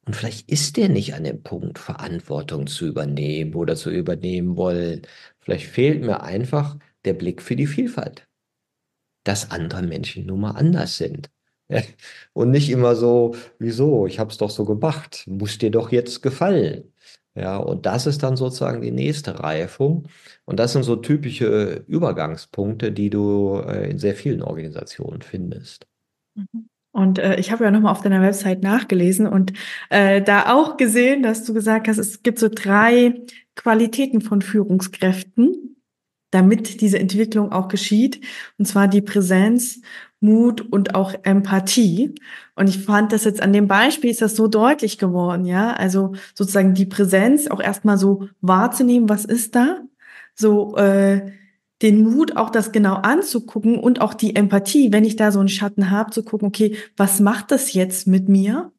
Und 0.06 0.16
vielleicht 0.16 0.50
ist 0.50 0.78
der 0.78 0.90
nicht 0.90 1.14
an 1.14 1.24
dem 1.24 1.44
Punkt, 1.44 1.78
Verantwortung 1.80 2.68
zu 2.68 2.88
übernehmen 2.88 3.54
oder 3.54 3.76
zu 3.76 3.92
übernehmen 3.92 4.58
wollen. 4.58 5.04
Vielleicht 5.40 5.68
fehlt 5.68 6.02
mir 6.02 6.24
einfach 6.24 6.78
der 7.06 7.14
Blick 7.14 7.42
für 7.42 7.56
die 7.56 7.68
Vielfalt, 7.68 8.28
dass 9.24 9.52
andere 9.52 9.84
Menschen 9.84 10.26
nun 10.26 10.42
mal 10.42 10.52
anders 10.52 10.98
sind. 10.98 11.30
Und 12.34 12.52
nicht 12.52 12.70
immer 12.70 12.96
so, 12.96 13.36
wieso, 13.60 14.08
ich 14.08 14.20
habe 14.20 14.32
es 14.32 14.38
doch 14.38 14.50
so 14.50 14.66
gemacht, 14.66 15.24
muss 15.28 15.58
dir 15.58 15.72
doch 15.72 15.92
jetzt 15.92 16.22
gefallen. 16.22 16.92
Ja, 17.34 17.58
und 17.58 17.86
das 17.86 18.08
ist 18.08 18.24
dann 18.24 18.36
sozusagen 18.36 18.82
die 18.82 18.92
nächste 18.92 19.40
Reifung. 19.40 20.10
Und 20.44 20.60
das 20.60 20.74
sind 20.74 20.84
so 20.84 20.98
typische 20.98 21.86
Übergangspunkte, 21.88 22.92
die 22.92 23.10
du 23.10 23.62
äh, 23.66 23.90
in 23.90 24.00
sehr 24.00 24.16
vielen 24.16 24.42
Organisationen 24.42 25.22
findest. 25.22 25.88
Mhm. 26.36 26.71
Und 26.92 27.20
äh, 27.20 27.40
ich 27.40 27.52
habe 27.52 27.64
ja 27.64 27.72
nochmal 27.72 27.92
auf 27.92 28.02
deiner 28.02 28.22
Website 28.22 28.64
nachgelesen 28.64 29.28
und 29.28 29.54
äh, 29.90 30.22
da 30.22 30.54
auch 30.54 30.78
gesehen, 30.78 31.24
dass 31.24 31.44
du 31.44 31.54
gesagt 31.54 31.88
hast, 31.88 31.98
es 31.98 32.22
gibt 32.22 32.40
so 32.40 32.50
drei 32.50 33.22
Qualitäten 33.56 34.22
von 34.22 34.42
Führungskräften, 34.42 35.78
damit 36.32 36.82
diese 36.82 37.00
Entwicklung 37.00 37.52
auch 37.52 37.70
geschieht. 37.70 38.22
Und 38.58 38.66
zwar 38.66 38.88
die 38.88 39.02
Präsenz, 39.02 39.82
Mut 40.20 40.62
und 40.62 40.96
auch 40.96 41.14
Empathie. 41.24 42.14
Und 42.56 42.70
ich 42.70 42.84
fand 42.84 43.12
das 43.12 43.24
jetzt 43.24 43.42
an 43.42 43.54
dem 43.54 43.68
Beispiel 43.68 44.12
ist 44.12 44.22
das 44.22 44.36
so 44.36 44.48
deutlich 44.48 44.98
geworden, 44.98 45.46
ja. 45.46 45.74
Also 45.74 46.14
sozusagen 46.36 46.74
die 46.74 46.86
Präsenz 46.86 47.48
auch 47.48 47.60
erstmal 47.60 47.98
so 47.98 48.28
wahrzunehmen, 48.42 49.10
was 49.10 49.26
ist 49.26 49.56
da? 49.56 49.80
So 50.36 50.76
äh, 50.78 51.32
den 51.82 52.04
Mut, 52.04 52.38
auch 52.38 52.50
das 52.50 52.72
genau 52.72 52.96
anzugucken 52.96 53.80
und 53.80 54.02
auch 54.02 54.14
die 54.14 54.36
Empathie, 54.36 54.92
wenn 54.92 55.04
ich 55.04 55.16
da 55.16 55.32
so 55.32 55.40
einen 55.40 55.50
Schatten 55.50 55.90
habe, 55.90 56.12
zu 56.12 56.24
gucken, 56.24 56.48
okay, 56.48 56.76
was 56.98 57.20
macht 57.20 57.52
das 57.52 57.74
jetzt 57.74 58.08
mit 58.08 58.30
mir? 58.30 58.72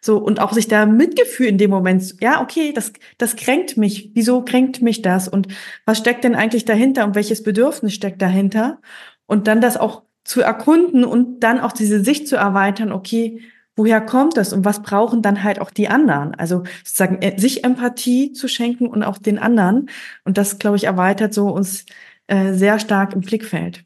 So, 0.00 0.18
und 0.18 0.38
auch 0.38 0.52
sich 0.52 0.68
da 0.68 0.84
Mitgefühl 0.84 1.46
in 1.46 1.56
dem 1.56 1.70
Moment, 1.70 2.16
ja, 2.20 2.42
okay, 2.42 2.72
das, 2.74 2.92
das 3.16 3.36
kränkt 3.36 3.78
mich. 3.78 4.10
Wieso 4.12 4.42
kränkt 4.42 4.82
mich 4.82 5.00
das? 5.00 5.28
Und 5.28 5.48
was 5.86 5.96
steckt 5.96 6.24
denn 6.24 6.34
eigentlich 6.34 6.66
dahinter 6.66 7.06
und 7.06 7.14
welches 7.14 7.42
Bedürfnis 7.42 7.94
steckt 7.94 8.20
dahinter? 8.20 8.80
Und 9.24 9.46
dann 9.46 9.62
das 9.62 9.78
auch 9.78 10.02
zu 10.22 10.42
erkunden 10.42 11.04
und 11.04 11.40
dann 11.40 11.58
auch 11.58 11.72
diese 11.72 12.04
Sicht 12.04 12.28
zu 12.28 12.36
erweitern, 12.36 12.92
okay, 12.92 13.40
woher 13.76 14.00
kommt 14.00 14.36
das 14.36 14.52
und 14.52 14.64
was 14.64 14.82
brauchen 14.82 15.22
dann 15.22 15.42
halt 15.42 15.58
auch 15.58 15.70
die 15.70 15.88
anderen? 15.88 16.34
Also 16.34 16.64
sozusagen 16.84 17.22
äh, 17.22 17.38
sich 17.38 17.64
Empathie 17.64 18.32
zu 18.32 18.46
schenken 18.46 18.86
und 18.86 19.02
auch 19.02 19.18
den 19.18 19.38
anderen. 19.38 19.88
Und 20.24 20.38
das, 20.38 20.58
glaube 20.58 20.76
ich, 20.76 20.84
erweitert 20.84 21.34
so 21.34 21.48
uns 21.48 21.86
äh, 22.26 22.52
sehr 22.52 22.78
stark 22.78 23.12
im 23.12 23.20
Blickfeld. 23.20 23.84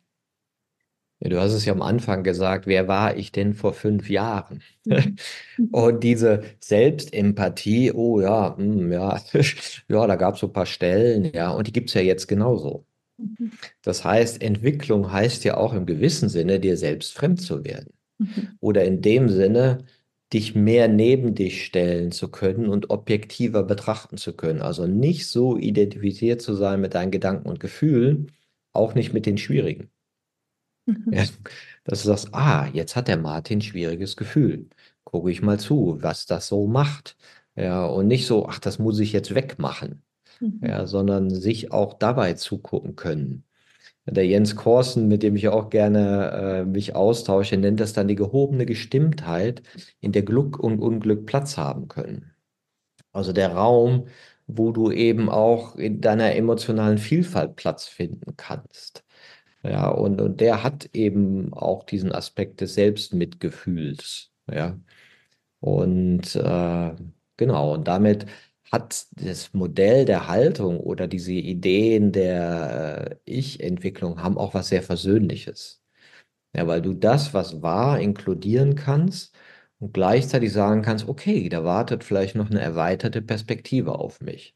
Ja, 1.20 1.30
du 1.30 1.40
hast 1.40 1.52
es 1.52 1.64
ja 1.64 1.72
am 1.72 1.82
Anfang 1.82 2.22
gesagt, 2.22 2.68
wer 2.68 2.86
war 2.86 3.16
ich 3.16 3.32
denn 3.32 3.54
vor 3.54 3.72
fünf 3.72 4.08
Jahren? 4.08 4.62
Mhm. 4.84 5.16
Und 5.72 6.04
diese 6.04 6.42
Selbstempathie, 6.60 7.92
oh 7.92 8.20
ja, 8.20 8.54
mh, 8.56 8.64
hm, 8.64 8.92
ja, 8.92 9.20
ja, 9.88 10.06
da 10.06 10.16
gab 10.16 10.34
es 10.34 10.40
so 10.40 10.46
ein 10.46 10.52
paar 10.52 10.66
Stellen, 10.66 11.32
ja, 11.34 11.50
und 11.50 11.66
die 11.66 11.72
gibt 11.72 11.88
es 11.88 11.94
ja 11.94 12.00
jetzt 12.00 12.28
genauso. 12.28 12.86
Mhm. 13.16 13.50
Das 13.82 14.04
heißt, 14.04 14.40
Entwicklung 14.40 15.12
heißt 15.12 15.44
ja 15.44 15.56
auch 15.56 15.74
im 15.74 15.86
gewissen 15.86 16.28
Sinne, 16.28 16.60
dir 16.60 16.76
selbst 16.76 17.14
fremd 17.14 17.40
zu 17.40 17.64
werden. 17.64 17.92
Mhm. 18.18 18.56
Oder 18.60 18.84
in 18.84 19.02
dem 19.02 19.28
Sinne, 19.28 19.84
dich 20.32 20.54
mehr 20.54 20.88
neben 20.88 21.34
dich 21.34 21.64
stellen 21.64 22.12
zu 22.12 22.28
können 22.30 22.68
und 22.68 22.90
objektiver 22.90 23.62
betrachten 23.62 24.18
zu 24.18 24.34
können. 24.34 24.60
Also 24.62 24.86
nicht 24.86 25.28
so 25.28 25.56
identifiziert 25.56 26.42
zu 26.42 26.54
sein 26.54 26.80
mit 26.80 26.94
deinen 26.94 27.10
Gedanken 27.10 27.48
und 27.48 27.60
Gefühlen, 27.60 28.32
auch 28.72 28.94
nicht 28.94 29.12
mit 29.12 29.26
den 29.26 29.38
schwierigen. 29.38 29.90
Mhm. 30.86 31.12
Ja, 31.12 31.24
dass 31.84 32.02
du 32.02 32.08
sagst, 32.08 32.34
ah, 32.34 32.68
jetzt 32.72 32.96
hat 32.96 33.08
der 33.08 33.16
Martin 33.16 33.60
schwieriges 33.60 34.16
Gefühl. 34.16 34.68
Gucke 35.04 35.30
ich 35.30 35.42
mal 35.42 35.58
zu, 35.58 35.98
was 36.00 36.26
das 36.26 36.48
so 36.48 36.66
macht. 36.66 37.16
Ja, 37.56 37.86
und 37.86 38.06
nicht 38.08 38.26
so, 38.26 38.46
ach, 38.46 38.58
das 38.58 38.78
muss 38.78 38.98
ich 39.00 39.12
jetzt 39.12 39.34
wegmachen 39.34 40.02
mhm. 40.40 40.60
ja, 40.62 40.86
sondern 40.86 41.30
sich 41.30 41.72
auch 41.72 41.94
dabei 41.94 42.34
zugucken 42.34 42.96
können. 42.96 43.44
Der 44.10 44.26
Jens 44.26 44.56
Korsen, 44.56 45.08
mit 45.08 45.22
dem 45.22 45.36
ich 45.36 45.48
auch 45.48 45.70
gerne 45.70 46.62
äh, 46.62 46.64
mich 46.64 46.94
austausche, 46.94 47.56
nennt 47.56 47.80
das 47.80 47.92
dann 47.92 48.08
die 48.08 48.14
gehobene 48.14 48.66
Gestimmtheit, 48.66 49.62
in 50.00 50.12
der 50.12 50.22
Glück 50.22 50.58
und 50.58 50.80
Unglück 50.80 51.26
Platz 51.26 51.56
haben 51.56 51.88
können. 51.88 52.32
Also 53.12 53.32
der 53.32 53.52
Raum, 53.54 54.08
wo 54.46 54.72
du 54.72 54.90
eben 54.90 55.28
auch 55.28 55.76
in 55.76 56.00
deiner 56.00 56.34
emotionalen 56.34 56.98
Vielfalt 56.98 57.56
Platz 57.56 57.86
finden 57.86 58.34
kannst. 58.36 59.04
Ja, 59.62 59.88
und, 59.88 60.20
und 60.20 60.40
der 60.40 60.62
hat 60.62 60.88
eben 60.94 61.52
auch 61.52 61.84
diesen 61.84 62.12
Aspekt 62.12 62.60
des 62.60 62.74
Selbstmitgefühls. 62.74 64.30
Ja. 64.50 64.78
Und 65.60 66.36
äh, 66.36 66.94
genau, 67.36 67.74
und 67.74 67.88
damit 67.88 68.26
hat 68.72 69.06
das 69.12 69.54
Modell 69.54 70.04
der 70.04 70.28
Haltung 70.28 70.80
oder 70.80 71.06
diese 71.08 71.32
Ideen 71.32 72.12
der 72.12 73.10
äh, 73.10 73.16
Ich-Entwicklung 73.24 74.22
haben 74.22 74.38
auch 74.38 74.54
was 74.54 74.68
sehr 74.68 74.82
Versöhnliches. 74.82 75.82
Ja, 76.54 76.66
weil 76.66 76.82
du 76.82 76.94
das, 76.94 77.34
was 77.34 77.62
war, 77.62 78.00
inkludieren 78.00 78.74
kannst 78.74 79.34
und 79.78 79.92
gleichzeitig 79.94 80.52
sagen 80.52 80.82
kannst, 80.82 81.08
okay, 81.08 81.48
da 81.48 81.64
wartet 81.64 82.04
vielleicht 82.04 82.34
noch 82.34 82.50
eine 82.50 82.60
erweiterte 82.60 83.22
Perspektive 83.22 83.98
auf 83.98 84.20
mich. 84.20 84.54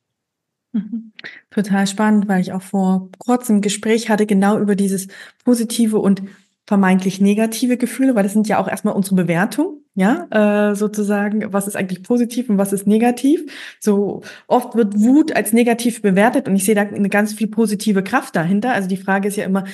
Mhm. 0.73 1.13
Total 1.51 1.87
spannend, 1.87 2.29
weil 2.29 2.41
ich 2.41 2.53
auch 2.53 2.63
vor 2.63 3.11
kurzem 3.19 3.61
Gespräch 3.61 4.09
hatte, 4.09 4.27
genau 4.27 4.59
über 4.59 4.75
dieses 4.75 5.09
positive 5.45 5.99
und 5.99 6.23
vermeintlich 6.67 7.21
negative 7.21 7.77
Gefühle, 7.77 8.15
weil 8.15 8.23
das 8.23 8.33
sind 8.33 8.49
ja 8.49 8.59
auch 8.59 8.69
erstmal 8.69 8.95
unsere 8.95 9.17
Bewertung, 9.17 9.82
ja, 9.95 10.71
äh, 10.71 10.75
sozusagen, 10.75 11.53
was 11.53 11.67
ist 11.67 11.77
eigentlich 11.77 12.03
positiv 12.03 12.49
und 12.49 12.59
was 12.59 12.73
ist 12.73 12.87
negativ. 12.87 13.45
So 13.79 14.23
oft 14.47 14.75
wird 14.75 14.99
Wut 14.99 15.37
als 15.37 15.53
negativ 15.53 16.01
bewertet 16.01 16.49
und 16.49 16.57
ich 16.57 16.65
sehe 16.65 16.75
da 16.75 16.83
eine 16.83 17.11
ganz 17.11 17.35
viel 17.35 17.49
positive 17.49 18.03
Kraft 18.03 18.35
dahinter. 18.35 18.73
Also 18.73 18.89
die 18.89 18.97
Frage 18.97 19.29
ist 19.29 19.37
ja 19.37 19.45
immer, 19.45 19.65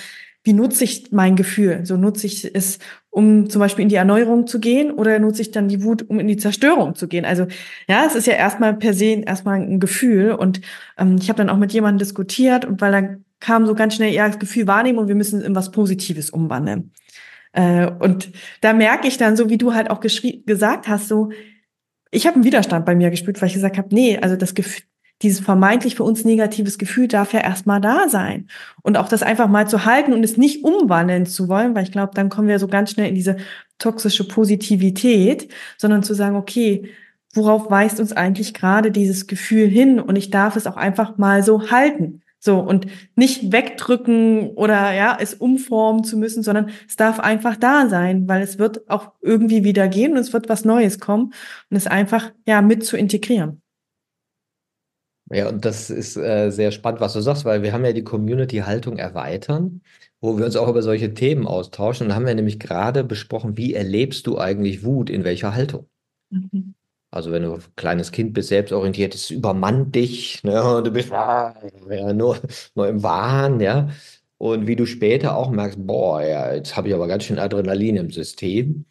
wie 0.42 0.52
nutze 0.52 0.84
ich 0.84 1.12
mein 1.12 1.36
Gefühl? 1.36 1.84
So 1.84 1.96
nutze 1.96 2.26
ich 2.26 2.54
es, 2.54 2.78
um 3.10 3.50
zum 3.50 3.60
Beispiel 3.60 3.82
in 3.82 3.88
die 3.88 3.96
Erneuerung 3.96 4.46
zu 4.46 4.60
gehen 4.60 4.90
oder 4.90 5.18
nutze 5.18 5.42
ich 5.42 5.50
dann 5.50 5.68
die 5.68 5.84
Wut, 5.84 6.08
um 6.08 6.18
in 6.18 6.26
die 6.26 6.36
Zerstörung 6.36 6.94
zu 6.94 7.06
gehen? 7.06 7.24
Also 7.24 7.46
ja, 7.88 8.04
es 8.06 8.14
ist 8.14 8.26
ja 8.26 8.34
erstmal 8.34 8.74
per 8.74 8.94
se 8.94 9.22
erstmal 9.26 9.60
ein 9.60 9.78
Gefühl 9.78 10.32
und 10.32 10.60
ähm, 10.96 11.16
ich 11.20 11.28
habe 11.28 11.36
dann 11.36 11.50
auch 11.50 11.58
mit 11.58 11.72
jemandem 11.72 11.98
diskutiert 11.98 12.64
und 12.64 12.80
weil 12.80 12.94
er 12.94 13.18
kam 13.40 13.66
so 13.66 13.74
ganz 13.74 13.94
schnell, 13.94 14.12
ja, 14.12 14.26
das 14.26 14.38
Gefühl 14.38 14.66
wahrnehmen 14.66 14.98
und 14.98 15.08
wir 15.08 15.14
müssen 15.14 15.40
es 15.40 15.46
in 15.46 15.54
was 15.54 15.70
Positives 15.70 16.30
umwandeln. 16.30 16.92
Äh, 17.52 17.90
und 17.98 18.30
da 18.60 18.72
merke 18.72 19.08
ich 19.08 19.18
dann, 19.18 19.36
so 19.36 19.50
wie 19.50 19.58
du 19.58 19.74
halt 19.74 19.90
auch 19.90 20.00
gesagt 20.00 20.88
hast, 20.88 21.08
so, 21.08 21.30
ich 22.10 22.26
habe 22.26 22.36
einen 22.36 22.44
Widerstand 22.44 22.86
bei 22.86 22.94
mir 22.94 23.10
gespürt, 23.10 23.40
weil 23.40 23.48
ich 23.48 23.54
gesagt 23.54 23.78
habe, 23.78 23.94
nee, 23.94 24.18
also 24.18 24.36
das 24.36 24.54
Gefühl, 24.54 24.84
dieses 25.22 25.40
vermeintlich 25.40 25.96
für 25.96 26.04
uns 26.04 26.24
negatives 26.24 26.78
Gefühl 26.78 27.08
darf 27.08 27.32
ja 27.32 27.40
erstmal 27.40 27.80
da 27.80 28.08
sein. 28.08 28.48
Und 28.82 28.96
auch 28.96 29.08
das 29.08 29.22
einfach 29.22 29.48
mal 29.48 29.68
zu 29.68 29.84
halten 29.84 30.12
und 30.12 30.22
es 30.22 30.36
nicht 30.36 30.64
umwandeln 30.64 31.26
zu 31.26 31.48
wollen, 31.48 31.74
weil 31.74 31.82
ich 31.82 31.92
glaube, 31.92 32.12
dann 32.14 32.28
kommen 32.28 32.48
wir 32.48 32.58
so 32.58 32.68
ganz 32.68 32.92
schnell 32.92 33.08
in 33.08 33.14
diese 33.14 33.36
toxische 33.78 34.28
Positivität, 34.28 35.52
sondern 35.76 36.04
zu 36.04 36.14
sagen, 36.14 36.36
okay, 36.36 36.90
worauf 37.34 37.70
weist 37.70 37.98
uns 38.00 38.12
eigentlich 38.12 38.54
gerade 38.54 38.92
dieses 38.92 39.26
Gefühl 39.26 39.66
hin? 39.68 39.98
Und 40.00 40.16
ich 40.16 40.30
darf 40.30 40.54
es 40.54 40.66
auch 40.66 40.76
einfach 40.76 41.18
mal 41.18 41.42
so 41.42 41.70
halten. 41.70 42.22
So, 42.40 42.60
und 42.60 42.86
nicht 43.16 43.50
wegdrücken 43.52 44.50
oder 44.50 44.92
ja, 44.92 45.16
es 45.20 45.34
umformen 45.34 46.04
zu 46.04 46.16
müssen, 46.16 46.44
sondern 46.44 46.70
es 46.86 46.94
darf 46.94 47.18
einfach 47.18 47.56
da 47.56 47.88
sein, 47.88 48.28
weil 48.28 48.42
es 48.42 48.58
wird 48.58 48.88
auch 48.88 49.12
irgendwie 49.20 49.64
wieder 49.64 49.88
gehen 49.88 50.12
und 50.12 50.18
es 50.18 50.32
wird 50.32 50.48
was 50.48 50.64
Neues 50.64 51.00
kommen 51.00 51.32
und 51.70 51.76
es 51.76 51.88
einfach 51.88 52.30
ja 52.46 52.62
mit 52.62 52.84
zu 52.84 52.96
integrieren. 52.96 53.60
Ja, 55.30 55.48
und 55.48 55.64
das 55.64 55.90
ist 55.90 56.16
äh, 56.16 56.50
sehr 56.50 56.70
spannend, 56.70 57.00
was 57.00 57.12
du 57.12 57.20
sagst, 57.20 57.44
weil 57.44 57.62
wir 57.62 57.72
haben 57.72 57.84
ja 57.84 57.92
die 57.92 58.04
Community-Haltung 58.04 58.96
erweitern, 58.96 59.82
wo 60.20 60.38
wir 60.38 60.46
uns 60.46 60.56
auch 60.56 60.68
über 60.68 60.80
solche 60.80 61.12
Themen 61.12 61.46
austauschen. 61.46 62.04
Und 62.04 62.10
da 62.10 62.14
haben 62.14 62.26
wir 62.26 62.34
nämlich 62.34 62.58
gerade 62.58 63.04
besprochen, 63.04 63.56
wie 63.56 63.74
erlebst 63.74 64.26
du 64.26 64.38
eigentlich 64.38 64.84
Wut, 64.84 65.10
in 65.10 65.24
welcher 65.24 65.54
Haltung? 65.54 65.86
Mhm. 66.30 66.67
Also 67.10 67.32
wenn 67.32 67.42
du 67.42 67.54
ein 67.54 67.62
kleines 67.76 68.12
Kind 68.12 68.34
bist, 68.34 68.48
selbstorientiert, 68.50 69.14
es 69.14 69.30
übermannt 69.30 69.94
dich, 69.94 70.42
ne, 70.44 70.62
und 70.76 70.86
du 70.86 70.90
bist 70.90 71.10
ja, 71.10 72.12
nur, 72.12 72.38
nur 72.74 72.88
im 72.88 73.02
Wahn, 73.02 73.60
ja. 73.60 73.88
Und 74.38 74.66
wie 74.66 74.76
du 74.76 74.86
später 74.86 75.36
auch 75.36 75.50
merkst, 75.50 75.78
boah, 75.86 76.22
ja, 76.22 76.54
jetzt 76.54 76.76
habe 76.76 76.88
ich 76.88 76.94
aber 76.94 77.08
ganz 77.08 77.24
schön 77.24 77.38
Adrenalin 77.38 77.96
im 77.96 78.10
System, 78.10 78.84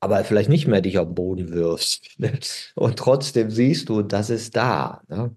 aber 0.00 0.24
vielleicht 0.24 0.48
nicht 0.50 0.68
mehr 0.68 0.80
dich 0.82 0.98
auf 0.98 1.08
den 1.08 1.14
Boden 1.14 1.52
wirfst. 1.52 2.08
Ne? 2.18 2.38
Und 2.76 2.98
trotzdem 2.98 3.50
siehst 3.50 3.88
du, 3.88 4.02
das 4.02 4.30
ist 4.30 4.56
da. 4.56 5.02
Ne? 5.08 5.34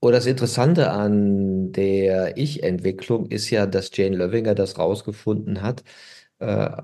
Und 0.00 0.12
das 0.12 0.26
Interessante 0.26 0.90
an 0.90 1.72
der 1.72 2.36
Ich-Entwicklung 2.36 3.26
ist 3.26 3.50
ja, 3.50 3.66
dass 3.66 3.90
Jane 3.96 4.16
Löwinger 4.16 4.54
das 4.54 4.78
rausgefunden 4.78 5.62
hat 5.62 5.82
äh, 6.38 6.82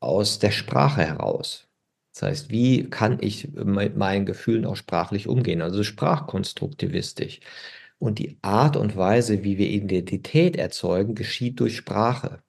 aus 0.00 0.38
der 0.40 0.52
Sprache 0.52 1.02
heraus. 1.02 1.68
Das 2.12 2.22
heißt, 2.22 2.50
wie 2.50 2.90
kann 2.90 3.18
ich 3.20 3.48
mit 3.52 3.96
meinen 3.96 4.26
Gefühlen 4.26 4.66
auch 4.66 4.76
sprachlich 4.76 5.28
umgehen? 5.28 5.62
Also 5.62 5.82
sprachkonstruktivistisch. 5.82 7.40
Und 7.98 8.18
die 8.18 8.36
Art 8.42 8.76
und 8.76 8.96
Weise, 8.96 9.44
wie 9.44 9.58
wir 9.58 9.68
Identität 9.68 10.56
erzeugen, 10.56 11.14
geschieht 11.14 11.60
durch 11.60 11.76
Sprache. 11.76 12.42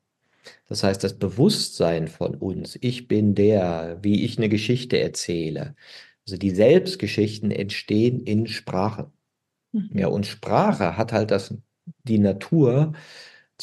Das 0.67 0.83
heißt, 0.83 1.03
das 1.03 1.17
Bewusstsein 1.17 2.07
von 2.07 2.35
uns, 2.35 2.77
ich 2.81 3.07
bin 3.07 3.35
der, 3.35 3.99
wie 4.01 4.25
ich 4.25 4.37
eine 4.37 4.49
Geschichte 4.49 4.99
erzähle. 4.99 5.75
Also 6.25 6.37
die 6.37 6.51
Selbstgeschichten 6.51 7.51
entstehen 7.51 8.21
in 8.21 8.47
Sprache. 8.47 9.11
Mhm. 9.71 9.89
Ja, 9.93 10.07
und 10.07 10.25
Sprache 10.25 10.97
hat 10.97 11.13
halt 11.13 11.31
das, 11.31 11.53
die 12.03 12.19
Natur, 12.19 12.93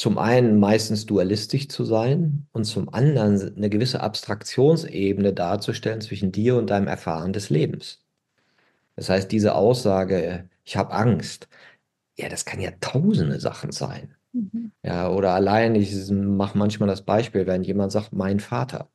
zum 0.00 0.16
einen 0.16 0.58
meistens 0.58 1.04
dualistisch 1.04 1.68
zu 1.68 1.84
sein 1.84 2.46
und 2.52 2.64
zum 2.64 2.88
anderen 2.94 3.54
eine 3.54 3.68
gewisse 3.68 4.00
Abstraktionsebene 4.00 5.34
darzustellen 5.34 6.00
zwischen 6.00 6.32
dir 6.32 6.56
und 6.56 6.70
deinem 6.70 6.86
Erfahren 6.86 7.34
des 7.34 7.50
Lebens. 7.50 8.02
Das 8.96 9.10
heißt, 9.10 9.30
diese 9.30 9.54
Aussage, 9.54 10.48
ich 10.64 10.78
habe 10.78 10.94
Angst, 10.94 11.48
ja, 12.18 12.30
das 12.30 12.46
kann 12.46 12.60
ja 12.60 12.70
tausende 12.80 13.40
Sachen 13.40 13.72
sein. 13.72 14.14
Mhm. 14.32 14.72
Ja, 14.82 15.10
oder 15.10 15.34
allein, 15.34 15.74
ich 15.74 15.94
mache 16.10 16.56
manchmal 16.56 16.88
das 16.88 17.02
Beispiel, 17.02 17.46
wenn 17.46 17.62
jemand 17.62 17.92
sagt, 17.92 18.14
mein 18.14 18.40
Vater. 18.40 18.88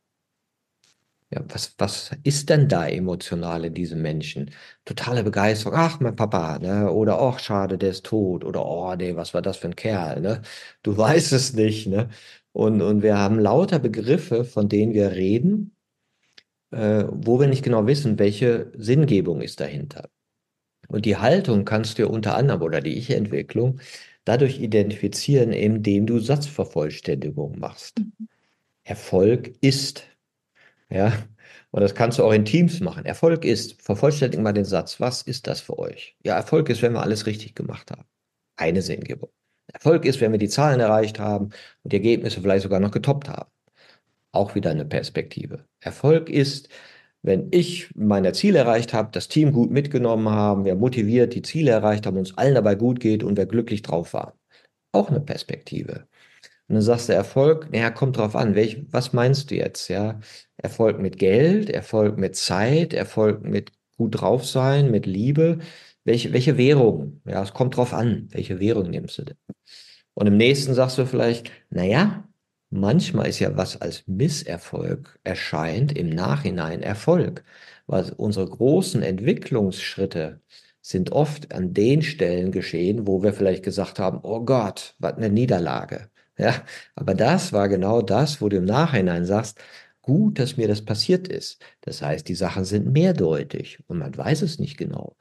Ja, 1.32 1.44
was, 1.50 1.74
was 1.80 2.12
ist 2.24 2.50
denn 2.50 2.68
da 2.68 2.88
emotional 2.88 3.66
in 3.66 3.74
diesem 3.74 4.02
Menschen? 4.02 4.52
Totale 4.86 5.24
Begeisterung, 5.24 5.74
ach, 5.78 6.00
mein 6.00 6.16
Papa, 6.16 6.60
ne? 6.60 6.92
Oder 6.92 7.20
ach, 7.20 7.40
schade, 7.40 7.78
der 7.80 7.90
ist 7.92 8.06
tot. 8.06 8.44
Oder 8.46 8.64
oh, 8.66 8.96
nee, 8.96 9.16
was 9.16 9.34
war 9.34 9.42
das 9.42 9.58
für 9.58 9.68
ein 9.68 9.76
Kerl, 9.76 10.22
ne? 10.22 10.42
Du 10.84 10.96
weißt 10.98 11.34
es 11.34 11.54
nicht, 11.54 11.88
ne? 11.88 12.10
Und, 12.52 12.82
und 12.82 13.02
wir 13.02 13.18
haben 13.18 13.40
lauter 13.40 13.80
Begriffe, 13.80 14.46
von 14.46 14.70
denen 14.70 14.94
wir 14.94 15.12
reden, 15.12 15.76
äh, 16.72 17.06
wo 17.12 17.40
wir 17.40 17.48
nicht 17.48 17.64
genau 17.64 17.88
wissen, 17.88 18.20
welche 18.20 18.72
Sinngebung 18.78 19.42
ist 19.42 19.60
dahinter. 19.60 20.10
Und 20.88 21.06
die 21.06 21.18
Haltung 21.18 21.66
kannst 21.66 21.98
du 21.98 22.04
ja 22.04 22.08
unter 22.10 22.36
anderem, 22.36 22.62
oder 22.62 22.82
die 22.82 22.98
Ich-Entwicklung, 22.98 23.80
dadurch 24.26 24.60
identifizieren, 24.60 25.54
indem 25.54 26.06
du 26.08 26.20
Satzvervollständigung 26.20 27.60
machst. 27.60 28.00
Mhm. 28.00 28.28
Erfolg 28.84 29.54
ist. 29.62 30.06
Ja, 30.90 31.14
und 31.72 31.82
das 31.82 31.96
kannst 31.96 32.20
du 32.20 32.24
auch 32.24 32.32
in 32.32 32.46
Teams 32.46 32.80
machen. 32.80 33.06
Erfolg 33.06 33.44
ist, 33.44 33.82
vervollständigen 33.82 34.44
mal 34.44 34.54
den 34.54 34.66
Satz. 34.66 35.00
Was 35.00 35.22
ist 35.24 35.48
das 35.48 35.62
für 35.62 35.78
euch? 35.80 36.16
Ja, 36.24 36.36
Erfolg 36.36 36.70
ist, 36.70 36.82
wenn 36.82 36.94
wir 36.94 37.02
alles 37.02 37.26
richtig 37.26 37.56
gemacht 37.56 37.92
haben. 37.92 38.06
Eine 38.56 38.82
Sinngebung. 38.82 39.30
Erfolg 39.74 40.06
ist, 40.06 40.22
wenn 40.22 40.32
wir 40.32 40.40
die 40.40 40.48
Zahlen 40.48 40.80
erreicht 40.80 41.20
haben 41.20 41.46
und 41.84 41.92
die 41.92 41.98
Ergebnisse 41.98 42.42
vielleicht 42.42 42.64
sogar 42.64 42.80
noch 42.80 42.92
getoppt 42.92 43.30
haben. 43.30 43.50
Auch 44.32 44.56
wieder 44.56 44.72
eine 44.72 44.86
Perspektive. 44.86 45.66
Erfolg 45.80 46.30
ist, 46.30 46.70
wenn 47.22 47.48
ich 47.52 47.90
meine 47.96 48.34
Ziele 48.34 48.60
erreicht 48.60 48.94
habe, 48.94 49.10
das 49.12 49.28
Team 49.28 49.52
gut 49.52 49.72
mitgenommen 49.72 50.30
haben, 50.30 50.66
wir 50.66 50.76
motiviert 50.76 51.34
die 51.34 51.42
Ziele 51.42 51.72
erreicht 51.72 52.06
haben, 52.06 52.18
uns 52.18 52.38
allen 52.38 52.54
dabei 52.54 52.76
gut 52.76 53.00
geht 53.00 53.24
und 53.24 53.38
wir 53.38 53.48
glücklich 53.48 53.82
drauf 53.82 54.14
waren. 54.14 54.34
Auch 54.92 55.10
eine 55.10 55.22
Perspektive. 55.22 56.08
Und 56.68 56.76
dann 56.76 56.82
sagst 56.82 57.10
du 57.10 57.14
Erfolg, 57.14 57.72
naja, 57.72 57.92
kommt 57.92 58.18
drauf 58.18 58.36
an, 58.36 58.56
welch, 58.56 58.86
was 58.92 59.14
meinst 59.14 59.52
du 59.52 59.56
jetzt, 59.56 59.88
ja? 59.88 60.20
Erfolg 60.66 61.00
mit 61.00 61.20
Geld, 61.20 61.70
Erfolg 61.70 62.18
mit 62.18 62.36
Zeit, 62.36 62.94
Erfolg 62.94 63.44
mit 63.44 63.72
gut 63.98 64.20
drauf 64.20 64.46
sein, 64.46 64.90
mit 64.90 65.06
Liebe. 65.06 65.60
Welche, 66.04 66.34
welche 66.34 66.58
Währung? 66.58 67.22
Ja, 67.26 67.44
es 67.44 67.54
kommt 67.54 67.78
drauf 67.78 67.94
an, 67.94 68.28
welche 68.32 68.60
Währung 68.60 68.90
nimmst 68.90 69.18
du 69.20 69.24
denn? 69.26 69.38
Und 70.16 70.28
im 70.28 70.38
nächsten 70.38 70.74
sagst 70.74 70.98
du 70.98 71.06
vielleicht, 71.06 71.52
naja, 71.70 72.28
manchmal 72.72 73.28
ist 73.28 73.40
ja 73.40 73.56
was 73.56 73.80
als 73.80 74.04
Misserfolg 74.08 75.20
erscheint 75.24 75.96
im 75.96 76.10
Nachhinein 76.10 76.82
Erfolg, 76.82 77.44
weil 77.86 78.12
unsere 78.18 78.48
großen 78.48 79.04
Entwicklungsschritte 79.04 80.42
sind 80.82 81.12
oft 81.12 81.54
an 81.54 81.74
den 81.74 82.02
Stellen 82.02 82.52
geschehen, 82.52 83.08
wo 83.08 83.22
wir 83.24 83.34
vielleicht 83.34 83.64
gesagt 83.64 84.00
haben, 84.00 84.20
oh 84.24 84.42
Gott, 84.44 84.96
was 85.00 85.14
eine 85.18 85.30
Niederlage. 85.30 86.10
Ja, 86.38 86.54
aber 86.96 87.14
das 87.14 87.54
war 87.54 87.70
genau 87.70 88.02
das, 88.02 88.42
wo 88.42 88.50
du 88.50 88.58
im 88.58 88.66
Nachhinein 88.66 89.26
sagst, 89.26 89.58
gut, 90.06 90.38
dass 90.40 90.56
mir 90.58 90.68
das 90.68 90.84
passiert 90.86 91.28
ist. 91.28 91.60
Das 91.82 92.02
heißt, 92.02 92.28
die 92.30 92.36
Sachen 92.36 92.64
sind 92.64 92.92
mehrdeutig 92.94 93.80
und 93.88 93.98
man 94.00 94.16
weiß 94.16 94.44
es 94.44 94.60
nicht 94.60 94.78
genau. 94.78 95.18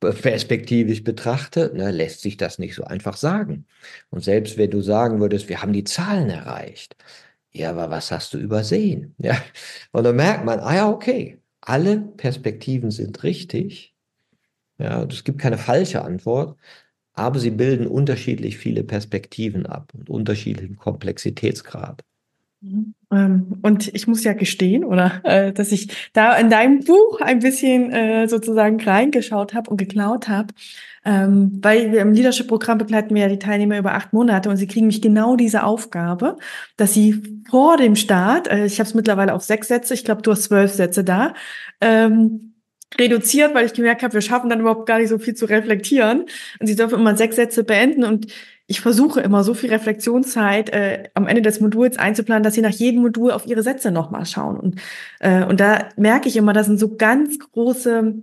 Perspektivisch 0.00 1.02
betrachtet, 1.02 1.74
ne, 1.74 1.90
lässt 1.90 2.20
sich 2.20 2.36
das 2.36 2.60
nicht 2.60 2.76
so 2.76 2.84
einfach 2.84 3.16
sagen. 3.16 3.66
Und 4.10 4.22
selbst 4.22 4.56
wenn 4.56 4.70
du 4.70 4.80
sagen 4.80 5.20
würdest, 5.20 5.48
wir 5.48 5.60
haben 5.60 5.72
die 5.72 5.82
Zahlen 5.84 6.30
erreicht, 6.30 6.96
ja, 7.52 7.70
aber 7.70 7.90
was 7.90 8.12
hast 8.12 8.34
du 8.34 8.38
übersehen? 8.38 9.14
Ja, 9.22 9.42
und 9.92 10.04
dann 10.04 10.16
merkt 10.16 10.44
man, 10.44 10.60
ah 10.60 10.74
ja, 10.76 10.88
okay, 10.90 11.40
alle 11.60 12.00
Perspektiven 12.00 12.90
sind 12.92 13.22
richtig. 13.24 13.94
Ja, 14.78 15.02
es 15.04 15.24
gibt 15.24 15.40
keine 15.40 15.58
falsche 15.58 16.02
Antwort, 16.04 16.58
aber 17.14 17.40
sie 17.40 17.50
bilden 17.50 17.86
unterschiedlich 17.88 18.58
viele 18.58 18.84
Perspektiven 18.84 19.66
ab 19.66 19.92
und 19.94 20.10
unterschiedlichen 20.10 20.76
Komplexitätsgrad. 20.76 22.04
Ähm, 22.60 23.58
und 23.62 23.94
ich 23.94 24.08
muss 24.08 24.24
ja 24.24 24.32
gestehen, 24.32 24.84
oder 24.84 25.20
äh, 25.24 25.52
dass 25.52 25.70
ich 25.70 26.10
da 26.12 26.36
in 26.36 26.50
deinem 26.50 26.80
Buch 26.80 27.20
ein 27.20 27.38
bisschen 27.38 27.92
äh, 27.92 28.26
sozusagen 28.28 28.80
reingeschaut 28.80 29.54
habe 29.54 29.70
und 29.70 29.76
geklaut 29.76 30.28
habe, 30.28 30.52
ähm, 31.04 31.58
weil 31.62 31.92
wir 31.92 32.00
im 32.00 32.12
Leadership-Programm 32.12 32.78
begleiten 32.78 33.14
wir 33.14 33.22
ja 33.22 33.28
die 33.28 33.38
Teilnehmer 33.38 33.78
über 33.78 33.94
acht 33.94 34.12
Monate 34.12 34.50
und 34.50 34.56
sie 34.56 34.66
kriegen 34.66 34.88
mich 34.88 35.00
genau 35.00 35.36
diese 35.36 35.62
Aufgabe, 35.62 36.36
dass 36.76 36.94
sie 36.94 37.42
vor 37.48 37.76
dem 37.76 37.94
Start, 37.94 38.48
äh, 38.48 38.66
ich 38.66 38.80
habe 38.80 38.88
es 38.88 38.94
mittlerweile 38.94 39.34
auf 39.34 39.42
sechs 39.42 39.68
Sätze, 39.68 39.94
ich 39.94 40.04
glaube, 40.04 40.22
du 40.22 40.32
hast 40.32 40.44
zwölf 40.44 40.72
Sätze 40.72 41.04
da, 41.04 41.34
ähm, 41.80 42.54
reduziert, 42.98 43.54
weil 43.54 43.66
ich 43.66 43.74
gemerkt 43.74 44.02
habe, 44.02 44.14
wir 44.14 44.20
schaffen 44.20 44.50
dann 44.50 44.60
überhaupt 44.60 44.86
gar 44.86 44.98
nicht 44.98 45.10
so 45.10 45.18
viel 45.18 45.34
zu 45.34 45.44
reflektieren. 45.44 46.24
Und 46.58 46.66
sie 46.66 46.74
dürfen 46.74 46.98
immer 46.98 47.16
sechs 47.16 47.36
Sätze 47.36 47.62
beenden 47.62 48.02
und 48.04 48.32
ich 48.70 48.82
versuche 48.82 49.20
immer 49.20 49.44
so 49.44 49.54
viel 49.54 49.70
Reflexionszeit 49.70 50.68
äh, 50.70 51.08
am 51.14 51.26
Ende 51.26 51.40
des 51.40 51.58
Moduls 51.60 51.96
einzuplanen, 51.98 52.42
dass 52.42 52.54
sie 52.54 52.60
nach 52.60 52.70
jedem 52.70 53.00
Modul 53.00 53.32
auf 53.32 53.46
ihre 53.46 53.62
Sätze 53.62 53.90
nochmal 53.90 54.26
schauen. 54.26 54.60
Und, 54.60 54.80
äh, 55.20 55.42
und 55.44 55.58
da 55.58 55.88
merke 55.96 56.28
ich 56.28 56.36
immer, 56.36 56.52
das 56.52 56.66
sind 56.66 56.78
so 56.78 56.94
ganz 56.96 57.38
große 57.38 58.22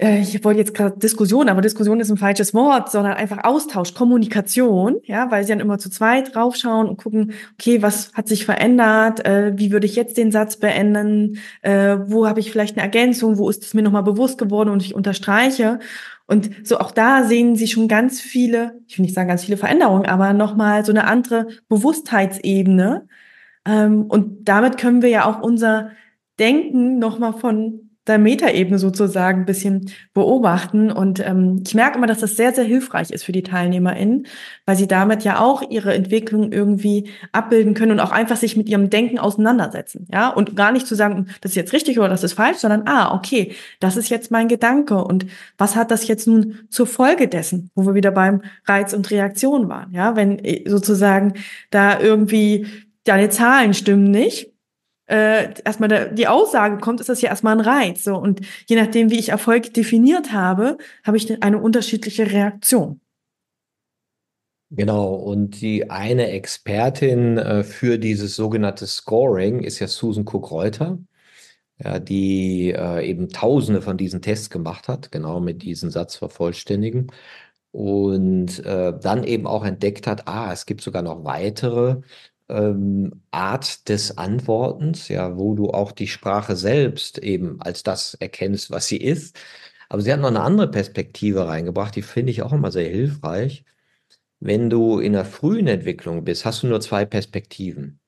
äh, 0.00 0.20
ich 0.20 0.42
wollte 0.44 0.60
jetzt 0.60 0.74
gerade 0.74 0.98
Diskussion, 0.98 1.48
aber 1.48 1.60
Diskussion 1.60 2.00
ist 2.00 2.10
ein 2.10 2.16
falsches 2.16 2.54
Wort, 2.54 2.90
sondern 2.90 3.12
einfach 3.14 3.44
Austausch, 3.44 3.94
Kommunikation, 3.94 5.00
ja, 5.04 5.30
weil 5.30 5.44
sie 5.44 5.50
dann 5.50 5.60
immer 5.60 5.78
zu 5.78 5.90
zweit 5.90 6.34
draufschauen 6.34 6.88
und 6.88 6.96
gucken, 6.96 7.32
okay, 7.54 7.82
was 7.82 8.12
hat 8.14 8.28
sich 8.28 8.44
verändert, 8.46 9.24
äh, 9.26 9.52
wie 9.56 9.70
würde 9.72 9.86
ich 9.86 9.96
jetzt 9.96 10.16
den 10.16 10.32
Satz 10.32 10.56
beenden, 10.56 11.38
äh, 11.62 11.98
wo 12.06 12.26
habe 12.26 12.40
ich 12.40 12.50
vielleicht 12.50 12.76
eine 12.76 12.82
Ergänzung, 12.82 13.38
wo 13.38 13.50
ist 13.50 13.64
es 13.64 13.74
mir 13.74 13.82
nochmal 13.82 14.02
bewusst 14.02 14.38
geworden 14.38 14.70
und 14.70 14.82
ich 14.82 14.94
unterstreiche. 14.94 15.78
Und 16.30 16.64
so 16.64 16.78
auch 16.78 16.92
da 16.92 17.24
sehen 17.24 17.56
Sie 17.56 17.66
schon 17.66 17.88
ganz 17.88 18.20
viele, 18.20 18.80
ich 18.86 18.96
will 18.96 19.02
nicht 19.02 19.16
sagen 19.16 19.28
ganz 19.28 19.44
viele 19.44 19.56
Veränderungen, 19.56 20.06
aber 20.06 20.32
nochmal 20.32 20.84
so 20.84 20.92
eine 20.92 21.08
andere 21.08 21.48
Bewusstheitsebene. 21.68 23.08
Ähm, 23.66 24.04
und 24.04 24.44
damit 24.48 24.78
können 24.78 25.02
wir 25.02 25.08
ja 25.08 25.24
auch 25.24 25.42
unser 25.42 25.90
Denken 26.38 27.00
nochmal 27.00 27.32
von 27.32 27.89
der 28.10 28.18
Metaebene 28.18 28.78
sozusagen 28.78 29.40
ein 29.40 29.46
bisschen 29.46 29.90
beobachten. 30.12 30.90
Und 30.92 31.20
ähm, 31.20 31.62
ich 31.66 31.74
merke 31.74 31.98
immer, 31.98 32.06
dass 32.06 32.20
das 32.20 32.36
sehr, 32.36 32.52
sehr 32.52 32.64
hilfreich 32.64 33.10
ist 33.10 33.24
für 33.24 33.32
die 33.32 33.42
TeilnehmerInnen, 33.42 34.26
weil 34.66 34.76
sie 34.76 34.86
damit 34.86 35.24
ja 35.24 35.40
auch 35.40 35.62
ihre 35.70 35.94
Entwicklung 35.94 36.52
irgendwie 36.52 37.10
abbilden 37.32 37.74
können 37.74 37.92
und 37.92 38.00
auch 38.00 38.10
einfach 38.10 38.36
sich 38.36 38.56
mit 38.56 38.68
ihrem 38.68 38.90
Denken 38.90 39.18
auseinandersetzen. 39.18 40.06
Ja, 40.12 40.28
und 40.28 40.56
gar 40.56 40.72
nicht 40.72 40.86
zu 40.86 40.94
sagen, 40.94 41.28
das 41.40 41.52
ist 41.52 41.56
jetzt 41.56 41.72
richtig 41.72 41.98
oder 41.98 42.08
das 42.08 42.24
ist 42.24 42.34
falsch, 42.34 42.58
sondern, 42.58 42.86
ah, 42.86 43.14
okay, 43.14 43.54
das 43.80 43.96
ist 43.96 44.10
jetzt 44.10 44.30
mein 44.30 44.48
Gedanke. 44.48 45.02
Und 45.02 45.26
was 45.56 45.76
hat 45.76 45.90
das 45.90 46.06
jetzt 46.08 46.26
nun 46.26 46.60
zur 46.68 46.86
Folge 46.86 47.28
dessen, 47.28 47.70
wo 47.74 47.86
wir 47.86 47.94
wieder 47.94 48.10
beim 48.10 48.42
Reiz 48.66 48.92
und 48.92 49.10
Reaktion 49.10 49.68
waren? 49.68 49.92
Ja, 49.92 50.16
wenn 50.16 50.38
äh, 50.44 50.68
sozusagen 50.68 51.34
da 51.70 52.00
irgendwie 52.00 52.66
deine 53.04 53.30
Zahlen 53.30 53.74
stimmen 53.74 54.10
nicht, 54.10 54.52
äh, 55.10 55.52
erstmal 55.64 56.14
die 56.14 56.28
Aussage 56.28 56.78
kommt, 56.78 57.00
ist 57.00 57.08
das 57.08 57.20
ja 57.20 57.30
erstmal 57.30 57.56
ein 57.58 57.60
Reiz. 57.60 58.04
So. 58.04 58.16
Und 58.16 58.40
je 58.66 58.76
nachdem, 58.76 59.10
wie 59.10 59.18
ich 59.18 59.30
Erfolg 59.30 59.74
definiert 59.74 60.32
habe, 60.32 60.78
habe 61.04 61.16
ich 61.16 61.42
eine 61.42 61.58
unterschiedliche 61.58 62.30
Reaktion. 62.30 63.00
Genau, 64.72 65.14
und 65.14 65.60
die 65.60 65.90
eine 65.90 66.28
Expertin 66.30 67.38
äh, 67.38 67.64
für 67.64 67.98
dieses 67.98 68.36
sogenannte 68.36 68.86
Scoring 68.86 69.60
ist 69.64 69.80
ja 69.80 69.88
Susan 69.88 70.24
Cook-Reuter, 70.24 70.98
ja, 71.78 71.98
die 71.98 72.70
äh, 72.70 73.04
eben 73.08 73.30
tausende 73.30 73.82
von 73.82 73.96
diesen 73.96 74.22
Tests 74.22 74.48
gemacht 74.48 74.86
hat, 74.86 75.10
genau 75.10 75.40
mit 75.40 75.62
diesem 75.62 75.90
Satz 75.90 76.14
vervollständigen. 76.16 77.10
Und 77.72 78.64
äh, 78.64 78.92
dann 79.00 79.24
eben 79.24 79.46
auch 79.46 79.64
entdeckt 79.64 80.06
hat, 80.06 80.26
ah, 80.28 80.52
es 80.52 80.66
gibt 80.66 80.82
sogar 80.82 81.02
noch 81.02 81.24
weitere 81.24 82.02
ähm, 82.50 83.22
Art 83.30 83.88
des 83.88 84.18
Antwortens, 84.18 85.08
ja, 85.08 85.36
wo 85.38 85.54
du 85.54 85.70
auch 85.70 85.92
die 85.92 86.08
Sprache 86.08 86.56
selbst 86.56 87.18
eben 87.18 87.60
als 87.62 87.82
das 87.82 88.14
erkennst, 88.14 88.70
was 88.70 88.86
sie 88.86 88.98
ist. 88.98 89.38
Aber 89.88 90.02
sie 90.02 90.12
hat 90.12 90.20
noch 90.20 90.28
eine 90.28 90.42
andere 90.42 90.70
Perspektive 90.70 91.48
reingebracht, 91.48 91.96
die 91.96 92.02
finde 92.02 92.30
ich 92.32 92.42
auch 92.42 92.52
immer 92.52 92.70
sehr 92.70 92.88
hilfreich. 92.88 93.64
Wenn 94.40 94.70
du 94.70 94.98
in 95.00 95.12
der 95.12 95.24
frühen 95.24 95.66
Entwicklung 95.66 96.24
bist, 96.24 96.44
hast 96.44 96.62
du 96.62 96.66
nur 96.68 96.80
zwei 96.80 97.04
Perspektiven. 97.04 98.00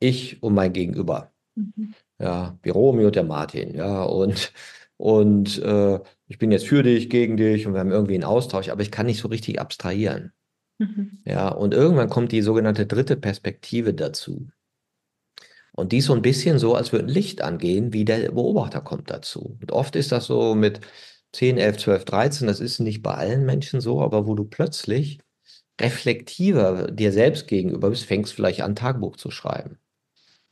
Ich 0.00 0.42
und 0.42 0.54
mein 0.54 0.72
Gegenüber. 0.72 1.32
Mhm. 1.54 1.94
Ja, 2.18 2.58
wie 2.62 2.70
Romeo 2.70 3.06
und 3.06 3.16
der 3.16 3.24
Martin, 3.24 3.74
ja, 3.74 4.02
und, 4.02 4.52
und 4.96 5.58
äh, 5.62 6.00
ich 6.26 6.38
bin 6.38 6.50
jetzt 6.52 6.66
für 6.66 6.82
dich, 6.82 7.08
gegen 7.10 7.36
dich 7.36 7.66
und 7.66 7.74
wir 7.74 7.80
haben 7.80 7.92
irgendwie 7.92 8.14
einen 8.14 8.24
Austausch, 8.24 8.68
aber 8.68 8.82
ich 8.82 8.90
kann 8.90 9.06
nicht 9.06 9.20
so 9.20 9.28
richtig 9.28 9.60
abstrahieren. 9.60 10.32
Mhm. 10.78 11.20
Ja, 11.24 11.48
und 11.50 11.72
irgendwann 11.74 12.08
kommt 12.08 12.32
die 12.32 12.42
sogenannte 12.42 12.84
dritte 12.86 13.16
Perspektive 13.16 13.94
dazu. 13.94 14.48
Und 15.72 15.92
die 15.92 15.98
ist 15.98 16.06
so 16.06 16.14
ein 16.14 16.22
bisschen 16.22 16.58
so, 16.58 16.74
als 16.74 16.92
würde 16.92 17.06
ein 17.06 17.08
Licht 17.10 17.42
angehen, 17.42 17.92
wie 17.92 18.04
der 18.04 18.30
Beobachter 18.32 18.80
kommt 18.80 19.10
dazu. 19.10 19.56
Und 19.60 19.72
oft 19.72 19.96
ist 19.96 20.12
das 20.12 20.26
so 20.26 20.54
mit 20.54 20.80
10, 21.32 21.58
11, 21.58 21.76
12, 21.78 22.04
13, 22.04 22.46
das 22.48 22.60
ist 22.60 22.80
nicht 22.80 23.02
bei 23.02 23.14
allen 23.14 23.44
Menschen 23.46 23.80
so, 23.80 24.00
aber 24.02 24.26
wo 24.26 24.34
du 24.34 24.44
plötzlich 24.44 25.20
reflektiver 25.80 26.90
dir 26.90 27.12
selbst 27.12 27.48
gegenüber 27.48 27.90
bist, 27.90 28.04
fängst 28.06 28.32
vielleicht 28.34 28.62
an, 28.62 28.76
Tagebuch 28.76 29.16
zu 29.16 29.30
schreiben. 29.30 29.78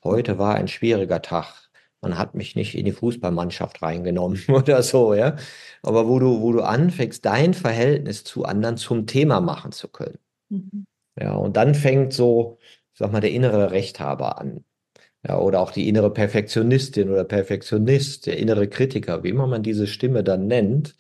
Heute 0.05 0.39
war 0.39 0.57
ein 0.57 0.69
schwieriger 0.69 1.23
Tag. 1.23 1.66
Man 2.03 2.19
hat 2.19 2.35
mich 2.35 2.55
nicht 2.55 2.77
in 2.77 2.85
die 2.85 2.93
Fußballmannschaft 2.93 3.83
reingenommen 3.83 4.43
oder 4.49 4.83
so, 4.83 5.15
ja. 5.15 5.37
Aber 5.83 6.09
wo 6.09 6.19
du, 6.19 6.41
wo 6.41 6.53
du 6.53 6.63
anfängst, 6.63 7.25
dein 7.25 7.55
Verhältnis 7.55 8.25
zu 8.25 8.45
anderen 8.45 8.77
zum 8.77 9.07
Thema 9.07 9.41
machen 9.41 9.73
zu 9.73 9.89
können. 9.89 10.19
Mhm. 10.49 10.87
Ja, 11.19 11.35
und 11.35 11.57
dann 11.57 11.75
fängt 11.75 12.13
so, 12.13 12.59
sag 12.95 13.13
mal, 13.13 13.21
der 13.21 13.31
innere 13.31 13.71
Rechthaber 13.71 14.39
an. 14.39 14.65
Ja, 15.27 15.39
oder 15.39 15.61
auch 15.61 15.73
die 15.73 15.89
innere 15.89 16.13
Perfektionistin 16.13 17.11
oder 17.11 17.25
Perfektionist, 17.25 18.27
der 18.27 18.37
innere 18.37 18.69
Kritiker, 18.69 19.25
wie 19.25 19.31
immer 19.31 19.47
man 19.47 19.63
diese 19.63 19.87
Stimme 19.87 20.23
dann 20.23 20.47
nennt, 20.47 20.95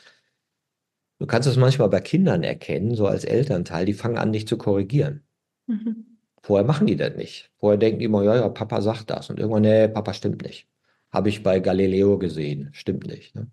Du 1.19 1.27
kannst 1.27 1.49
es 1.49 1.57
manchmal 1.57 1.89
bei 1.89 2.01
Kindern 2.01 2.43
erkennen, 2.43 2.95
so 2.95 3.07
als 3.07 3.25
Elternteil, 3.25 3.87
die 3.87 3.95
fangen 3.95 4.19
an, 4.19 4.33
dich 4.33 4.47
zu 4.47 4.59
korrigieren. 4.59 5.23
Mhm. 5.67 6.19
Vorher 6.43 6.67
machen 6.67 6.87
die 6.87 6.97
das 6.97 7.17
nicht. 7.17 7.51
Vorher 7.59 7.79
denken 7.79 7.99
die 7.99 8.05
immer, 8.05 8.23
ja, 8.23 8.37
ja, 8.37 8.49
Papa 8.49 8.83
sagt 8.83 9.11
das. 9.11 9.31
Und 9.31 9.39
irgendwann, 9.39 9.63
nee, 9.63 9.89
Papa 9.89 10.13
stimmt 10.13 10.43
nicht. 10.43 10.69
Habe 11.13 11.29
ich 11.29 11.43
bei 11.43 11.61
Galileo 11.61 12.19
gesehen. 12.19 12.71
Stimmt 12.73 13.07
nicht. 13.07 13.35
Ne? 13.35 13.49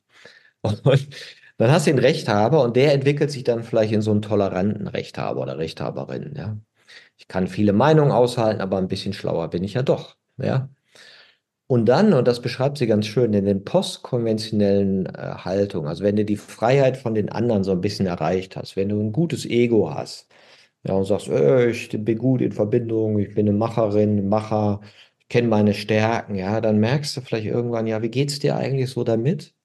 Und 0.61 0.81
dann 1.57 1.71
hast 1.71 1.87
du 1.87 1.91
den 1.91 1.99
Rechthaber 1.99 2.63
und 2.63 2.75
der 2.75 2.93
entwickelt 2.93 3.31
sich 3.31 3.43
dann 3.43 3.63
vielleicht 3.63 3.93
in 3.93 4.01
so 4.01 4.11
einen 4.11 4.21
toleranten 4.21 4.87
Rechthaber 4.87 5.41
oder 5.41 5.57
Rechthaberin. 5.57 6.33
Ja? 6.35 6.57
Ich 7.17 7.27
kann 7.27 7.47
viele 7.47 7.73
Meinungen 7.73 8.11
aushalten, 8.11 8.61
aber 8.61 8.77
ein 8.77 8.87
bisschen 8.87 9.13
schlauer 9.13 9.49
bin 9.49 9.63
ich 9.63 9.73
ja 9.75 9.83
doch. 9.83 10.17
Ja? 10.37 10.69
Und 11.67 11.85
dann, 11.87 12.13
und 12.13 12.27
das 12.27 12.41
beschreibt 12.41 12.77
sie 12.77 12.87
ganz 12.87 13.07
schön, 13.07 13.33
in 13.33 13.45
den 13.45 13.63
postkonventionellen 13.63 15.07
äh, 15.07 15.35
Haltungen, 15.37 15.87
also 15.87 16.03
wenn 16.03 16.15
du 16.15 16.25
die 16.25 16.35
Freiheit 16.37 16.97
von 16.97 17.15
den 17.15 17.29
anderen 17.29 17.63
so 17.63 17.71
ein 17.71 17.81
bisschen 17.81 18.05
erreicht 18.05 18.55
hast, 18.55 18.75
wenn 18.75 18.89
du 18.89 18.99
ein 18.99 19.11
gutes 19.11 19.45
Ego 19.45 19.93
hast, 19.93 20.27
ja, 20.83 20.93
und 20.93 21.05
sagst, 21.05 21.29
äh, 21.29 21.69
ich 21.69 21.89
bin 21.89 22.17
gut 22.17 22.41
in 22.41 22.51
Verbindung, 22.51 23.17
ich 23.19 23.33
bin 23.33 23.47
eine 23.47 23.57
Macherin, 23.57 24.27
Macher, 24.29 24.81
kenne 25.33 25.47
meine 25.47 25.73
Stärken, 25.73 26.35
ja, 26.35 26.61
dann 26.61 26.77
merkst 26.79 27.17
du 27.17 27.21
vielleicht 27.21 27.47
irgendwann, 27.47 27.87
ja, 27.87 28.03
wie 28.03 28.09
geht 28.09 28.29
es 28.29 28.37
dir 28.37 28.55
eigentlich 28.55 28.91
so 28.91 29.03
damit? 29.03 29.55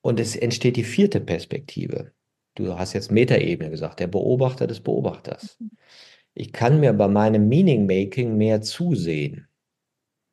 Und 0.00 0.18
es 0.18 0.34
entsteht 0.34 0.76
die 0.76 0.84
vierte 0.84 1.20
Perspektive. 1.20 2.12
Du 2.54 2.78
hast 2.78 2.94
jetzt 2.94 3.12
Metaebene 3.12 3.68
gesagt, 3.68 4.00
der 4.00 4.06
Beobachter 4.06 4.66
des 4.66 4.80
Beobachters. 4.80 5.58
Mhm. 5.60 5.72
Ich 6.32 6.54
kann 6.54 6.80
mir 6.80 6.94
bei 6.94 7.06
meinem 7.06 7.48
Meaning-Making 7.48 8.38
mehr 8.38 8.62
zusehen. 8.62 9.46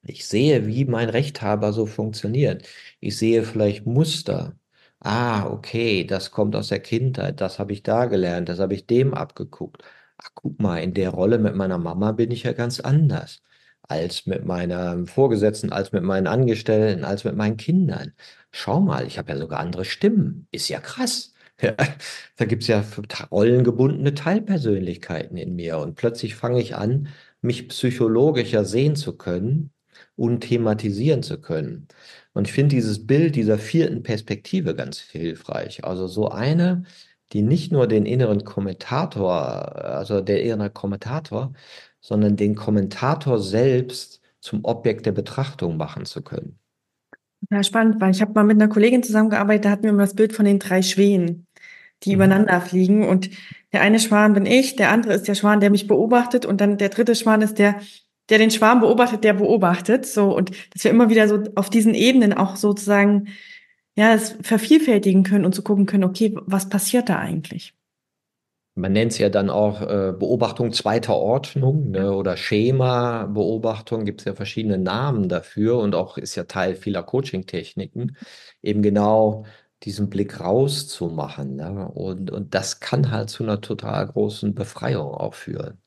Ich 0.07 0.26
sehe, 0.26 0.67
wie 0.67 0.86
mein 0.86 1.09
Rechthaber 1.09 1.74
so 1.74 1.86
funktioniert. 1.86 2.65
Ich 3.01 3.17
sehe 3.17 3.43
vielleicht 3.43 3.86
Muster. 3.86 4.57
Ah, 5.01 5.47
okay, 5.47 6.05
das 6.05 6.32
kommt 6.32 6.55
aus 6.55 6.69
der 6.69 6.80
Kindheit, 6.80 7.41
das 7.41 7.59
habe 7.59 7.74
ich 7.74 7.84
da 7.84 8.05
gelernt, 8.05 8.47
das 8.47 8.59
habe 8.59 8.74
ich 8.74 8.88
dem 8.88 9.13
abgeguckt. 9.13 9.84
Ach, 10.15 10.30
guck 10.34 10.61
mal, 10.61 10.78
in 10.78 10.93
der 10.93 11.09
Rolle 11.09 11.39
mit 11.39 11.55
meiner 11.55 11.78
Mama 11.78 12.13
bin 12.13 12.32
ich 12.32 12.43
ja 12.43 12.53
ganz 12.53 12.80
anders 12.80 13.41
als 13.94 14.26
mit 14.26 14.46
meiner 14.46 15.06
Vorgesetzten, 15.06 15.72
als 15.72 15.91
mit 15.91 16.04
meinen 16.04 16.28
Angestellten, 16.28 17.04
als 17.04 17.24
mit 17.24 17.36
meinen 17.36 17.58
Kindern. 17.58 18.14
Schau 18.52 18.80
mal, 18.82 19.06
ich 19.06 19.18
habe 19.18 19.32
ja 19.32 19.38
sogar 19.38 19.60
andere 19.60 19.86
Stimmen. 19.86 20.48
Ist 20.52 20.70
ja 20.70 20.80
krass. 20.80 21.34
Ja, 21.62 21.76
da 22.38 22.46
gibt 22.46 22.64
es 22.64 22.68
ja 22.68 22.84
rollengebundene 23.32 24.16
Teilpersönlichkeiten 24.16 25.38
in 25.38 25.56
mir. 25.56 25.78
Und 25.78 25.96
plötzlich 25.96 26.36
fange 26.36 26.60
ich 26.62 26.76
an, 26.76 27.10
mich 27.41 27.70
psychologischer 27.70 28.66
sehen 28.66 28.96
zu 28.96 29.16
können 29.16 29.72
und 30.16 30.41
thematisieren 30.41 31.24
zu 31.24 31.39
können. 31.39 31.88
Und 32.34 32.48
ich 32.48 32.54
finde 32.54 32.76
dieses 32.76 33.06
Bild 33.06 33.36
dieser 33.36 33.60
vierten 33.60 34.02
Perspektive 34.02 34.76
ganz 34.76 35.00
hilfreich. 35.00 35.84
Also 35.84 36.08
so 36.08 36.30
eine, 36.30 36.86
die 37.34 37.41
nicht 37.41 37.71
nur 37.71 37.88
den 37.88 38.05
inneren 38.05 38.43
Kommentator, 38.43 39.34
also 39.34 40.21
der 40.21 40.43
innere 40.43 40.69
Kommentator, 40.69 41.53
sondern 41.99 42.36
den 42.36 42.55
Kommentator 42.55 43.39
selbst 43.39 44.21
zum 44.39 44.63
Objekt 44.63 45.05
der 45.05 45.13
Betrachtung 45.13 45.77
machen 45.77 46.05
zu 46.05 46.21
können. 46.21 46.59
Ja, 47.49 47.63
spannend, 47.63 47.99
weil 47.99 48.11
ich 48.11 48.21
habe 48.21 48.34
mal 48.34 48.43
mit 48.43 48.61
einer 48.61 48.71
Kollegin 48.71 49.03
zusammengearbeitet, 49.03 49.65
da 49.65 49.69
hatten 49.71 49.84
wir 49.84 49.89
immer 49.89 50.03
das 50.03 50.15
Bild 50.15 50.34
von 50.34 50.45
den 50.45 50.59
drei 50.59 50.81
Schwänen, 50.81 51.47
die 52.03 52.09
mhm. 52.09 52.15
übereinander 52.15 52.61
fliegen. 52.61 53.07
Und 53.07 53.29
der 53.71 53.81
eine 53.81 53.99
Schwan 53.99 54.34
bin 54.34 54.45
ich, 54.45 54.75
der 54.75 54.91
andere 54.91 55.13
ist 55.13 55.27
der 55.27 55.36
Schwan, 55.36 55.59
der 55.59 55.69
mich 55.69 55.88
beobachtet 55.88 56.45
und 56.45 56.61
dann 56.61 56.77
der 56.77 56.89
dritte 56.89 57.15
Schwan 57.15 57.41
ist 57.41 57.57
der, 57.57 57.79
der 58.29 58.38
den 58.38 58.51
Schwarm 58.51 58.79
beobachtet, 58.79 59.23
der 59.23 59.34
beobachtet. 59.34 60.05
So, 60.05 60.36
und 60.36 60.51
dass 60.73 60.84
wir 60.84 60.91
immer 60.91 61.09
wieder 61.09 61.27
so 61.27 61.43
auf 61.55 61.69
diesen 61.69 61.93
Ebenen 61.93 62.34
auch 62.34 62.55
sozusagen, 62.55 63.29
ja, 63.96 64.14
es 64.14 64.36
vervielfältigen 64.41 65.24
können 65.24 65.46
und 65.46 65.54
zu 65.54 65.62
so 65.62 65.64
gucken 65.64 65.86
können, 65.86 66.04
okay, 66.04 66.36
was 66.46 66.70
passiert 66.70 67.10
da 67.10 67.20
eigentlich? 67.20 67.74
Man 68.76 68.94
nennt 68.94 69.12
es 69.12 69.20
ja 69.20 69.30
dann 69.30 69.52
auch 69.52 69.82
äh, 69.82 70.14
Beobachtung 70.18 70.74
zweiter 70.74 71.16
Ordnung 71.16 71.91
ne, 71.91 72.12
oder 72.12 72.38
Schema-Beobachtung, 72.38 74.04
gibt 74.04 74.22
es 74.22 74.26
ja 74.26 74.34
verschiedene 74.34 74.80
Namen 74.80 75.30
dafür 75.30 75.78
und 75.78 75.94
auch 75.94 76.18
ist 76.18 76.34
ja 76.36 76.46
Teil 76.46 76.76
vieler 76.76 77.04
Coaching-Techniken, 77.04 78.18
eben 78.64 78.82
genau 78.82 79.46
diesen 79.84 80.10
Blick 80.10 80.39
rauszumachen. 80.39 81.56
Ne? 81.58 81.88
Und, 81.94 82.32
und 82.32 82.56
das 82.56 82.80
kann 82.80 83.12
halt 83.12 83.30
zu 83.30 83.44
einer 83.44 83.62
total 83.62 84.08
großen 84.08 84.56
Befreiung 84.56 85.14
auch 85.14 85.36
führen. 85.36 85.82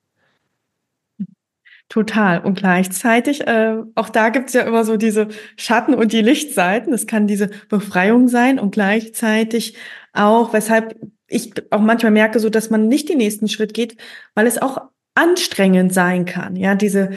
Total. 1.89 2.41
Und 2.41 2.59
gleichzeitig, 2.59 3.47
äh, 3.47 3.77
auch 3.95 4.09
da 4.09 4.31
gibt's 4.31 4.55
ja 4.55 4.63
immer 4.63 4.85
so 4.85 4.97
diese 4.97 5.29
Schatten- 5.57 5.95
und 5.95 6.13
die 6.13 6.23
Lichtseiten. 6.23 6.93
Es 6.93 7.07
kann 7.07 7.29
diese 7.29 7.51
Befreiung 7.69 8.29
sein 8.29 8.59
und 8.59 8.73
gleichzeitig 8.73 9.77
auch, 10.13 10.53
weshalb 10.53 10.97
ich 11.29 11.53
auch 11.71 11.81
manchmal 11.81 12.13
merke, 12.13 12.41
so 12.41 12.51
dass 12.51 12.71
man 12.71 12.89
nicht 12.89 13.09
den 13.09 13.19
nächsten 13.19 13.49
Schritt 13.49 13.73
geht, 13.73 13.97
weil 14.35 14.47
es 14.47 14.61
auch 14.61 14.79
anstrengend 15.15 15.95
sein 15.95 16.25
kann. 16.25 16.57
Ja, 16.57 16.75
diese 16.75 17.11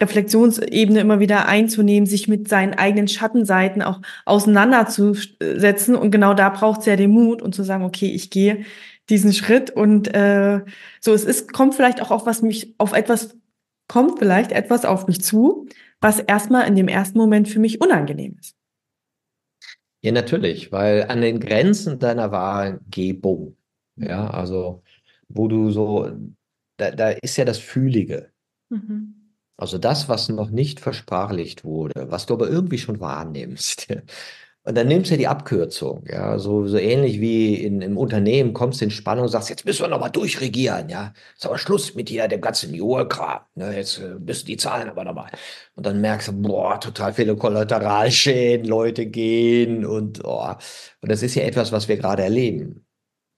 Reflexionsebene 0.00 1.00
immer 1.00 1.20
wieder 1.20 1.46
einzunehmen, 1.46 2.06
sich 2.06 2.28
mit 2.28 2.48
seinen 2.48 2.74
eigenen 2.74 3.08
Schattenseiten 3.08 3.80
auch 3.80 4.02
auseinanderzusetzen. 4.24 5.94
Und 5.94 6.10
genau 6.10 6.34
da 6.34 6.50
braucht 6.50 6.80
es 6.80 6.86
ja 6.86 6.96
den 6.96 7.10
Mut 7.10 7.42
und 7.42 7.54
zu 7.54 7.62
sagen, 7.62 7.84
okay, 7.84 8.10
ich 8.10 8.30
gehe 8.30 8.64
diesen 9.08 9.32
Schritt 9.32 9.70
und 9.70 10.12
äh, 10.14 10.62
so 11.00 11.14
es 11.14 11.24
ist 11.24 11.52
kommt 11.52 11.76
vielleicht 11.76 12.02
auch 12.02 12.10
auf 12.10 12.26
was 12.26 12.42
mich 12.42 12.74
auf 12.78 12.92
etwas 12.92 13.36
kommt 13.88 14.18
vielleicht 14.18 14.52
etwas 14.52 14.84
auf 14.84 15.06
mich 15.06 15.22
zu, 15.22 15.66
was 16.00 16.20
erstmal 16.20 16.66
in 16.68 16.76
dem 16.76 16.88
ersten 16.88 17.18
Moment 17.18 17.48
für 17.48 17.58
mich 17.58 17.80
unangenehm 17.80 18.36
ist. 18.38 18.54
Ja, 20.02 20.12
natürlich, 20.12 20.70
weil 20.72 21.04
an 21.08 21.20
den 21.20 21.40
Grenzen 21.40 21.98
deiner 21.98 22.30
Wahrgebung, 22.30 23.56
ja, 23.96 24.28
also 24.30 24.82
wo 25.28 25.48
du 25.48 25.70
so, 25.70 26.10
da, 26.76 26.90
da 26.90 27.10
ist 27.10 27.36
ja 27.36 27.44
das 27.44 27.58
Fühlige. 27.58 28.30
Mhm. 28.68 29.32
Also 29.56 29.78
das, 29.78 30.08
was 30.08 30.28
noch 30.28 30.50
nicht 30.50 30.80
versprachlicht 30.80 31.64
wurde, 31.64 32.10
was 32.10 32.26
du 32.26 32.34
aber 32.34 32.48
irgendwie 32.48 32.78
schon 32.78 33.00
wahrnimmst. 33.00 33.88
Und 34.66 34.76
dann 34.76 34.88
nimmst 34.88 35.12
du 35.12 35.16
die 35.16 35.28
Abkürzung, 35.28 36.02
ja, 36.08 36.40
so, 36.40 36.66
so 36.66 36.76
ähnlich 36.76 37.20
wie 37.20 37.54
in, 37.54 37.80
im 37.82 37.96
Unternehmen 37.96 38.52
kommst 38.52 38.80
du 38.80 38.86
in 38.86 38.90
Spannung 38.90 39.28
sagst, 39.28 39.48
jetzt 39.48 39.64
müssen 39.64 39.82
wir 39.82 39.88
nochmal 39.88 40.10
durchregieren, 40.10 40.88
ja. 40.88 41.12
Ist 41.36 41.46
aber 41.46 41.56
Schluss 41.56 41.94
mit 41.94 42.08
hier, 42.08 42.26
dem 42.26 42.40
ganzen 42.40 42.74
Jura-Kram, 42.74 43.42
ne, 43.54 43.76
jetzt 43.76 43.98
äh, 43.98 44.16
müssen 44.18 44.46
die 44.46 44.56
Zahlen 44.56 44.88
aber 44.88 45.04
nochmal. 45.04 45.30
Und 45.76 45.86
dann 45.86 46.00
merkst 46.00 46.28
du, 46.28 46.32
boah, 46.32 46.80
total 46.80 47.12
viele 47.14 47.36
Kollateralschäden, 47.36 48.66
Leute 48.66 49.06
gehen 49.06 49.86
und, 49.86 50.24
oh. 50.24 50.54
Und 51.00 51.12
das 51.12 51.22
ist 51.22 51.36
ja 51.36 51.44
etwas, 51.44 51.70
was 51.70 51.86
wir 51.86 51.96
gerade 51.96 52.24
erleben. 52.24 52.85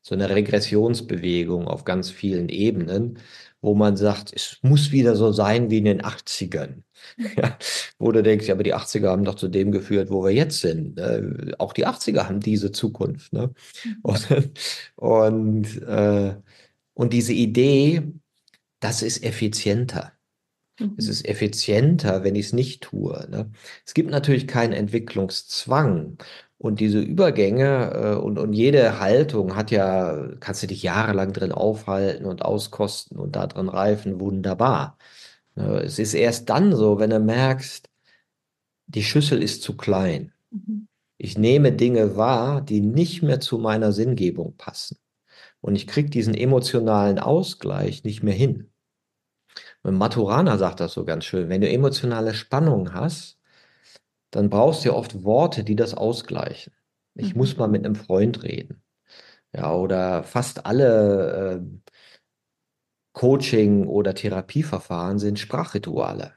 So 0.09 0.15
eine 0.15 0.31
Regressionsbewegung 0.31 1.69
auf 1.69 1.85
ganz 1.85 2.11
vielen 2.11 2.49
Ebenen, 2.49 3.19
wo 3.61 3.75
man 3.75 3.99
sagt, 3.99 4.33
es 4.35 4.57
muss 4.63 4.91
wieder 4.91 5.15
so 5.17 5.33
sein 5.33 5.69
wie 5.69 5.77
in 5.79 5.85
den 5.85 6.01
80ern. 6.01 6.83
Ja, 7.37 7.59
wo 7.99 8.11
du 8.11 8.23
denkst, 8.23 8.47
ja, 8.47 8.55
aber 8.55 8.63
die 8.63 8.75
80er 8.75 9.09
haben 9.09 9.25
doch 9.25 9.35
zu 9.35 9.49
dem 9.49 9.71
geführt, 9.71 10.11
wo 10.11 10.25
wir 10.25 10.31
jetzt 10.31 10.61
sind. 10.61 10.97
Ne? 10.97 11.55
Auch 11.59 11.73
die 11.73 11.87
80er 11.87 12.25
haben 12.25 12.41
diese 12.41 12.73
Zukunft. 12.73 13.33
Ne? 13.33 13.53
Mhm. 13.85 13.97
Und, 14.03 14.51
und, 14.97 15.83
äh, 15.83 16.37
und 16.95 17.13
diese 17.13 17.35
Idee, 17.35 18.03
das 18.81 19.03
ist 19.03 19.23
effizienter. 19.23 20.13
Mhm. 20.81 20.95
Es 20.97 21.07
ist 21.09 21.27
effizienter, 21.27 22.25
wenn 22.25 22.35
ich 22.35 22.47
es 22.47 22.53
nicht 22.53 22.83
tue. 22.83 23.27
Ne? 23.31 23.51
Es 23.85 23.95
gibt 23.95 24.11
natürlich 24.11 24.47
keinen 24.47 24.73
Entwicklungszwang. 24.73 26.17
Und 26.59 26.81
diese 26.81 26.99
Übergänge 26.99 27.93
äh, 27.95 28.15
und, 28.17 28.39
und 28.39 28.53
jede 28.53 29.01
Haltung 29.01 29.55
hat 29.55 29.71
ja, 29.71 30.29
kannst 30.41 30.63
du 30.63 30.67
dich 30.67 30.83
jahrelang 30.83 31.33
drin 31.33 31.53
aufhalten 31.53 32.27
und 32.27 32.43
auskosten 32.43 33.17
und 33.17 33.37
da 33.37 33.47
drin 33.47 33.69
reifen, 33.69 34.21
wunderbar. 34.21 34.99
Es 35.55 35.99
ist 35.99 36.15
erst 36.15 36.49
dann 36.51 36.75
so, 36.75 37.01
wenn 37.01 37.11
du 37.11 37.19
merkst, 37.19 37.89
die 38.87 39.03
Schüssel 39.03 39.43
ist 39.43 39.63
zu 39.63 39.77
klein. 39.77 40.33
Mhm. 40.51 40.89
Ich 41.17 41.37
nehme 41.37 41.73
Dinge 41.73 42.17
wahr, 42.17 42.61
die 42.61 42.81
nicht 42.81 43.23
mehr 43.23 43.41
zu 43.41 43.59
meiner 43.59 43.93
Sinngebung 43.93 44.55
passen. 44.57 44.99
Und 45.61 45.75
ich 45.75 45.87
kriege 45.89 46.11
diesen 46.11 46.35
emotionalen 46.35 47.19
Ausgleich 47.19 48.05
nicht 48.05 48.23
mehr 48.23 48.35
hin. 48.35 48.71
Und 49.83 49.97
Maturana 49.97 50.59
sagt 50.59 50.81
das 50.81 50.93
so 50.93 51.05
ganz 51.05 51.25
schön. 51.25 51.49
Wenn 51.49 51.61
du 51.61 51.69
emotionale 51.69 52.35
Spannung 52.35 52.95
hast, 52.95 53.38
dann 54.31 54.51
brauchst 54.51 54.85
du 54.85 54.91
ja 54.91 54.95
oft 54.95 55.24
Worte, 55.24 55.64
die 55.64 55.76
das 55.76 55.95
ausgleichen. 55.95 56.72
Ich 57.14 57.35
mhm. 57.35 57.39
muss 57.39 57.57
mal 57.57 57.68
mit 57.68 57.85
einem 57.85 57.95
Freund 57.95 58.43
reden. 58.43 58.83
Ja, 59.55 59.74
oder 59.74 60.24
fast 60.24 60.66
alle 60.66 61.61
äh, 61.61 61.91
Coaching 63.12 63.87
oder 63.87 64.14
Therapieverfahren 64.14 65.18
sind 65.18 65.39
Sprachrituale, 65.39 66.35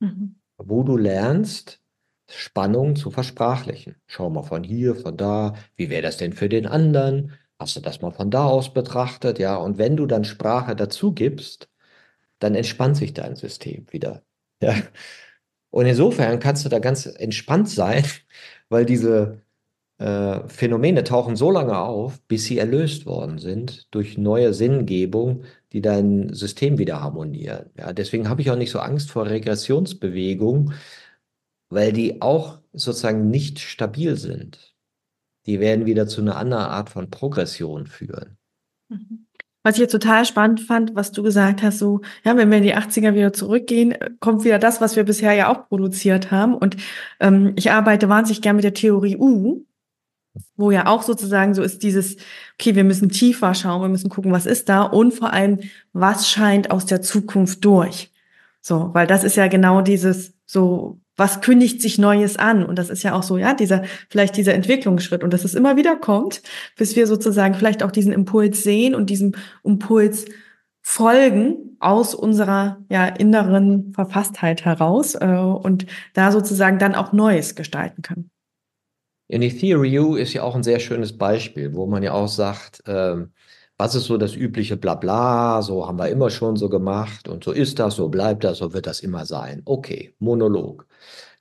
mhm. 0.00 0.36
wo 0.58 0.82
du 0.82 0.96
lernst, 0.96 1.80
Spannung 2.28 2.96
zu 2.96 3.10
versprachlichen. 3.10 3.96
Schau 4.06 4.30
mal 4.30 4.42
von 4.42 4.62
hier, 4.62 4.94
von 4.94 5.16
da, 5.16 5.54
wie 5.76 5.90
wäre 5.90 6.02
das 6.02 6.18
denn 6.18 6.32
für 6.32 6.48
den 6.48 6.66
anderen? 6.66 7.32
Hast 7.58 7.76
du 7.76 7.80
das 7.80 8.00
mal 8.00 8.12
von 8.12 8.30
da 8.30 8.44
aus 8.44 8.72
betrachtet? 8.72 9.38
Ja, 9.38 9.56
und 9.56 9.78
wenn 9.78 9.96
du 9.96 10.06
dann 10.06 10.24
Sprache 10.24 10.76
dazu 10.76 11.12
gibst, 11.12 11.68
dann 12.38 12.54
entspannt 12.54 12.96
sich 12.96 13.14
dein 13.14 13.36
System 13.36 13.86
wieder. 13.90 14.22
Ja. 14.62 14.74
Und 15.72 15.86
insofern 15.86 16.38
kannst 16.38 16.64
du 16.64 16.68
da 16.68 16.78
ganz 16.78 17.06
entspannt 17.06 17.68
sein, 17.68 18.04
weil 18.68 18.84
diese 18.84 19.40
äh, 19.98 20.46
Phänomene 20.48 21.02
tauchen 21.02 21.34
so 21.34 21.50
lange 21.50 21.78
auf, 21.78 22.20
bis 22.28 22.44
sie 22.44 22.58
erlöst 22.58 23.06
worden 23.06 23.38
sind 23.38 23.92
durch 23.94 24.18
neue 24.18 24.52
Sinngebung, 24.52 25.44
die 25.72 25.80
dein 25.80 26.32
System 26.34 26.76
wieder 26.78 27.00
harmonieren. 27.00 27.70
Ja, 27.78 27.92
deswegen 27.94 28.28
habe 28.28 28.42
ich 28.42 28.50
auch 28.50 28.56
nicht 28.56 28.70
so 28.70 28.80
Angst 28.80 29.10
vor 29.10 29.26
Regressionsbewegungen, 29.26 30.74
weil 31.70 31.92
die 31.92 32.20
auch 32.20 32.58
sozusagen 32.74 33.30
nicht 33.30 33.58
stabil 33.58 34.16
sind. 34.16 34.76
Die 35.46 35.58
werden 35.58 35.86
wieder 35.86 36.06
zu 36.06 36.20
einer 36.20 36.36
anderen 36.36 36.64
Art 36.64 36.90
von 36.90 37.08
Progression 37.10 37.86
führen. 37.86 38.36
Mhm. 38.90 39.26
Was 39.62 39.76
ich 39.76 39.80
jetzt 39.80 39.92
total 39.92 40.24
spannend 40.24 40.60
fand, 40.60 40.94
was 40.94 41.12
du 41.12 41.22
gesagt 41.22 41.62
hast, 41.62 41.78
so, 41.78 42.00
ja, 42.24 42.36
wenn 42.36 42.50
wir 42.50 42.58
in 42.58 42.64
die 42.64 42.74
80er 42.74 43.14
wieder 43.14 43.32
zurückgehen, 43.32 43.94
kommt 44.18 44.44
wieder 44.44 44.58
das, 44.58 44.80
was 44.80 44.96
wir 44.96 45.04
bisher 45.04 45.34
ja 45.34 45.48
auch 45.48 45.68
produziert 45.68 46.30
haben. 46.32 46.54
Und 46.54 46.76
ähm, 47.20 47.52
ich 47.56 47.70
arbeite 47.70 48.08
wahnsinnig 48.08 48.42
gern 48.42 48.56
mit 48.56 48.64
der 48.64 48.74
Theorie 48.74 49.16
U, 49.16 49.64
wo 50.56 50.70
ja 50.70 50.86
auch 50.86 51.02
sozusagen 51.02 51.54
so 51.54 51.62
ist 51.62 51.82
dieses, 51.82 52.16
okay, 52.58 52.74
wir 52.74 52.84
müssen 52.84 53.10
tiefer 53.10 53.54
schauen, 53.54 53.82
wir 53.82 53.88
müssen 53.88 54.10
gucken, 54.10 54.32
was 54.32 54.46
ist 54.46 54.68
da 54.68 54.82
und 54.82 55.12
vor 55.12 55.32
allem, 55.32 55.60
was 55.92 56.28
scheint 56.28 56.70
aus 56.70 56.86
der 56.86 57.02
Zukunft 57.02 57.64
durch. 57.64 58.10
So, 58.60 58.90
weil 58.94 59.06
das 59.06 59.24
ist 59.24 59.36
ja 59.36 59.48
genau 59.48 59.82
dieses, 59.82 60.34
so, 60.46 61.01
was 61.22 61.40
kündigt 61.40 61.80
sich 61.80 61.98
Neues 61.98 62.36
an? 62.36 62.66
Und 62.66 62.80
das 62.80 62.90
ist 62.90 63.04
ja 63.04 63.14
auch 63.14 63.22
so, 63.22 63.38
ja, 63.38 63.54
dieser, 63.54 63.84
vielleicht 64.08 64.36
dieser 64.36 64.54
Entwicklungsschritt 64.54 65.22
und 65.22 65.32
dass 65.32 65.44
es 65.44 65.54
immer 65.54 65.76
wieder 65.76 65.94
kommt, 65.94 66.42
bis 66.76 66.96
wir 66.96 67.06
sozusagen 67.06 67.54
vielleicht 67.54 67.84
auch 67.84 67.92
diesen 67.92 68.12
Impuls 68.12 68.64
sehen 68.64 68.96
und 68.96 69.08
diesem 69.08 69.36
Impuls 69.62 70.24
folgen 70.80 71.76
aus 71.78 72.16
unserer 72.16 72.78
ja, 72.90 73.06
inneren 73.06 73.92
Verfasstheit 73.94 74.64
heraus 74.64 75.14
äh, 75.14 75.26
und 75.26 75.86
da 76.14 76.32
sozusagen 76.32 76.80
dann 76.80 76.96
auch 76.96 77.12
Neues 77.12 77.54
gestalten 77.54 78.02
können. 78.02 78.28
In 79.28 79.42
Theory 79.42 80.00
U 80.00 80.16
ist 80.16 80.32
ja 80.32 80.42
auch 80.42 80.56
ein 80.56 80.64
sehr 80.64 80.80
schönes 80.80 81.16
Beispiel, 81.16 81.72
wo 81.72 81.86
man 81.86 82.02
ja 82.02 82.14
auch 82.14 82.26
sagt, 82.26 82.82
ähm, 82.88 83.30
was 83.76 83.94
ist 83.94 84.06
so 84.06 84.16
das 84.16 84.34
übliche 84.34 84.76
Blabla, 84.76 85.62
so 85.62 85.86
haben 85.86 86.00
wir 86.00 86.08
immer 86.08 86.30
schon 86.30 86.56
so 86.56 86.68
gemacht 86.68 87.28
und 87.28 87.44
so 87.44 87.52
ist 87.52 87.78
das, 87.78 87.94
so 87.94 88.08
bleibt 88.08 88.42
das, 88.42 88.58
so 88.58 88.72
wird 88.72 88.88
das 88.88 88.98
immer 88.98 89.24
sein. 89.24 89.62
Okay, 89.64 90.16
Monolog. 90.18 90.84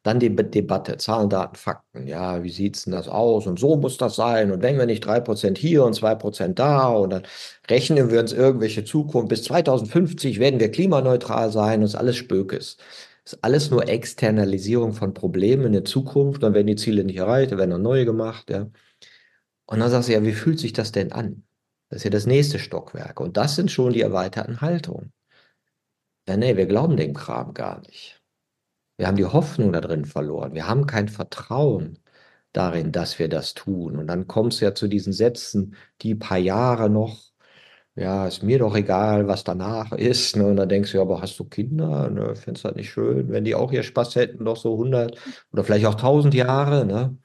Dann 0.04 0.20
die 0.20 0.36
Debatte, 0.36 0.97
Zahlen, 0.97 1.30
Daten, 1.30 1.56
Fakten. 1.56 2.08
Ja, 2.08 2.43
wie 2.43 2.49
sieht 2.49 2.76
es 2.76 2.84
denn 2.86 2.93
das 2.93 3.08
aus? 3.08 3.45
Und 3.45 3.60
so 3.60 3.76
muss 3.78 3.97
das 3.97 4.16
sein. 4.16 4.52
Und 4.52 4.64
wenn 4.64 4.78
wir 4.78 4.88
nicht 4.88 5.06
3% 5.06 5.58
hier 5.58 5.84
und 5.86 5.95
2% 5.95 6.56
da 6.56 6.88
und 6.89 7.12
dann 7.12 7.24
rechnen 7.70 8.10
wir 8.10 8.20
uns 8.20 8.34
irgendwelche 8.34 8.84
Zukunft, 8.84 9.30
bis 9.30 9.43
2050 9.43 10.39
werden 10.39 10.60
wir 10.60 10.72
klimaneutral 10.72 11.52
sein 11.52 11.82
und 11.82 11.86
ist 11.86 11.95
alles 11.95 12.16
Spökes 12.16 12.78
ist 13.26 13.43
alles 13.43 13.70
nur 13.72 13.88
Externalisierung 13.88 14.93
von 14.93 15.14
Problemen 15.14 15.66
in 15.68 15.74
der 15.74 15.86
Zukunft. 15.86 16.43
Dann 16.43 16.54
werden 16.54 16.68
die 16.68 16.76
Ziele 16.76 17.04
nicht 17.04 17.18
erreicht, 17.18 17.52
dann 17.52 17.60
werden 17.60 17.72
dann 17.72 17.82
neue 17.82 18.06
gemacht. 18.06 18.49
Ja. 18.49 18.70
Und 19.66 19.80
dann 19.80 19.89
sagst 19.91 20.10
du, 20.10 20.14
ja, 20.14 20.24
wie 20.24 20.34
fühlt 20.34 20.60
sich 20.60 20.74
das 20.74 20.91
denn 20.91 21.12
an? 21.12 21.43
Das 21.89 21.97
ist 21.97 22.04
ja 22.06 22.10
das 22.10 22.26
nächste 22.26 22.60
Stockwerk. 22.60 23.20
Und 23.20 23.38
das 23.38 23.56
sind 23.56 23.72
schon 23.72 23.93
die 23.93 24.02
erweiterten 24.02 24.62
Haltungen. 24.62 25.14
Ja, 26.28 26.38
nee, 26.38 26.56
wir 26.56 26.66
glauben 26.66 26.97
dem 26.97 27.14
Kram 27.14 27.54
gar 27.54 27.82
nicht. 27.82 28.21
Wir 29.02 29.08
haben 29.08 29.18
die 29.18 29.26
Hoffnung 29.26 29.74
da 29.74 29.82
drin 29.82 30.06
verloren. 30.06 30.54
Wir 30.54 30.68
haben 30.68 30.86
kein 30.86 31.10
Vertrauen 31.10 31.97
darin, 32.54 32.91
dass 32.91 33.18
wir 33.18 33.30
das 33.30 33.56
tun. 33.56 33.97
Und 33.97 34.06
dann 34.06 34.28
kommst 34.28 34.62
du 34.62 34.66
ja 34.66 34.76
zu 34.76 34.88
diesen 34.88 35.12
Sätzen, 35.12 35.76
die 36.04 36.14
paar 36.14 36.38
Jahre 36.38 36.88
noch 36.88 37.32
ja, 37.95 38.28
ist 38.28 38.43
mir 38.43 38.60
doch 38.60 38.76
egal, 38.76 39.28
was 39.28 39.43
danach 39.43 39.91
ist. 39.93 40.36
Ne? 40.36 40.45
Und 40.45 40.58
dann 40.58 40.70
denkst 40.70 40.91
du, 40.91 40.97
ja, 40.97 41.02
aber 41.02 41.20
hast 41.20 41.39
du 41.39 41.45
Kinder? 41.45 42.12
Ne? 42.12 42.36
Findest 42.36 42.64
du 42.64 42.68
das 42.70 42.78
nicht 42.78 42.91
schön, 42.91 43.32
wenn 43.32 43.43
die 43.43 43.56
auch 43.56 43.72
ihr 43.72 43.82
Spaß 43.82 44.16
hätten, 44.16 44.45
doch 44.45 44.56
so 44.56 44.74
100 44.74 45.18
oder 45.52 45.64
vielleicht 45.64 45.88
auch 45.88 45.95
1000 45.95 46.36
Jahre? 46.36 46.86
Ne? 46.86 47.18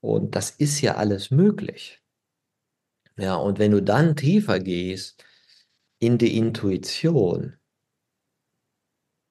Und 0.00 0.34
das 0.36 0.52
ist 0.52 0.80
ja 0.80 0.94
alles 0.94 1.30
möglich. 1.30 2.00
Ja, 3.18 3.36
und 3.36 3.58
wenn 3.58 3.72
du 3.72 3.82
dann 3.82 4.16
tiefer 4.16 4.58
gehst 4.58 5.22
in 5.98 6.16
die 6.16 6.38
Intuition, 6.38 7.58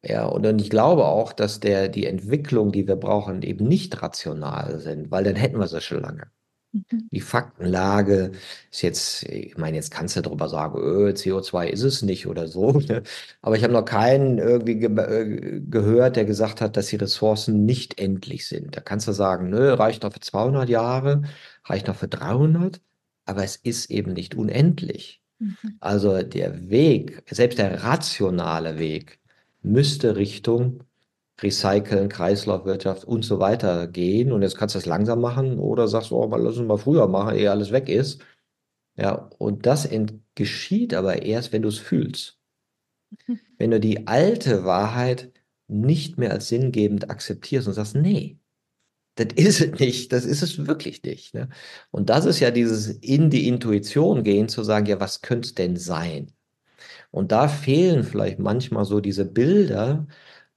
ja, 0.06 0.26
und 0.26 0.62
ich 0.62 0.70
glaube 0.70 1.06
auch, 1.06 1.32
dass 1.34 1.60
der, 1.60 1.88
die 1.88 2.06
Entwicklung, 2.06 2.72
die 2.72 2.88
wir 2.88 2.98
brauchen, 2.98 3.42
eben 3.42 3.66
nicht 3.68 4.02
rational 4.02 4.80
sind, 4.80 5.12
weil 5.12 5.24
dann 5.24 5.36
hätten 5.36 5.60
wir 5.60 5.68
sie 5.68 5.82
schon 5.82 6.02
lange. 6.02 6.28
Mhm. 6.74 7.08
Die 7.12 7.22
Faktenlage 7.22 8.32
ist 8.72 8.82
jetzt, 8.82 9.24
ich 9.24 9.58
meine, 9.58 9.78
jetzt 9.78 9.92
kannst 9.92 10.16
du 10.18 10.22
darüber 10.22 10.50
sagen, 10.50 10.78
öh, 10.78 11.12
CO2 11.12 11.68
ist 11.68 11.84
es 11.84 12.02
nicht 12.02 12.28
oder 12.28 12.48
so. 12.48 12.72
Ne? 12.90 13.04
Aber 13.42 13.56
ich 13.56 13.64
habe 13.64 13.74
noch 13.74 13.86
keinen 13.86 14.40
irgendwie 14.40 14.76
ge 14.76 14.90
äh, 14.90 15.62
gehört, 15.62 16.16
der 16.18 16.26
gesagt 16.26 16.60
hat, 16.62 16.76
dass 16.76 16.88
die 16.88 16.98
Ressourcen 16.98 17.66
nicht 17.66 18.00
endlich 18.00 18.48
sind. 18.48 18.76
Da 18.76 18.82
kannst 18.82 19.08
du 19.08 19.14
sagen, 19.14 19.50
nö, 19.50 19.74
reicht 19.74 20.04
noch 20.04 20.14
für 20.14 20.20
200 20.20 20.68
Jahre, 20.68 21.24
reicht 21.66 21.88
noch 21.88 21.96
für 21.96 22.08
300, 22.08 22.82
aber 23.26 23.44
es 23.44 23.56
ist 23.56 23.90
eben 23.92 24.14
nicht 24.14 24.36
unendlich. 24.36 25.22
Mhm. 25.40 25.58
Also 25.80 26.24
der 26.24 26.70
Weg, 26.70 27.24
selbst 27.30 27.60
der 27.60 27.84
rationale 27.84 28.80
Weg, 28.80 29.20
müsste 29.64 30.16
Richtung 30.16 30.84
Recyceln, 31.42 32.10
Kreislaufwirtschaft 32.10 33.06
und 33.06 33.24
so 33.24 33.40
weiter 33.40 33.88
gehen. 33.88 34.32
Und 34.32 34.42
jetzt 34.42 34.58
kannst 34.58 34.76
du 34.76 34.80
es 34.80 34.86
langsam 34.86 35.22
machen 35.22 35.60
oder 35.60 35.88
sagst 35.88 36.12
du, 36.12 36.18
oh, 36.18 36.28
mal, 36.28 36.42
lass 36.42 36.58
uns 36.58 36.68
mal 36.68 36.78
früher 36.78 37.08
machen, 37.08 37.36
ehe 37.36 37.52
alles 37.52 37.72
weg 37.72 37.90
ist. 37.90 38.22
Ja, 38.96 39.30
und 39.40 39.66
das 39.66 39.90
geschieht 40.36 40.94
aber 40.94 41.24
erst, 41.24 41.52
wenn 41.52 41.64
du 41.64 41.70
es 41.70 41.80
fühlst. 41.80 42.40
Wenn 43.60 43.70
du 43.70 43.80
die 43.80 44.08
alte 44.08 44.66
Wahrheit 44.66 45.32
nicht 45.68 46.18
mehr 46.18 46.32
als 46.32 46.48
sinngebend 46.48 47.12
akzeptierst 47.12 47.68
und 47.68 47.76
sagst, 47.76 47.96
nee, 47.96 48.40
das 49.16 49.28
ist 49.36 49.62
es 49.62 49.80
nicht, 49.80 50.12
das 50.12 50.26
ist 50.26 50.42
es 50.42 50.66
wirklich 50.66 51.04
nicht. 51.04 51.36
Ne? 51.36 51.50
Und 51.92 52.10
das 52.10 52.26
ist 52.26 52.40
ja 52.40 52.50
dieses 52.50 52.88
in 52.90 53.30
die 53.30 53.48
Intuition 53.48 54.24
gehen, 54.24 54.50
zu 54.50 54.64
sagen, 54.64 54.88
ja, 54.88 55.00
was 55.00 55.22
könnte 55.22 55.48
es 55.48 55.54
denn 55.54 55.78
sein? 55.78 56.32
Und 57.14 57.32
da 57.32 57.48
fehlen 57.48 58.04
vielleicht 58.04 58.40
manchmal 58.40 58.86
so 58.86 59.00
diese 59.00 59.26
Bilder, 59.26 60.08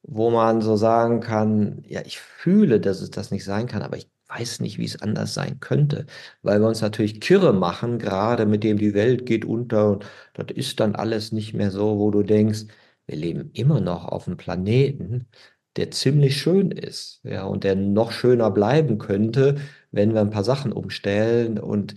wo 0.03 0.31
man 0.31 0.63
so 0.63 0.77
sagen 0.77 1.21
kann, 1.21 1.83
ja, 1.87 2.01
ich 2.07 2.19
fühle, 2.19 2.81
dass 2.81 3.01
es 3.03 3.11
das 3.11 3.31
nicht 3.31 3.45
sein 3.45 3.67
kann, 3.67 3.83
aber 3.83 3.99
ich 3.99 4.09
weiß 4.29 4.61
nicht, 4.61 4.79
wie 4.79 4.87
es 4.87 5.03
anders 5.03 5.35
sein 5.35 5.61
könnte, 5.61 6.07
weil 6.43 6.61
wir 6.61 6.69
uns 6.69 6.81
natürlich 6.81 7.21
kirre 7.21 7.53
machen, 7.53 7.99
gerade 7.99 8.47
mit 8.47 8.65
dem 8.65 8.79
die 8.79 8.95
Welt 8.95 9.27
geht 9.27 9.45
unter 9.45 9.91
und 9.93 10.05
das 10.37 10.47
ist 10.57 10.81
dann 10.81 10.95
alles 10.97 11.31
nicht 11.33 11.53
mehr 11.55 11.71
so, 11.71 11.99
wo 11.99 12.11
du 12.11 12.23
denkst, 12.23 12.65
wir 13.07 13.17
leben 13.17 13.51
immer 13.53 13.81
noch 13.81 14.07
auf 14.07 14.27
einem 14.27 14.37
Planeten, 14.39 15.29
der 15.77 15.91
ziemlich 15.91 16.39
schön 16.41 16.71
ist, 16.71 17.21
ja, 17.25 17.45
und 17.45 17.65
der 17.65 17.77
noch 17.77 18.13
schöner 18.13 18.51
bleiben 18.51 18.99
könnte, 18.99 19.57
wenn 19.93 20.15
wir 20.15 20.21
ein 20.23 20.31
paar 20.31 20.45
Sachen 20.45 20.73
umstellen 20.73 21.59
und 21.59 21.97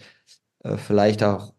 äh, 0.63 0.77
vielleicht 0.77 1.23
auch 1.23 1.53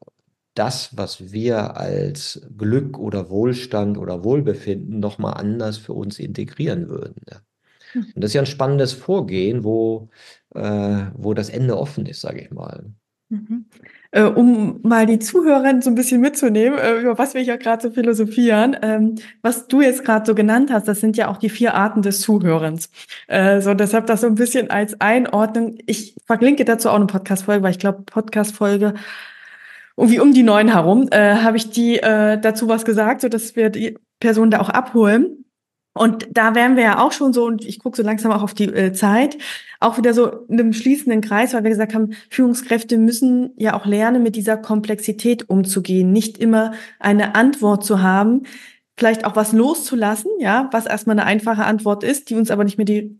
das, 0.61 0.94
was 0.94 1.32
wir 1.32 1.78
als 1.78 2.46
Glück 2.58 2.98
oder 2.98 3.30
Wohlstand 3.30 3.96
oder 3.96 4.24
Wohlbefinden 4.24 5.00
nochmal 5.00 5.34
anders 5.34 5.78
für 5.78 5.94
uns 5.94 6.18
integrieren 6.18 6.90
würden. 6.90 7.22
Ja. 7.30 7.38
Hm. 7.92 8.12
Und 8.14 8.22
das 8.22 8.30
ist 8.30 8.34
ja 8.34 8.42
ein 8.42 8.46
spannendes 8.46 8.92
Vorgehen, 8.92 9.64
wo, 9.64 10.11
äh, 10.54 11.06
wo 11.14 11.32
das 11.32 11.48
Ende 11.48 11.78
offen 11.78 12.04
ist, 12.04 12.20
sage 12.20 12.42
ich 12.42 12.50
mal. 12.50 12.84
Mhm. 13.30 13.66
Äh, 14.11 14.24
um 14.24 14.80
mal 14.82 15.06
die 15.06 15.18
Zuhörer 15.20 15.80
so 15.80 15.88
ein 15.88 15.94
bisschen 15.94 16.20
mitzunehmen, 16.20 16.78
äh, 16.78 17.00
über 17.00 17.16
was 17.16 17.32
wir 17.32 17.42
ja 17.42 17.56
gerade 17.56 17.80
so 17.80 17.90
philosophieren, 17.94 18.76
ähm, 18.82 19.14
was 19.40 19.66
du 19.66 19.80
jetzt 19.80 20.04
gerade 20.04 20.26
so 20.26 20.34
genannt 20.34 20.70
hast, 20.72 20.88
das 20.88 21.00
sind 21.00 21.16
ja 21.16 21.28
auch 21.28 21.38
die 21.38 21.48
vier 21.48 21.74
Arten 21.74 22.02
des 22.02 22.20
Zuhörens. 22.20 22.90
Äh, 23.28 23.61
so, 23.61 23.72
deshalb 23.72 24.08
das 24.08 24.22
so 24.22 24.26
ein 24.26 24.34
bisschen 24.34 24.68
als 24.68 25.00
Einordnung. 25.00 25.78
Ich 25.86 26.16
verlinke 26.26 26.66
dazu 26.66 26.90
auch 26.90 26.96
eine 26.96 27.06
Podcast-Folge, 27.06 27.62
weil 27.62 27.70
ich 27.70 27.78
glaube, 27.78 28.02
Podcast-Folge 28.02 28.94
irgendwie 30.01 30.20
um 30.20 30.32
die 30.32 30.42
neun 30.42 30.68
herum, 30.68 31.09
äh, 31.11 31.36
habe 31.36 31.57
ich 31.57 31.70
die 31.70 31.98
äh, 31.98 32.40
dazu 32.40 32.68
was 32.68 32.84
gesagt, 32.84 33.20
so 33.20 33.28
dass 33.28 33.55
wir 33.55 33.70
die 33.70 33.98
Person 34.18 34.51
da 34.51 34.61
auch 34.61 34.70
abholen. 34.70 35.44
Und 35.92 36.28
da 36.30 36.55
wären 36.55 36.76
wir 36.76 36.84
ja 36.84 37.05
auch 37.05 37.12
schon 37.12 37.32
so, 37.32 37.44
und 37.44 37.64
ich 37.64 37.80
gucke 37.80 37.96
so 37.96 38.03
langsam 38.03 38.30
auch 38.32 38.42
auf 38.42 38.55
die 38.55 38.66
äh, 38.66 38.92
Zeit, 38.92 39.36
auch 39.80 39.98
wieder 39.98 40.14
so 40.14 40.46
in 40.48 40.59
einem 40.59 40.72
schließenden 40.72 41.20
Kreis, 41.20 41.53
weil 41.53 41.64
wir 41.64 41.70
gesagt 41.70 41.94
haben, 41.94 42.12
Führungskräfte 42.30 42.96
müssen 42.96 43.53
ja 43.57 43.74
auch 43.74 43.86
lernen, 43.86 44.22
mit 44.22 44.36
dieser 44.36 44.57
Komplexität 44.57 45.51
umzugehen, 45.51 46.12
nicht 46.12 46.38
immer 46.38 46.72
eine 47.01 47.34
Antwort 47.34 47.84
zu 47.84 48.03
haben, 48.03 48.44
vielleicht 48.96 49.24
auch 49.24 49.34
was 49.34 49.53
loszulassen, 49.53 50.30
ja, 50.38 50.68
was 50.72 50.86
erstmal 50.86 51.18
eine 51.18 51.26
einfache 51.26 51.64
Antwort 51.64 52.05
ist, 52.05 52.30
die 52.30 52.36
uns 52.36 52.51
aber 52.51 52.64
nicht 52.64 52.78
mehr 52.78 52.84
die 52.84 53.18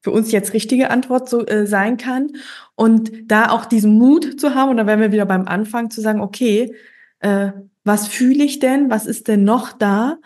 für 0.00 0.10
uns 0.10 0.32
jetzt 0.32 0.52
richtige 0.52 0.90
Antwort 0.90 1.28
so 1.28 1.44
äh, 1.46 1.66
sein 1.66 1.96
kann. 1.96 2.32
Und 2.74 3.30
da 3.30 3.50
auch 3.50 3.64
diesen 3.64 3.98
Mut 3.98 4.40
zu 4.40 4.54
haben, 4.54 4.70
und 4.70 4.76
da 4.76 4.86
wären 4.86 5.00
wir 5.00 5.12
wieder 5.12 5.26
beim 5.26 5.46
Anfang 5.46 5.90
zu 5.90 6.00
sagen, 6.00 6.20
okay, 6.20 6.74
äh, 7.20 7.52
was 7.84 8.06
fühle 8.08 8.44
ich 8.44 8.58
denn? 8.58 8.90
Was 8.90 9.06
ist 9.06 9.28
denn 9.28 9.44
noch 9.44 9.72
da? 9.72 10.18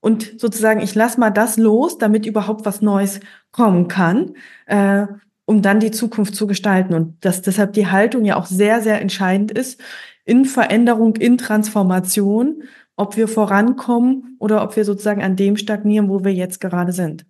und 0.00 0.40
sozusagen, 0.40 0.80
ich 0.80 0.94
lasse 0.94 1.20
mal 1.20 1.30
das 1.30 1.56
los, 1.56 1.98
damit 1.98 2.26
überhaupt 2.26 2.64
was 2.64 2.82
Neues 2.82 3.20
kommen 3.52 3.88
kann, 3.88 4.34
äh, 4.66 5.06
um 5.44 5.62
dann 5.62 5.80
die 5.80 5.90
Zukunft 5.90 6.34
zu 6.34 6.46
gestalten. 6.46 6.94
Und 6.94 7.24
dass 7.24 7.42
deshalb 7.42 7.74
die 7.74 7.88
Haltung 7.88 8.24
ja 8.24 8.36
auch 8.36 8.46
sehr, 8.46 8.80
sehr 8.80 9.00
entscheidend 9.00 9.50
ist 9.50 9.80
in 10.24 10.44
Veränderung, 10.44 11.16
in 11.16 11.38
Transformation, 11.38 12.62
ob 12.96 13.16
wir 13.16 13.28
vorankommen 13.28 14.36
oder 14.38 14.62
ob 14.62 14.76
wir 14.76 14.84
sozusagen 14.84 15.22
an 15.22 15.36
dem 15.36 15.56
stagnieren, 15.56 16.08
wo 16.08 16.24
wir 16.24 16.32
jetzt 16.32 16.60
gerade 16.60 16.92
sind. 16.92 17.26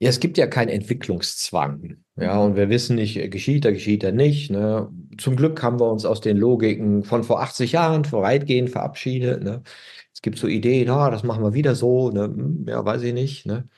Ja, 0.00 0.10
es 0.10 0.20
gibt 0.20 0.38
ja 0.38 0.46
keinen 0.46 0.68
Entwicklungszwang. 0.68 1.96
Ja, 2.16 2.38
und 2.38 2.54
wir 2.54 2.68
wissen 2.68 2.96
nicht, 2.96 3.30
geschieht 3.32 3.64
er, 3.64 3.72
geschieht 3.72 4.04
er 4.04 4.12
nicht. 4.12 4.50
Ne? 4.50 4.88
Zum 5.18 5.34
Glück 5.34 5.60
haben 5.62 5.80
wir 5.80 5.90
uns 5.90 6.04
aus 6.04 6.20
den 6.20 6.36
Logiken 6.36 7.02
von 7.02 7.24
vor 7.24 7.40
80 7.42 7.72
Jahren 7.72 8.04
vor 8.04 8.22
weitgehend 8.22 8.70
verabschiedet. 8.70 9.42
Ne? 9.42 9.62
Es 10.12 10.22
gibt 10.22 10.38
so 10.38 10.46
Ideen, 10.46 10.88
ah, 10.90 11.10
das 11.10 11.24
machen 11.24 11.42
wir 11.42 11.54
wieder 11.54 11.74
so, 11.74 12.10
ne? 12.10 12.24
Hm, 12.24 12.66
ja, 12.68 12.84
weiß 12.84 13.02
ich 13.02 13.12
nicht. 13.12 13.46
Ne? 13.46 13.68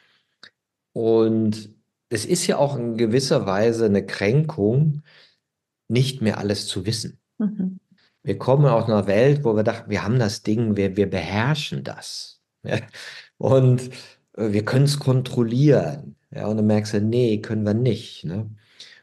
Und 0.92 1.70
es 2.10 2.26
ist 2.26 2.46
ja 2.46 2.58
auch 2.58 2.76
in 2.76 2.96
gewisser 2.96 3.46
Weise 3.46 3.86
eine 3.86 4.04
Kränkung, 4.04 5.02
nicht 5.88 6.22
mehr 6.22 6.38
alles 6.38 6.66
zu 6.66 6.86
wissen. 6.86 7.18
Mhm. 7.38 7.80
Wir 8.22 8.38
kommen 8.38 8.66
aus 8.66 8.84
einer 8.84 9.06
Welt, 9.06 9.44
wo 9.44 9.56
wir 9.56 9.62
dachten, 9.62 9.90
wir 9.90 10.04
haben 10.04 10.18
das 10.18 10.42
Ding, 10.42 10.76
wir, 10.76 10.96
wir 10.96 11.08
beherrschen 11.08 11.82
das. 11.84 12.40
Ja? 12.62 12.78
Und 13.38 13.88
äh, 13.88 13.90
wir 14.36 14.64
können 14.64 14.84
es 14.84 14.98
kontrollieren. 14.98 16.16
Ja, 16.32 16.46
und 16.46 16.56
dann 16.56 16.66
merkst 16.66 16.94
du, 16.94 17.00
nee, 17.00 17.40
können 17.40 17.64
wir 17.64 17.74
nicht. 17.74 18.24
Ne? 18.24 18.48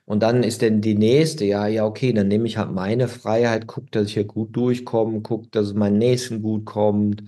Und 0.05 0.23
dann 0.23 0.43
ist 0.43 0.61
denn 0.61 0.81
die 0.81 0.95
nächste, 0.95 1.43
ja, 1.45 1.67
ja, 1.67 1.85
okay, 1.85 2.13
dann 2.13 2.29
nehme 2.29 2.47
ich 2.47 2.57
halt 2.57 2.71
meine 2.71 3.09
Freiheit, 3.09 3.67
guck, 3.67 3.91
dass 3.91 4.07
ich 4.07 4.13
hier 4.13 4.23
gut 4.23 4.55
durchkomme, 4.55 5.21
guck, 5.21 5.51
dass 5.51 5.67
es 5.67 5.73
meinen 5.73 5.97
Nächsten 5.97 6.41
gut 6.41 6.65
kommt. 6.65 7.23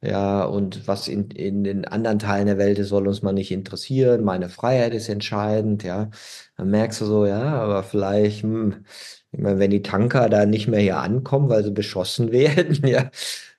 Ja, 0.00 0.44
und 0.44 0.86
was 0.88 1.08
in, 1.08 1.30
in 1.30 1.64
den 1.64 1.84
anderen 1.86 2.18
Teilen 2.18 2.46
der 2.46 2.58
Welt 2.58 2.78
ist, 2.78 2.88
soll 2.88 3.06
uns 3.08 3.22
mal 3.22 3.32
nicht 3.32 3.52
interessieren. 3.52 4.24
Meine 4.24 4.48
Freiheit 4.48 4.92
ist 4.94 5.08
entscheidend, 5.08 5.84
ja. 5.84 6.10
Dann 6.56 6.70
merkst 6.70 7.00
du 7.00 7.06
so, 7.06 7.26
ja, 7.26 7.54
aber 7.54 7.82
vielleicht, 7.84 8.42
hm, 8.42 8.84
ich 9.32 9.40
meine, 9.40 9.58
wenn 9.60 9.70
die 9.70 9.82
Tanker 9.82 10.28
da 10.28 10.44
nicht 10.46 10.68
mehr 10.68 10.80
hier 10.80 10.98
ankommen, 10.98 11.48
weil 11.48 11.64
sie 11.64 11.70
beschossen 11.70 12.32
werden, 12.32 12.86
ja, 12.86 13.10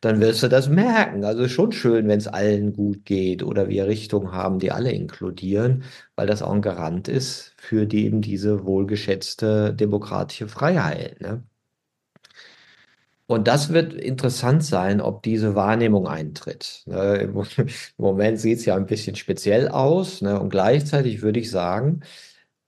dann 0.05 0.21
wirst 0.21 0.43
du 0.43 0.47
das 0.47 0.69
merken. 0.69 1.25
Also 1.25 1.47
schon 1.47 1.71
schön, 1.71 2.07
wenn 2.07 2.19
es 2.19 2.27
allen 2.27 2.73
gut 2.73 3.05
geht 3.05 3.41
oder 3.43 3.69
wir 3.69 3.87
Richtungen 3.87 4.31
haben, 4.31 4.59
die 4.59 4.71
alle 4.71 4.91
inkludieren, 4.91 5.83
weil 6.15 6.27
das 6.27 6.43
auch 6.43 6.51
ein 6.51 6.61
Garant 6.61 7.07
ist 7.07 7.53
für 7.57 7.87
die 7.87 8.05
eben 8.05 8.21
diese 8.21 8.65
wohlgeschätzte 8.65 9.73
demokratische 9.73 10.47
Freiheit. 10.47 11.19
Ne? 11.21 11.43
Und 13.27 13.47
das 13.47 13.73
wird 13.73 13.93
interessant 13.93 14.63
sein, 14.63 15.01
ob 15.01 15.23
diese 15.23 15.55
Wahrnehmung 15.55 16.07
eintritt. 16.07 16.83
Ne? 16.85 17.15
Im 17.17 17.33
Moment 17.97 18.39
sieht 18.39 18.59
es 18.59 18.65
ja 18.65 18.75
ein 18.75 18.85
bisschen 18.85 19.15
speziell 19.15 19.69
aus. 19.69 20.21
Ne? 20.21 20.39
Und 20.39 20.49
gleichzeitig 20.49 21.23
würde 21.23 21.39
ich 21.39 21.49
sagen, 21.49 22.01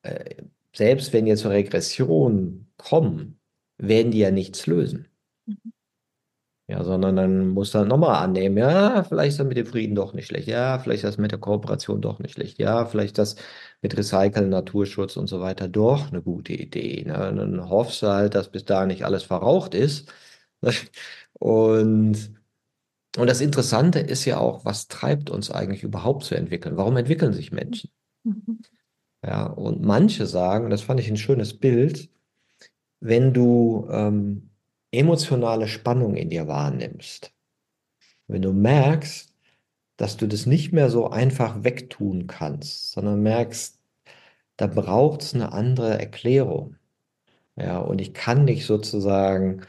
äh, 0.01 0.35
selbst 0.75 1.13
wenn 1.13 1.27
jetzt 1.27 1.45
Regressionen 1.45 2.71
kommen, 2.77 3.39
werden 3.77 4.11
die 4.11 4.19
ja 4.19 4.31
nichts 4.31 4.65
lösen. 4.65 5.07
Mhm. 5.45 5.76
Ja, 6.69 6.83
sondern 6.83 7.15
dann 7.15 7.47
muss 7.49 7.73
er 7.73 7.85
nochmal 7.85 8.21
annehmen, 8.21 8.57
ja, 8.57 9.03
vielleicht 9.05 9.29
ist 9.31 9.39
das 9.39 9.47
mit 9.47 9.55
dem 9.55 9.65
Frieden 9.65 9.95
doch 9.95 10.11
nicht 10.13 10.27
schlecht, 10.27 10.49
ja, 10.49 10.77
vielleicht 10.79 11.05
ist 11.05 11.11
das 11.11 11.17
mit 11.17 11.31
der 11.31 11.39
Kooperation 11.39 12.01
doch 12.01 12.19
nicht 12.19 12.33
schlecht, 12.33 12.59
ja, 12.59 12.85
vielleicht 12.85 13.17
das 13.17 13.37
mit 13.81 13.95
Recyceln, 13.97 14.49
Naturschutz 14.49 15.15
und 15.15 15.27
so 15.27 15.39
weiter 15.39 15.69
doch 15.69 16.11
eine 16.11 16.21
gute 16.21 16.51
Idee. 16.53 17.03
Ne? 17.05 17.13
dann 17.13 17.69
hoffst 17.69 18.01
du 18.01 18.07
halt, 18.07 18.35
dass 18.35 18.49
bis 18.51 18.65
da 18.65 18.85
nicht 18.85 19.05
alles 19.05 19.23
verraucht 19.23 19.73
ist. 19.75 20.11
Und, 21.39 22.31
und 23.17 23.27
das 23.27 23.41
Interessante 23.41 23.99
ist 23.99 24.25
ja 24.25 24.39
auch, 24.39 24.65
was 24.65 24.87
treibt 24.87 25.29
uns 25.29 25.51
eigentlich 25.51 25.83
überhaupt 25.83 26.23
zu 26.23 26.35
entwickeln? 26.35 26.77
Warum 26.77 26.97
entwickeln 26.97 27.33
sich 27.33 27.51
Menschen? 27.51 27.91
Mhm. 28.23 28.61
Ja, 29.25 29.45
und 29.47 29.81
manche 29.81 30.25
sagen, 30.25 30.69
das 30.69 30.81
fand 30.81 30.99
ich 30.99 31.09
ein 31.09 31.17
schönes 31.17 31.57
Bild, 31.57 32.09
wenn 32.99 33.33
du 33.33 33.87
ähm, 33.91 34.46
emotionale 34.91 35.67
Spannung 35.67 36.15
in 36.15 36.29
dir 36.29 36.47
wahrnimmst, 36.47 37.33
wenn 38.27 38.41
du 38.41 38.53
merkst, 38.53 39.33
dass 39.97 40.17
du 40.17 40.27
das 40.27 40.45
nicht 40.45 40.73
mehr 40.73 40.89
so 40.89 41.09
einfach 41.09 41.63
wegtun 41.63 42.27
kannst, 42.27 42.91
sondern 42.91 43.23
merkst, 43.23 43.79
da 44.57 44.67
braucht 44.67 45.21
es 45.23 45.33
eine 45.33 45.51
andere 45.53 45.99
Erklärung. 45.99 46.75
Ja, 47.55 47.79
und 47.79 48.01
ich 48.01 48.13
kann 48.13 48.45
nicht 48.45 48.65
sozusagen 48.65 49.65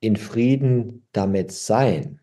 in 0.00 0.16
Frieden 0.16 1.06
damit 1.12 1.52
sein. 1.52 2.20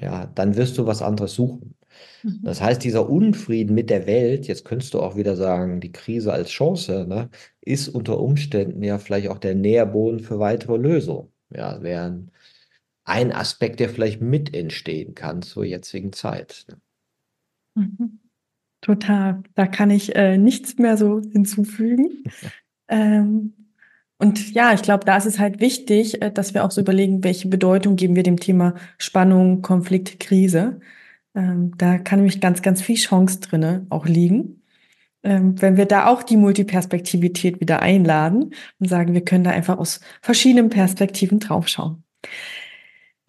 Ja, 0.00 0.26
dann 0.26 0.56
wirst 0.56 0.78
du 0.78 0.86
was 0.86 1.02
anderes 1.02 1.34
suchen. 1.34 1.74
Mhm. 2.22 2.40
Das 2.42 2.60
heißt, 2.60 2.82
dieser 2.82 3.08
Unfrieden 3.08 3.74
mit 3.74 3.90
der 3.90 4.06
Welt, 4.06 4.46
jetzt 4.46 4.64
könntest 4.64 4.94
du 4.94 5.00
auch 5.00 5.16
wieder 5.16 5.36
sagen, 5.36 5.80
die 5.80 5.92
Krise 5.92 6.32
als 6.32 6.50
Chance, 6.50 7.06
ne, 7.08 7.30
ist 7.60 7.88
unter 7.88 8.20
Umständen 8.20 8.82
ja 8.82 8.98
vielleicht 8.98 9.28
auch 9.28 9.38
der 9.38 9.54
Nährboden 9.54 10.20
für 10.20 10.38
weitere 10.38 10.76
Lösungen. 10.76 11.28
Ja, 11.50 11.82
wäre 11.82 12.24
ein 13.04 13.32
Aspekt, 13.32 13.80
der 13.80 13.88
vielleicht 13.88 14.20
mit 14.20 14.54
entstehen 14.54 15.14
kann 15.14 15.42
zur 15.42 15.64
jetzigen 15.64 16.12
Zeit. 16.12 16.66
Ne? 16.68 16.76
Mhm. 17.74 18.18
Total. 18.80 19.42
Da 19.54 19.66
kann 19.66 19.90
ich 19.90 20.14
äh, 20.14 20.38
nichts 20.38 20.78
mehr 20.78 20.96
so 20.96 21.20
hinzufügen. 21.20 22.24
ähm, 22.88 23.54
und 24.18 24.52
ja, 24.52 24.74
ich 24.74 24.82
glaube, 24.82 25.04
da 25.04 25.16
ist 25.16 25.26
es 25.26 25.38
halt 25.38 25.60
wichtig, 25.60 26.20
äh, 26.22 26.30
dass 26.30 26.54
wir 26.54 26.64
auch 26.64 26.70
so 26.70 26.80
überlegen, 26.80 27.24
welche 27.24 27.48
Bedeutung 27.48 27.96
geben 27.96 28.16
wir 28.16 28.24
dem 28.24 28.38
Thema 28.38 28.74
Spannung, 28.98 29.62
Konflikt, 29.62 30.20
Krise. 30.20 30.80
Ähm, 31.38 31.72
da 31.78 31.98
kann 31.98 32.18
nämlich 32.18 32.40
ganz, 32.40 32.62
ganz 32.62 32.82
viel 32.82 32.96
Chance 32.96 33.38
drinne 33.38 33.86
auch 33.90 34.06
liegen. 34.06 34.64
Ähm, 35.22 35.60
wenn 35.62 35.76
wir 35.76 35.86
da 35.86 36.06
auch 36.06 36.24
die 36.24 36.36
Multiperspektivität 36.36 37.60
wieder 37.60 37.80
einladen 37.80 38.54
und 38.80 38.88
sagen, 38.88 39.14
wir 39.14 39.24
können 39.24 39.44
da 39.44 39.50
einfach 39.50 39.78
aus 39.78 40.00
verschiedenen 40.20 40.68
Perspektiven 40.68 41.38
draufschauen. 41.38 42.02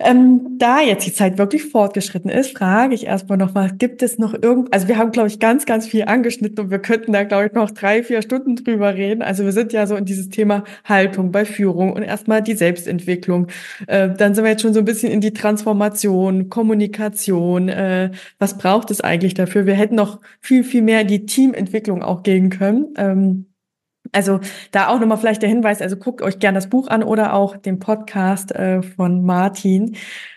Ähm, 0.02 0.58
da 0.58 0.80
jetzt 0.80 1.06
die 1.06 1.14
Zeit 1.14 1.38
wirklich 1.38 1.66
fortgeschritten 1.66 2.32
ist, 2.32 2.58
frage 2.58 2.96
ich 2.96 3.06
erstmal 3.06 3.38
nochmal, 3.38 3.72
gibt 3.78 4.02
es 4.02 4.18
noch 4.18 4.34
irgend, 4.34 4.74
also 4.74 4.88
wir 4.88 4.98
haben, 4.98 5.12
glaube 5.12 5.28
ich, 5.28 5.40
ganz, 5.40 5.66
ganz 5.66 5.88
viel 5.88 6.04
angeschnitten 6.06 6.64
und 6.64 6.72
wir 6.72 6.80
könnten 6.80 7.12
da, 7.12 7.24
glaube 7.24 7.48
ich, 7.48 7.52
noch 7.52 7.70
drei, 7.70 8.02
vier 8.02 8.22
Stunden 8.22 8.56
drüber 8.56 8.96
reden. 8.96 9.22
Also 9.22 9.44
wir 9.44 9.52
sind 9.52 9.74
ja 9.74 9.86
so 9.88 9.98
in 9.98 10.06
dieses 10.06 10.30
Thema 10.30 10.64
Haltung 10.86 11.34
bei 11.34 11.44
Führung 11.44 11.92
und 11.92 12.04
erstmal 12.04 12.42
die 12.42 12.56
Selbstentwicklung. 12.56 13.48
Äh, 13.88 14.10
dann 14.16 14.36
sind 14.36 14.46
wir 14.46 14.52
jetzt 14.52 14.62
schon 14.62 14.74
so 14.74 14.80
ein 14.80 14.86
bisschen 14.86 15.12
in 15.12 15.20
die 15.20 15.34
Transformation, 15.34 16.50
Kommunikation. 16.50 17.68
Äh, 17.68 18.12
was 18.38 18.58
braucht 18.58 18.92
es 18.92 19.02
eigentlich 19.02 19.34
dafür? 19.34 19.66
Wir 19.66 19.76
hätten 19.76 19.96
noch 19.96 20.22
viel, 20.40 20.64
viel 20.64 20.82
mehr 20.82 21.02
in 21.02 21.08
die 21.08 21.26
Teamentwicklung 21.26 22.04
auch 22.04 22.24
gehen 22.24 22.50
können. 22.50 22.94
Ähm, 22.98 23.49
also 24.12 24.40
da 24.72 24.88
auch 24.88 25.00
nochmal 25.00 25.18
vielleicht 25.18 25.42
der 25.42 25.50
Hinweis, 25.50 25.82
also 25.82 25.98
guckt 25.98 26.22
euch 26.22 26.40
gern 26.40 26.56
das 26.56 26.70
Buch 26.70 26.88
an 26.88 27.04
oder 27.04 27.34
auch 27.34 27.58
den 27.58 27.80
Podcast 27.80 28.52
äh, 28.54 28.82
von 28.82 29.24
Martin. 29.26 29.96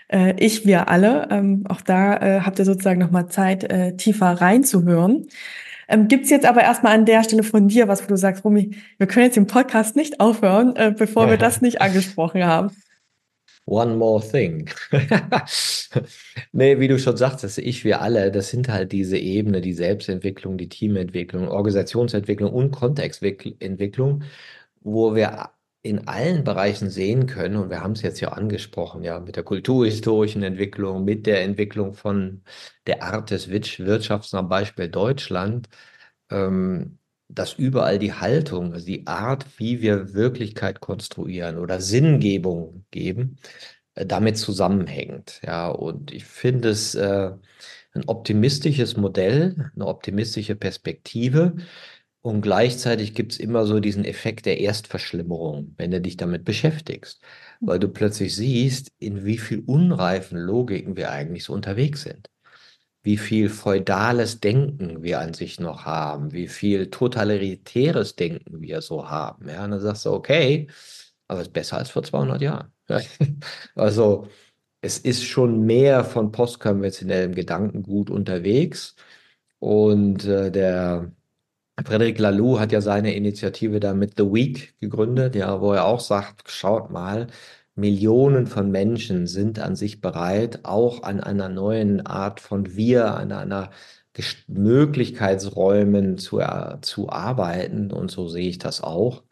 Äh, 0.09 0.35
ich, 0.39 0.66
wir 0.66 0.89
alle. 0.89 1.29
Ähm, 1.31 1.64
auch 1.68 1.81
da 1.81 2.16
äh, 2.16 2.41
habt 2.41 2.59
ihr 2.59 2.64
sozusagen 2.64 3.01
nochmal 3.01 3.29
Zeit, 3.29 3.64
äh, 3.64 3.97
tiefer 3.97 4.33
reinzuhören. 4.41 5.27
Ähm, 5.89 6.09
Gibt 6.09 6.27
jetzt 6.29 6.47
aber 6.47 6.62
erstmal 6.62 6.95
an 6.95 7.05
der 7.05 7.25
Stelle 7.25 7.43
von 7.43 7.68
dir 7.68 7.89
was, 7.89 8.03
wo 8.03 8.09
du 8.09 8.16
sagst, 8.16 8.45
Rumi, 8.45 8.77
wir 8.99 9.07
können 9.07 9.27
jetzt 9.27 9.37
den 9.37 9.47
Podcast 9.47 9.97
nicht 9.97 10.20
aufhören, 10.20 10.77
äh, 10.77 10.95
bevor 10.97 11.29
wir 11.29 11.37
das 11.37 11.61
nicht 11.61 11.81
angesprochen 11.81 12.45
haben. 12.45 12.70
One 13.65 13.97
more 13.97 14.21
thing. 14.21 14.69
nee, 16.53 16.81
wie 16.81 16.89
du 16.89 16.99
schon 16.99 17.17
sagtest, 17.17 17.59
ich, 17.59 17.85
wir 17.85 18.01
alle, 18.01 18.33
das 18.33 18.49
sind 18.51 18.69
halt 18.69 18.91
diese 18.93 19.17
Ebene, 19.19 19.61
die 19.61 19.73
Selbstentwicklung, 19.73 20.59
die 20.59 20.69
Teamentwicklung, 20.69 21.49
Organisationsentwicklung 21.49 22.53
und 22.53 22.73
Kontextentwicklung, 22.73 24.25
wo 24.81 25.15
wir 25.15 25.51
in 25.83 26.07
allen 26.09 26.45
Bereichen 26.45 26.91
sehen 26.91 27.27
können, 27.27 27.57
und 27.57 27.71
wir 27.71 27.81
haben 27.83 27.93
es 27.93 28.03
jetzt 28.03 28.21
ja 28.21 28.31
angesprochen, 28.31 29.03
ja, 29.03 29.19
mit 29.21 29.37
der 29.37 29.43
kulturhistorischen 29.45 30.43
Entwicklung, 30.43 31.05
mit 31.05 31.27
der 31.27 31.43
Entwicklung 31.43 31.95
von 31.95 32.43
der 32.87 33.03
Art 33.03 33.31
des 33.31 33.49
Wirtschafts 33.49 34.35
am 34.35 34.49
Beispiel 34.49 34.89
Deutschland, 34.89 35.69
ähm, 36.31 36.99
dass 37.35 37.55
überall 37.55 37.99
die 37.99 38.12
Haltung, 38.12 38.72
also 38.72 38.87
die 38.87 39.07
Art, 39.07 39.47
wie 39.59 39.80
wir 39.83 40.14
Wirklichkeit 40.14 40.80
konstruieren 40.80 41.59
oder 41.59 41.80
Sinngebung 41.80 42.85
geben, 42.91 43.39
äh, 43.95 44.07
damit 44.07 44.39
zusammenhängt. 44.39 45.41
Ja, 45.45 45.68
und 45.68 46.12
ich 46.12 46.24
finde 46.24 46.70
es 46.70 46.95
äh, 46.95 47.30
ein 47.95 48.05
optimistisches 48.07 48.97
Modell, 48.97 49.70
eine 49.74 49.87
optimistische 49.87 50.57
Perspektive. 50.57 51.57
Und 52.22 52.43
gleichzeitig 52.43 53.14
gibt 53.14 53.33
es 53.33 53.39
immer 53.41 53.66
so 53.66 53.80
diesen 53.80 54.05
Effekt 54.05 54.47
der 54.47 54.61
Erstverschlimmerung, 54.61 55.74
wenn 55.76 55.91
du 55.91 56.01
dich 56.01 56.16
damit 56.16 56.45
beschäftigst, 56.45 57.20
weil 57.61 57.78
du 57.80 57.89
plötzlich 57.89 58.37
siehst, 58.37 58.93
in 58.99 59.24
wie 59.24 59.39
viel 59.39 59.61
unreifen 59.66 60.39
Logiken 60.39 60.97
wir 60.97 61.11
eigentlich 61.11 61.45
so 61.45 61.53
unterwegs 61.53 62.03
sind 62.03 62.30
wie 63.03 63.17
viel 63.17 63.49
feudales 63.49 64.41
Denken 64.41 65.03
wir 65.03 65.21
an 65.21 65.35
sich 65.35 65.59
noch 65.61 65.85
haben, 65.85 66.33
wie 66.33 66.49
viel 66.49 66.91
totalitäres 66.91 68.17
Denken 68.17 68.61
wir 68.61 68.81
so 68.83 69.09
haben. 69.11 69.49
Ja, 69.49 69.65
und 69.65 69.73
dann 69.73 69.81
sagst 69.81 70.07
du, 70.07 70.13
okay, 70.13 70.69
aber 71.29 71.41
es 71.41 71.49
ist 71.49 71.53
besser 71.53 71.79
als 71.79 71.91
vor 71.91 72.03
200 72.03 72.41
Jahren. 72.43 72.73
also 73.75 74.29
es 74.83 74.99
ist 74.99 75.25
schon 75.25 75.63
mehr 75.65 76.05
von 76.05 76.33
postkonventionellem 76.33 77.35
Gedankengut 77.35 78.11
unterwegs. 78.11 78.97
Und 79.59 80.25
äh, 80.27 80.51
der 80.51 81.13
Frederic 81.85 82.19
Laloux 82.19 82.59
hat 82.61 82.73
ja 82.73 82.81
seine 82.81 83.15
Initiative 83.15 83.81
da 83.81 83.95
mit 83.95 84.15
The 84.19 84.25
Week 84.25 84.79
gegründet, 84.81 85.35
ja, 85.37 85.61
wo 85.61 85.73
er 85.73 85.87
auch 85.87 86.01
sagt, 86.01 86.51
schaut 86.51 86.91
mal, 86.91 87.29
Millionen 87.75 88.47
von 88.47 88.70
Menschen 88.70 89.27
sind 89.27 89.59
an 89.59 89.77
sich 89.77 90.01
bereit, 90.01 90.61
auch 90.64 91.03
an 91.03 91.20
einer 91.20 91.49
neuen 91.49 92.07
Art 92.07 92.41
von 92.41 92.77
Wir, 92.77 93.14
an 93.14 93.33
einer 93.33 93.70
Möglichkeitsräumen 94.47 96.18
zu, 96.18 96.41
zu 96.83 97.09
arbeiten. 97.09 97.91
Und 97.91 98.11
so 98.11 98.29
sehe 98.29 98.49
ich 98.49 98.59
das 98.59 98.83
auch. 98.83 99.23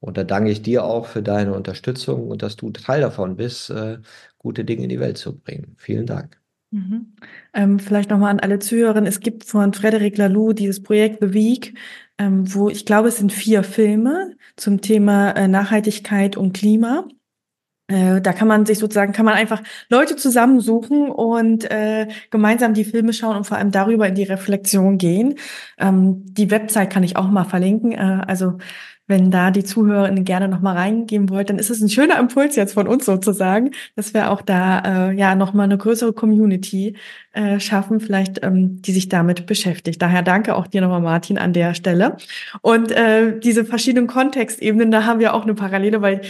Und 0.00 0.16
da 0.16 0.24
danke 0.24 0.50
ich 0.50 0.62
dir 0.62 0.84
auch 0.84 1.06
für 1.06 1.22
deine 1.22 1.54
Unterstützung 1.54 2.28
und 2.28 2.42
dass 2.42 2.56
du 2.56 2.70
Teil 2.70 3.00
davon 3.00 3.36
bist, 3.36 3.70
äh, 3.70 3.98
gute 4.36 4.64
Dinge 4.64 4.84
in 4.84 4.88
die 4.90 5.00
Welt 5.00 5.18
zu 5.18 5.38
bringen. 5.38 5.74
Vielen 5.76 6.06
Dank. 6.06 6.40
Mhm. 6.70 7.14
Ähm, 7.54 7.78
vielleicht 7.78 8.10
nochmal 8.10 8.30
an 8.30 8.40
alle 8.40 8.58
Zuhörerinnen. 8.58 9.08
Es 9.08 9.20
gibt 9.20 9.44
von 9.44 9.72
Frederic 9.72 10.18
Laloux 10.18 10.52
dieses 10.52 10.82
Projekt 10.82 11.18
The 11.20 11.32
Week, 11.32 11.74
ähm, 12.18 12.52
wo 12.54 12.68
ich 12.68 12.84
glaube, 12.84 13.08
es 13.08 13.16
sind 13.16 13.32
vier 13.32 13.62
Filme 13.62 14.36
zum 14.56 14.80
Thema 14.80 15.32
äh, 15.32 15.48
Nachhaltigkeit 15.48 16.36
und 16.36 16.52
Klima. 16.52 17.08
Äh, 17.88 18.20
da 18.20 18.32
kann 18.32 18.48
man 18.48 18.66
sich 18.66 18.78
sozusagen, 18.78 19.12
kann 19.12 19.24
man 19.24 19.34
einfach 19.34 19.62
Leute 19.88 20.16
zusammensuchen 20.16 21.10
und 21.10 21.70
äh, 21.70 22.06
gemeinsam 22.30 22.74
die 22.74 22.84
Filme 22.84 23.14
schauen 23.14 23.36
und 23.36 23.44
vor 23.44 23.56
allem 23.56 23.70
darüber 23.70 24.06
in 24.06 24.14
die 24.14 24.24
Reflexion 24.24 24.98
gehen. 24.98 25.36
Ähm, 25.78 26.22
die 26.26 26.50
Website 26.50 26.90
kann 26.90 27.02
ich 27.02 27.16
auch 27.16 27.28
mal 27.28 27.44
verlinken. 27.44 27.92
Äh, 27.92 28.22
also 28.26 28.58
wenn 29.08 29.30
da 29.30 29.50
die 29.50 29.64
Zuhörerinnen 29.64 30.24
gerne 30.24 30.48
noch 30.48 30.60
mal 30.60 30.76
reingehen 30.76 31.30
wollt, 31.30 31.50
dann 31.50 31.58
ist 31.58 31.70
es 31.70 31.80
ein 31.80 31.88
schöner 31.88 32.18
Impuls 32.18 32.56
jetzt 32.56 32.74
von 32.74 32.86
uns 32.86 33.06
sozusagen, 33.06 33.72
dass 33.96 34.14
wir 34.14 34.30
auch 34.30 34.42
da 34.42 35.08
äh, 35.08 35.12
ja 35.14 35.34
noch 35.34 35.54
mal 35.54 35.64
eine 35.64 35.78
größere 35.78 36.12
Community 36.12 36.94
äh, 37.32 37.60
schaffen, 37.60 38.00
vielleicht 38.00 38.44
ähm, 38.44 38.82
die 38.82 38.92
sich 38.92 39.08
damit 39.08 39.46
beschäftigt. 39.46 40.02
Daher 40.02 40.22
danke 40.22 40.54
auch 40.54 40.66
dir 40.66 40.80
nochmal 40.80 41.00
Martin 41.00 41.38
an 41.38 41.52
der 41.52 41.72
Stelle. 41.74 42.16
Und 42.62 42.92
äh, 42.92 43.38
diese 43.38 43.64
verschiedenen 43.64 44.08
Kontextebenen, 44.08 44.90
da 44.90 45.04
haben 45.04 45.20
wir 45.20 45.34
auch 45.34 45.44
eine 45.44 45.54
Parallele, 45.54 46.02
weil 46.02 46.20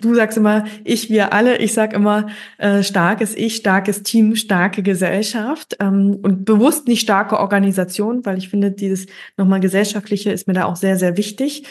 du 0.00 0.14
sagst 0.14 0.36
immer 0.36 0.64
ich, 0.84 1.08
wir 1.08 1.32
alle. 1.32 1.58
Ich 1.58 1.72
sag 1.72 1.92
immer 1.92 2.26
äh, 2.58 2.82
starkes 2.82 3.34
Ich, 3.36 3.56
starkes 3.56 4.02
Team, 4.02 4.36
starke 4.36 4.82
Gesellschaft 4.82 5.76
ähm, 5.80 6.18
und 6.22 6.44
bewusst 6.44 6.88
nicht 6.88 7.00
starke 7.00 7.38
Organisation, 7.38 8.26
weil 8.26 8.36
ich 8.36 8.48
finde 8.48 8.72
dieses 8.72 9.06
nochmal 9.36 9.60
gesellschaftliche 9.60 10.32
ist 10.32 10.48
mir 10.48 10.54
da 10.54 10.64
auch 10.64 10.76
sehr 10.76 10.96
sehr 10.96 11.16
wichtig. 11.16 11.64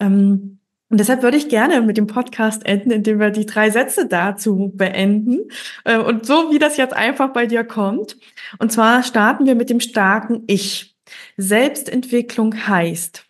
Ähm, 0.00 0.58
und 0.92 0.98
deshalb 0.98 1.22
würde 1.22 1.38
ich 1.38 1.48
gerne 1.48 1.80
mit 1.80 1.96
dem 1.96 2.06
Podcast 2.06 2.66
enden, 2.66 2.90
indem 2.90 3.18
wir 3.18 3.30
die 3.30 3.46
drei 3.46 3.70
Sätze 3.70 4.06
dazu 4.06 4.72
beenden. 4.74 5.48
Äh, 5.84 5.96
und 5.96 6.26
so 6.26 6.52
wie 6.52 6.58
das 6.58 6.76
jetzt 6.76 6.92
einfach 6.92 7.32
bei 7.32 7.46
dir 7.46 7.64
kommt. 7.64 8.18
Und 8.58 8.72
zwar 8.72 9.02
starten 9.02 9.46
wir 9.46 9.54
mit 9.54 9.70
dem 9.70 9.80
starken 9.80 10.42
Ich. 10.48 10.94
Selbstentwicklung 11.38 12.66
heißt. 12.68 13.24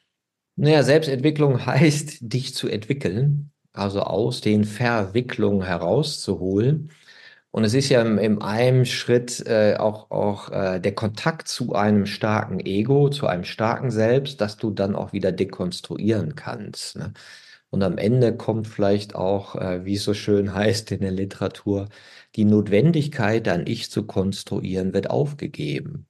Naja, 0.57 0.83
Selbstentwicklung 0.83 1.65
heißt, 1.65 2.19
dich 2.21 2.55
zu 2.55 2.69
entwickeln, 2.69 3.53
also 3.73 4.01
aus 4.01 4.41
den 4.41 4.65
Verwicklungen 4.65 5.63
herauszuholen. 5.63 6.91
Und 7.53 7.65
es 7.65 7.75
ist 7.75 7.91
ja 7.91 8.01
im, 8.03 8.19
im 8.19 8.41
einem 8.43 8.87
Schritt 8.87 9.47
äh, 9.47 9.77
auch, 9.79 10.11
auch 10.11 10.51
äh, 10.51 10.81
der 10.81 10.95
Kontakt 10.95 11.49
zu 11.49 11.75
einem 11.75 12.07
starken 12.07 12.61
Ego, 12.61 13.11
zu 13.11 13.27
einem 13.27 13.45
starken 13.45 13.91
Selbst, 13.91 14.41
dass 14.41 14.57
du 14.57 14.71
dann 14.71 14.97
auch 14.97 15.13
wieder 15.13 15.33
dekonstruieren 15.33 16.35
kannst. 16.35 16.97
Ne? 16.97 17.13
Und 17.71 17.83
am 17.83 17.99
Ende 17.99 18.37
kommt 18.37 18.69
vielleicht 18.69 19.15
auch, 19.15 19.57
äh, 19.57 19.85
wie 19.85 19.95
es 19.97 20.05
so 20.05 20.15
schön 20.15 20.55
heißt 20.55 20.93
in 20.93 21.01
der 21.01 21.13
Literatur, 21.13 21.89
die 22.37 22.45
Notwendigkeit, 22.47 23.47
ein 23.49 23.67
Ich 23.67 23.91
zu 23.91 24.07
konstruieren, 24.07 24.95
wird 24.95 25.11
aufgegeben. 25.11 26.07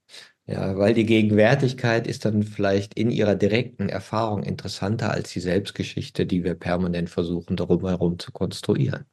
Ja, 0.47 0.77
weil 0.77 0.95
die 0.95 1.07
Gegenwärtigkeit 1.07 2.07
ist 2.07 2.25
dann 2.25 2.43
vielleicht 2.43 2.95
in 2.95 3.11
ihrer 3.11 3.37
direkten 3.37 3.89
Erfahrung 3.89 4.43
interessanter 4.43 5.13
als 5.13 5.33
die 5.33 5.41
Selbstgeschichte, 5.41 6.27
die 6.27 6.45
wir 6.45 6.55
permanent 6.55 7.11
versuchen, 7.11 7.57
darum 7.57 7.87
herum 7.87 8.19
zu 8.19 8.33
konstruieren. 8.33 9.07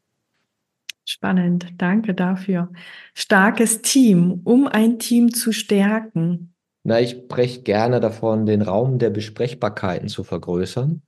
Spannend, 1.12 1.74
danke 1.80 2.14
dafür. 2.14 2.70
Starkes 3.16 3.82
Team, 3.82 4.42
um 4.44 4.68
ein 4.68 5.00
Team 5.00 5.34
zu 5.34 5.52
stärken. 5.52 6.54
Na, 6.84 7.00
ich 7.02 7.10
spreche 7.10 7.64
gerne 7.64 8.00
davon, 8.00 8.46
den 8.46 8.62
Raum 8.62 9.00
der 9.00 9.10
Besprechbarkeiten 9.10 10.08
zu 10.08 10.24
vergrößern. 10.24 11.02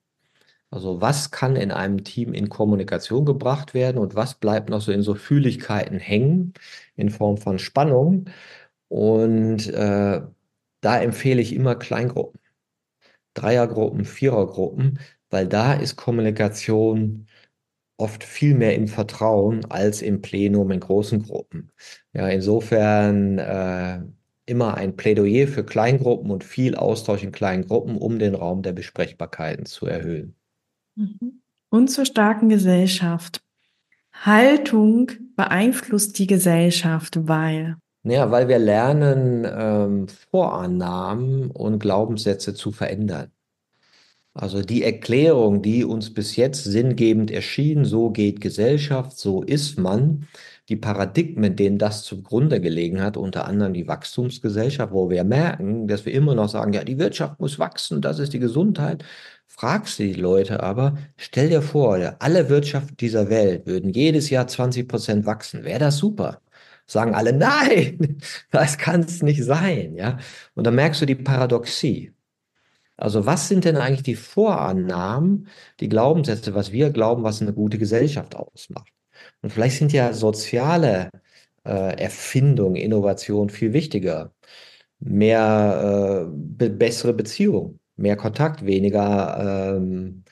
Also 0.72 1.02
was 1.02 1.30
kann 1.30 1.56
in 1.56 1.70
einem 1.70 2.04
Team 2.04 2.34
in 2.34 2.49
Kommunikation 2.49 3.26
gebracht 3.26 3.76
werden 3.76 3.99
und 3.99 4.16
was 4.16 4.34
bleibt 4.34 4.72
noch 4.72 4.82
so 4.82 4.91
in 4.91 5.04
so 5.04 5.14
Fühligkeiten 5.14 5.99
hängen 5.99 6.56
in 6.95 7.12
Form 7.12 7.38
von 7.38 7.60
Spannung. 7.60 8.26
Und 8.88 9.68
äh, 9.68 10.22
da 10.82 10.99
empfehle 10.99 11.43
ich 11.43 11.54
immer 11.54 11.76
Kleingruppen, 11.76 12.39
Dreiergruppen, 13.36 14.06
Vierergruppen, 14.06 14.99
weil 15.30 15.47
da 15.47 15.74
ist 15.74 15.95
Kommunikation 15.95 17.28
oft 18.02 18.24
viel 18.24 18.56
mehr 18.56 18.76
im 18.76 18.88
Vertrauen 18.88 19.64
als 19.70 20.02
im 20.02 20.22
Plenum 20.22 20.72
in 20.72 20.80
großen 20.80 21.24
Gruppen. 21.24 21.72
Ja, 22.14 22.28
insofern 22.28 23.38
äh, 23.38 24.02
immer 24.45 24.76
ein 24.76 24.95
Plädoyer 24.95 25.47
für 25.47 25.64
Kleingruppen 25.64 26.32
und 26.32 26.43
viel 26.43 26.76
Austausch 26.76 27.24
in 27.24 27.32
kleinen 27.32 27.68
Gruppen, 27.68 27.95
um 27.95 28.20
den 28.20 28.36
Raum 28.36 28.64
der 28.64 28.74
Besprechbarkeiten 28.74 29.66
zu 29.66 29.86
erhöhen. 29.86 30.36
Mhm. 30.95 31.41
Und 31.70 31.89
zur 31.89 32.06
starken 32.06 32.49
Gesellschaft. 32.49 33.41
Haltung 34.12 35.12
beeinflusst 35.36 36.20
die 36.20 36.28
Gesellschaft, 36.28 37.28
weil. 37.28 37.78
Ja, 38.04 38.30
weil 38.32 38.47
wir 38.47 38.60
lernen, 38.60 39.47
ähm, 39.49 40.08
Vorannahmen 40.32 41.49
und 41.52 41.80
Glaubenssätze 41.80 42.54
zu 42.54 42.72
verändern. 42.72 43.32
Also 44.34 44.62
die 44.62 44.84
Erklärung, 44.84 45.62
die 45.62 45.84
uns 45.84 46.14
bis 46.14 46.38
jetzt 46.38 46.64
sinngebend 46.64 47.32
erschien, 47.32 47.84
so 47.84 48.12
geht 48.12 48.40
Gesellschaft, 48.40 49.18
so 49.18 49.44
ist 49.44 49.78
man, 49.78 50.28
die 50.70 50.78
Paradigmen, 50.78 51.58
denen 51.58 51.78
das 51.78 52.04
zugrunde 52.04 52.62
gelegen 52.62 53.02
hat, 53.02 53.18
unter 53.18 53.46
anderem 53.46 53.74
die 53.74 53.88
Wachstumsgesellschaft, 53.90 54.94
wo 54.94 55.10
wir 55.10 55.26
merken, 55.26 55.88
dass 55.88 56.06
wir 56.06 56.14
immer 56.14 56.34
noch 56.34 56.48
sagen, 56.48 56.72
ja, 56.72 56.84
die 56.86 56.98
Wirtschaft 56.98 57.42
muss 57.42 57.60
wachsen, 57.60 58.02
das 58.02 58.20
ist 58.20 58.32
die 58.32 58.40
Gesundheit. 58.40 59.04
Fragst 59.48 60.00
du 60.00 60.04
die 60.04 60.14
Leute 60.14 60.64
aber, 60.64 60.98
stell 61.18 61.50
dir 61.50 61.62
vor, 61.62 62.16
alle 62.20 62.50
Wirtschaften 62.50 62.96
dieser 62.98 63.30
Welt 63.30 63.66
würden 63.68 63.92
jedes 63.92 64.30
Jahr 64.30 64.48
20 64.48 64.88
Prozent 64.88 65.26
wachsen. 65.26 65.66
Wäre 65.66 65.80
das 65.80 65.98
super? 65.98 66.42
Sagen 66.86 67.16
alle, 67.16 67.34
nein, 67.38 68.22
das 68.52 68.78
kann 68.78 69.02
es 69.02 69.22
nicht 69.22 69.44
sein, 69.44 69.96
ja. 69.96 70.20
Und 70.56 70.66
dann 70.66 70.76
merkst 70.76 71.02
du 71.02 71.06
die 71.06 71.16
Paradoxie. 71.16 72.14
Also 73.02 73.26
was 73.26 73.47
sind 73.47 73.66
denn 73.66 73.78
eigentlich 73.78 74.04
die 74.04 74.16
Vorannahmen, 74.16 75.47
die 75.80 75.89
Glaubenssätze, 75.89 76.54
was 76.54 76.72
wir 76.72 76.91
glauben, 76.91 77.24
was 77.24 77.41
eine 77.41 77.54
gute 77.54 77.80
Gesellschaft 77.80 78.36
ausmacht? 78.36 78.93
Und 79.41 79.52
vielleicht 79.52 79.78
sind 79.80 79.91
ja 79.93 80.14
soziale 80.14 81.10
äh, 81.66 81.99
Erfindungen, 81.99 82.76
Innovationen 82.76 83.49
viel 83.49 83.74
wichtiger. 83.74 84.34
Mehr 84.99 86.28
äh, 86.28 86.32
be 86.32 86.70
bessere 86.70 87.14
Beziehungen, 87.14 87.80
mehr 87.97 88.18
Kontakt, 88.18 88.66
weniger 88.66 89.76
ähm, 89.78 90.24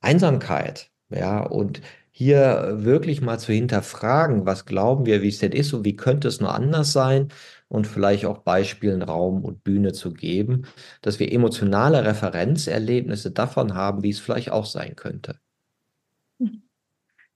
Einsamkeit. 0.00 0.90
Ja, 1.10 1.40
und 1.42 1.80
hier 2.12 2.74
wirklich 2.84 3.20
mal 3.22 3.38
zu 3.38 3.52
hinterfragen, 3.52 4.44
was 4.46 4.66
glauben 4.66 5.06
wir, 5.06 5.22
wie 5.22 5.28
es 5.28 5.38
denn 5.38 5.52
ist 5.52 5.72
und 5.72 5.84
wie 5.84 5.96
könnte 5.96 6.28
es 6.28 6.40
nur 6.40 6.54
anders 6.54 6.92
sein 6.92 7.28
und 7.68 7.86
vielleicht 7.86 8.26
auch 8.26 8.38
Beispielen 8.38 9.02
Raum 9.02 9.44
und 9.44 9.62
Bühne 9.62 9.92
zu 9.92 10.12
geben, 10.12 10.62
dass 11.02 11.18
wir 11.20 11.32
emotionale 11.32 12.04
Referenzerlebnisse 12.04 13.30
davon 13.30 13.74
haben, 13.74 14.02
wie 14.02 14.10
es 14.10 14.18
vielleicht 14.18 14.50
auch 14.50 14.66
sein 14.66 14.96
könnte. 14.96 15.38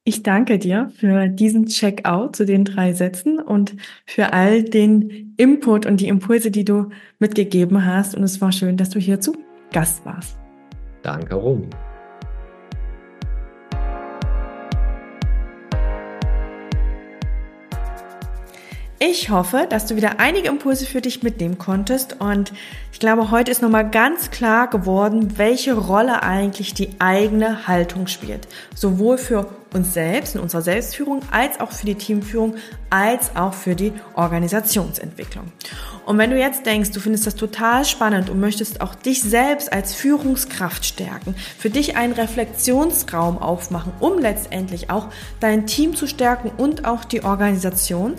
Ich 0.04 0.24
danke 0.24 0.58
dir 0.58 0.90
für 0.96 1.28
diesen 1.28 1.66
Checkout 1.66 2.34
zu 2.34 2.44
den 2.44 2.64
drei 2.64 2.92
Sätzen 2.92 3.38
und 3.38 3.76
für 4.04 4.32
all 4.32 4.64
den 4.64 5.34
Input 5.36 5.86
und 5.86 6.00
die 6.00 6.08
Impulse, 6.08 6.50
die 6.50 6.64
du 6.64 6.88
mitgegeben 7.20 7.86
hast. 7.86 8.16
Und 8.16 8.24
es 8.24 8.40
war 8.40 8.50
schön, 8.50 8.76
dass 8.76 8.90
du 8.90 8.98
hier 8.98 9.20
zu 9.20 9.36
Gast 9.70 10.04
warst. 10.04 10.36
Danke, 11.02 11.36
Romy. 11.36 11.68
Ich 19.04 19.30
hoffe, 19.30 19.66
dass 19.68 19.86
du 19.86 19.96
wieder 19.96 20.20
einige 20.20 20.46
Impulse 20.46 20.86
für 20.86 21.00
dich 21.00 21.24
mitnehmen 21.24 21.58
konntest 21.58 22.20
und 22.20 22.52
ich 22.92 23.00
glaube, 23.00 23.32
heute 23.32 23.50
ist 23.50 23.60
nochmal 23.60 23.90
ganz 23.90 24.30
klar 24.30 24.70
geworden, 24.70 25.38
welche 25.38 25.74
Rolle 25.74 26.22
eigentlich 26.22 26.72
die 26.72 26.90
eigene 27.00 27.66
Haltung 27.66 28.06
spielt. 28.06 28.46
Sowohl 28.76 29.18
für 29.18 29.48
uns 29.74 29.92
selbst 29.92 30.36
in 30.36 30.40
unserer 30.40 30.62
Selbstführung 30.62 31.22
als 31.32 31.58
auch 31.58 31.72
für 31.72 31.86
die 31.86 31.96
Teamführung 31.96 32.54
als 32.90 33.34
auch 33.34 33.54
für 33.54 33.74
die 33.74 33.92
Organisationsentwicklung. 34.14 35.50
Und 36.06 36.18
wenn 36.18 36.30
du 36.30 36.38
jetzt 36.38 36.64
denkst, 36.66 36.92
du 36.92 37.00
findest 37.00 37.26
das 37.26 37.34
total 37.34 37.84
spannend 37.84 38.30
und 38.30 38.38
möchtest 38.38 38.80
auch 38.80 38.94
dich 38.94 39.20
selbst 39.22 39.72
als 39.72 39.94
Führungskraft 39.94 40.84
stärken, 40.84 41.34
für 41.58 41.70
dich 41.70 41.96
einen 41.96 42.12
Reflexionsraum 42.12 43.38
aufmachen, 43.38 43.92
um 43.98 44.20
letztendlich 44.20 44.90
auch 44.90 45.08
dein 45.40 45.66
Team 45.66 45.96
zu 45.96 46.06
stärken 46.06 46.52
und 46.56 46.84
auch 46.84 47.04
die 47.04 47.24
Organisation, 47.24 48.14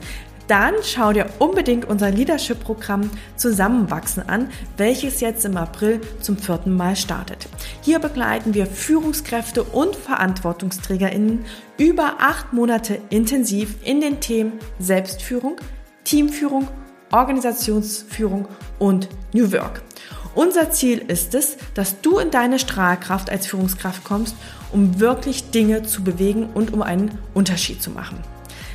dann 0.48 0.74
schau 0.84 1.14
dir 1.14 1.28
unbedingt 1.40 1.86
unser 1.86 2.12
Leadership-Programm 2.12 3.10
Zusammenwachsen 3.36 4.28
an, 4.28 4.50
welches 4.78 5.22
jetzt 5.22 5.46
im 5.46 5.58
April 5.58 6.02
zum 6.20 6.38
vierten 6.38 6.76
Mal 6.76 6.96
startet. 6.96 7.48
Hier 7.82 8.00
begleiten 8.00 8.54
wir 8.54 8.66
Führungskräfte 8.66 9.64
und 9.64 9.96
VerantwortungsträgerInnen 9.96 11.46
über 11.78 12.16
acht 12.20 12.54
Monate 12.54 13.00
intensiv 13.10 13.76
in 13.84 14.02
den 14.02 14.20
Themen 14.20 14.54
Selbstführung, 14.80 15.58
Teamführung, 16.04 16.68
Organisationsführung 17.12 18.48
und 18.80 19.08
New 19.34 19.52
Work. 19.52 19.82
Unser 20.36 20.72
Ziel 20.72 20.98
ist 20.98 21.36
es, 21.36 21.58
dass 21.76 22.02
du 22.02 22.18
in 22.18 22.32
deine 22.32 22.58
Strahlkraft 22.58 23.30
als 23.30 23.46
Führungskraft 23.46 24.04
kommst, 24.04 24.36
um 24.72 25.00
wirklich 25.00 25.52
Dinge 25.52 25.84
zu 25.84 26.04
bewegen 26.04 26.50
und 26.54 26.74
um 26.74 26.82
einen 26.82 27.20
Unterschied 27.36 27.84
zu 27.84 27.92
machen. 27.92 28.18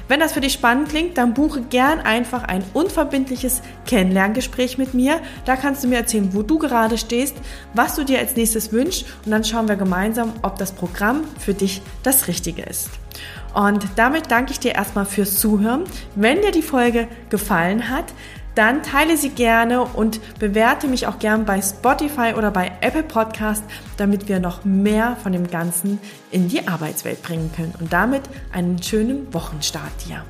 Wenn 0.09 0.21
das 0.21 0.33
für 0.33 0.41
dich 0.41 0.55
spannend 0.55 0.89
klingt, 0.89 1.19
dann 1.19 1.35
buche 1.35 1.61
gern 1.61 2.01
einfach 2.01 2.45
ein 2.45 2.65
unverbindliches 2.73 3.61
Kennenlerngespräch 3.87 4.79
mit 4.79 4.95
mir. 4.95 5.21
Da 5.45 5.55
kannst 5.55 5.85
du 5.85 5.89
mir 5.89 5.97
erzählen, 5.97 6.31
wo 6.33 6.43
du 6.43 6.59
gerade 6.59 6.97
stehst, 6.97 7.37
was 7.75 7.95
du 7.95 8.05
dir 8.05 8.19
als 8.19 8.35
nächstes 8.35 8.73
wünschst 8.73 9.05
und 9.25 9.31
dann 9.31 9.45
schauen 9.45 9.69
wir 9.69 9.77
gemeinsam, 9.77 10.33
ob 10.43 10.59
das 10.59 10.73
Programm 10.73 11.25
für 11.39 11.53
dich 11.53 11.83
das 12.03 12.27
Richtige 12.27 12.63
ist. 12.63 12.89
Und 13.55 13.87
damit 13.97 14.31
danke 14.31 14.53
ich 14.53 14.61
dir 14.61 14.75
erstmal 14.75 15.05
fürs 15.05 15.39
Zuhören. 15.39 15.85
Wenn 16.15 16.41
dir 16.41 16.53
die 16.53 16.63
Folge 16.63 17.09
gefallen 17.29 17.89
hat, 17.89 18.07
dann 18.59 18.83
teile 18.83 19.17
sie 19.17 19.31
gerne 19.31 19.83
und 19.85 20.21
bewerte 20.41 20.89
mich 20.89 21.07
auch 21.07 21.21
gern 21.21 21.45
bei 21.45 21.63
Spotify 21.63 22.35
oder 22.37 22.51
bei 22.51 22.73
Apple 22.81 23.05
Podcast, 23.05 23.63
damit 23.97 24.29
wir 24.29 24.41
noch 24.41 24.65
mehr 24.65 25.17
von 25.23 25.31
dem 25.31 25.49
Ganzen 25.49 26.01
in 26.33 26.49
die 26.49 26.67
Arbeitswelt 26.67 27.23
bringen 27.23 27.53
können. 27.55 27.75
Und 27.79 27.93
damit 27.93 28.23
einen 28.53 28.83
schönen 28.83 29.33
Wochenstart 29.33 29.93
dir. 30.09 30.25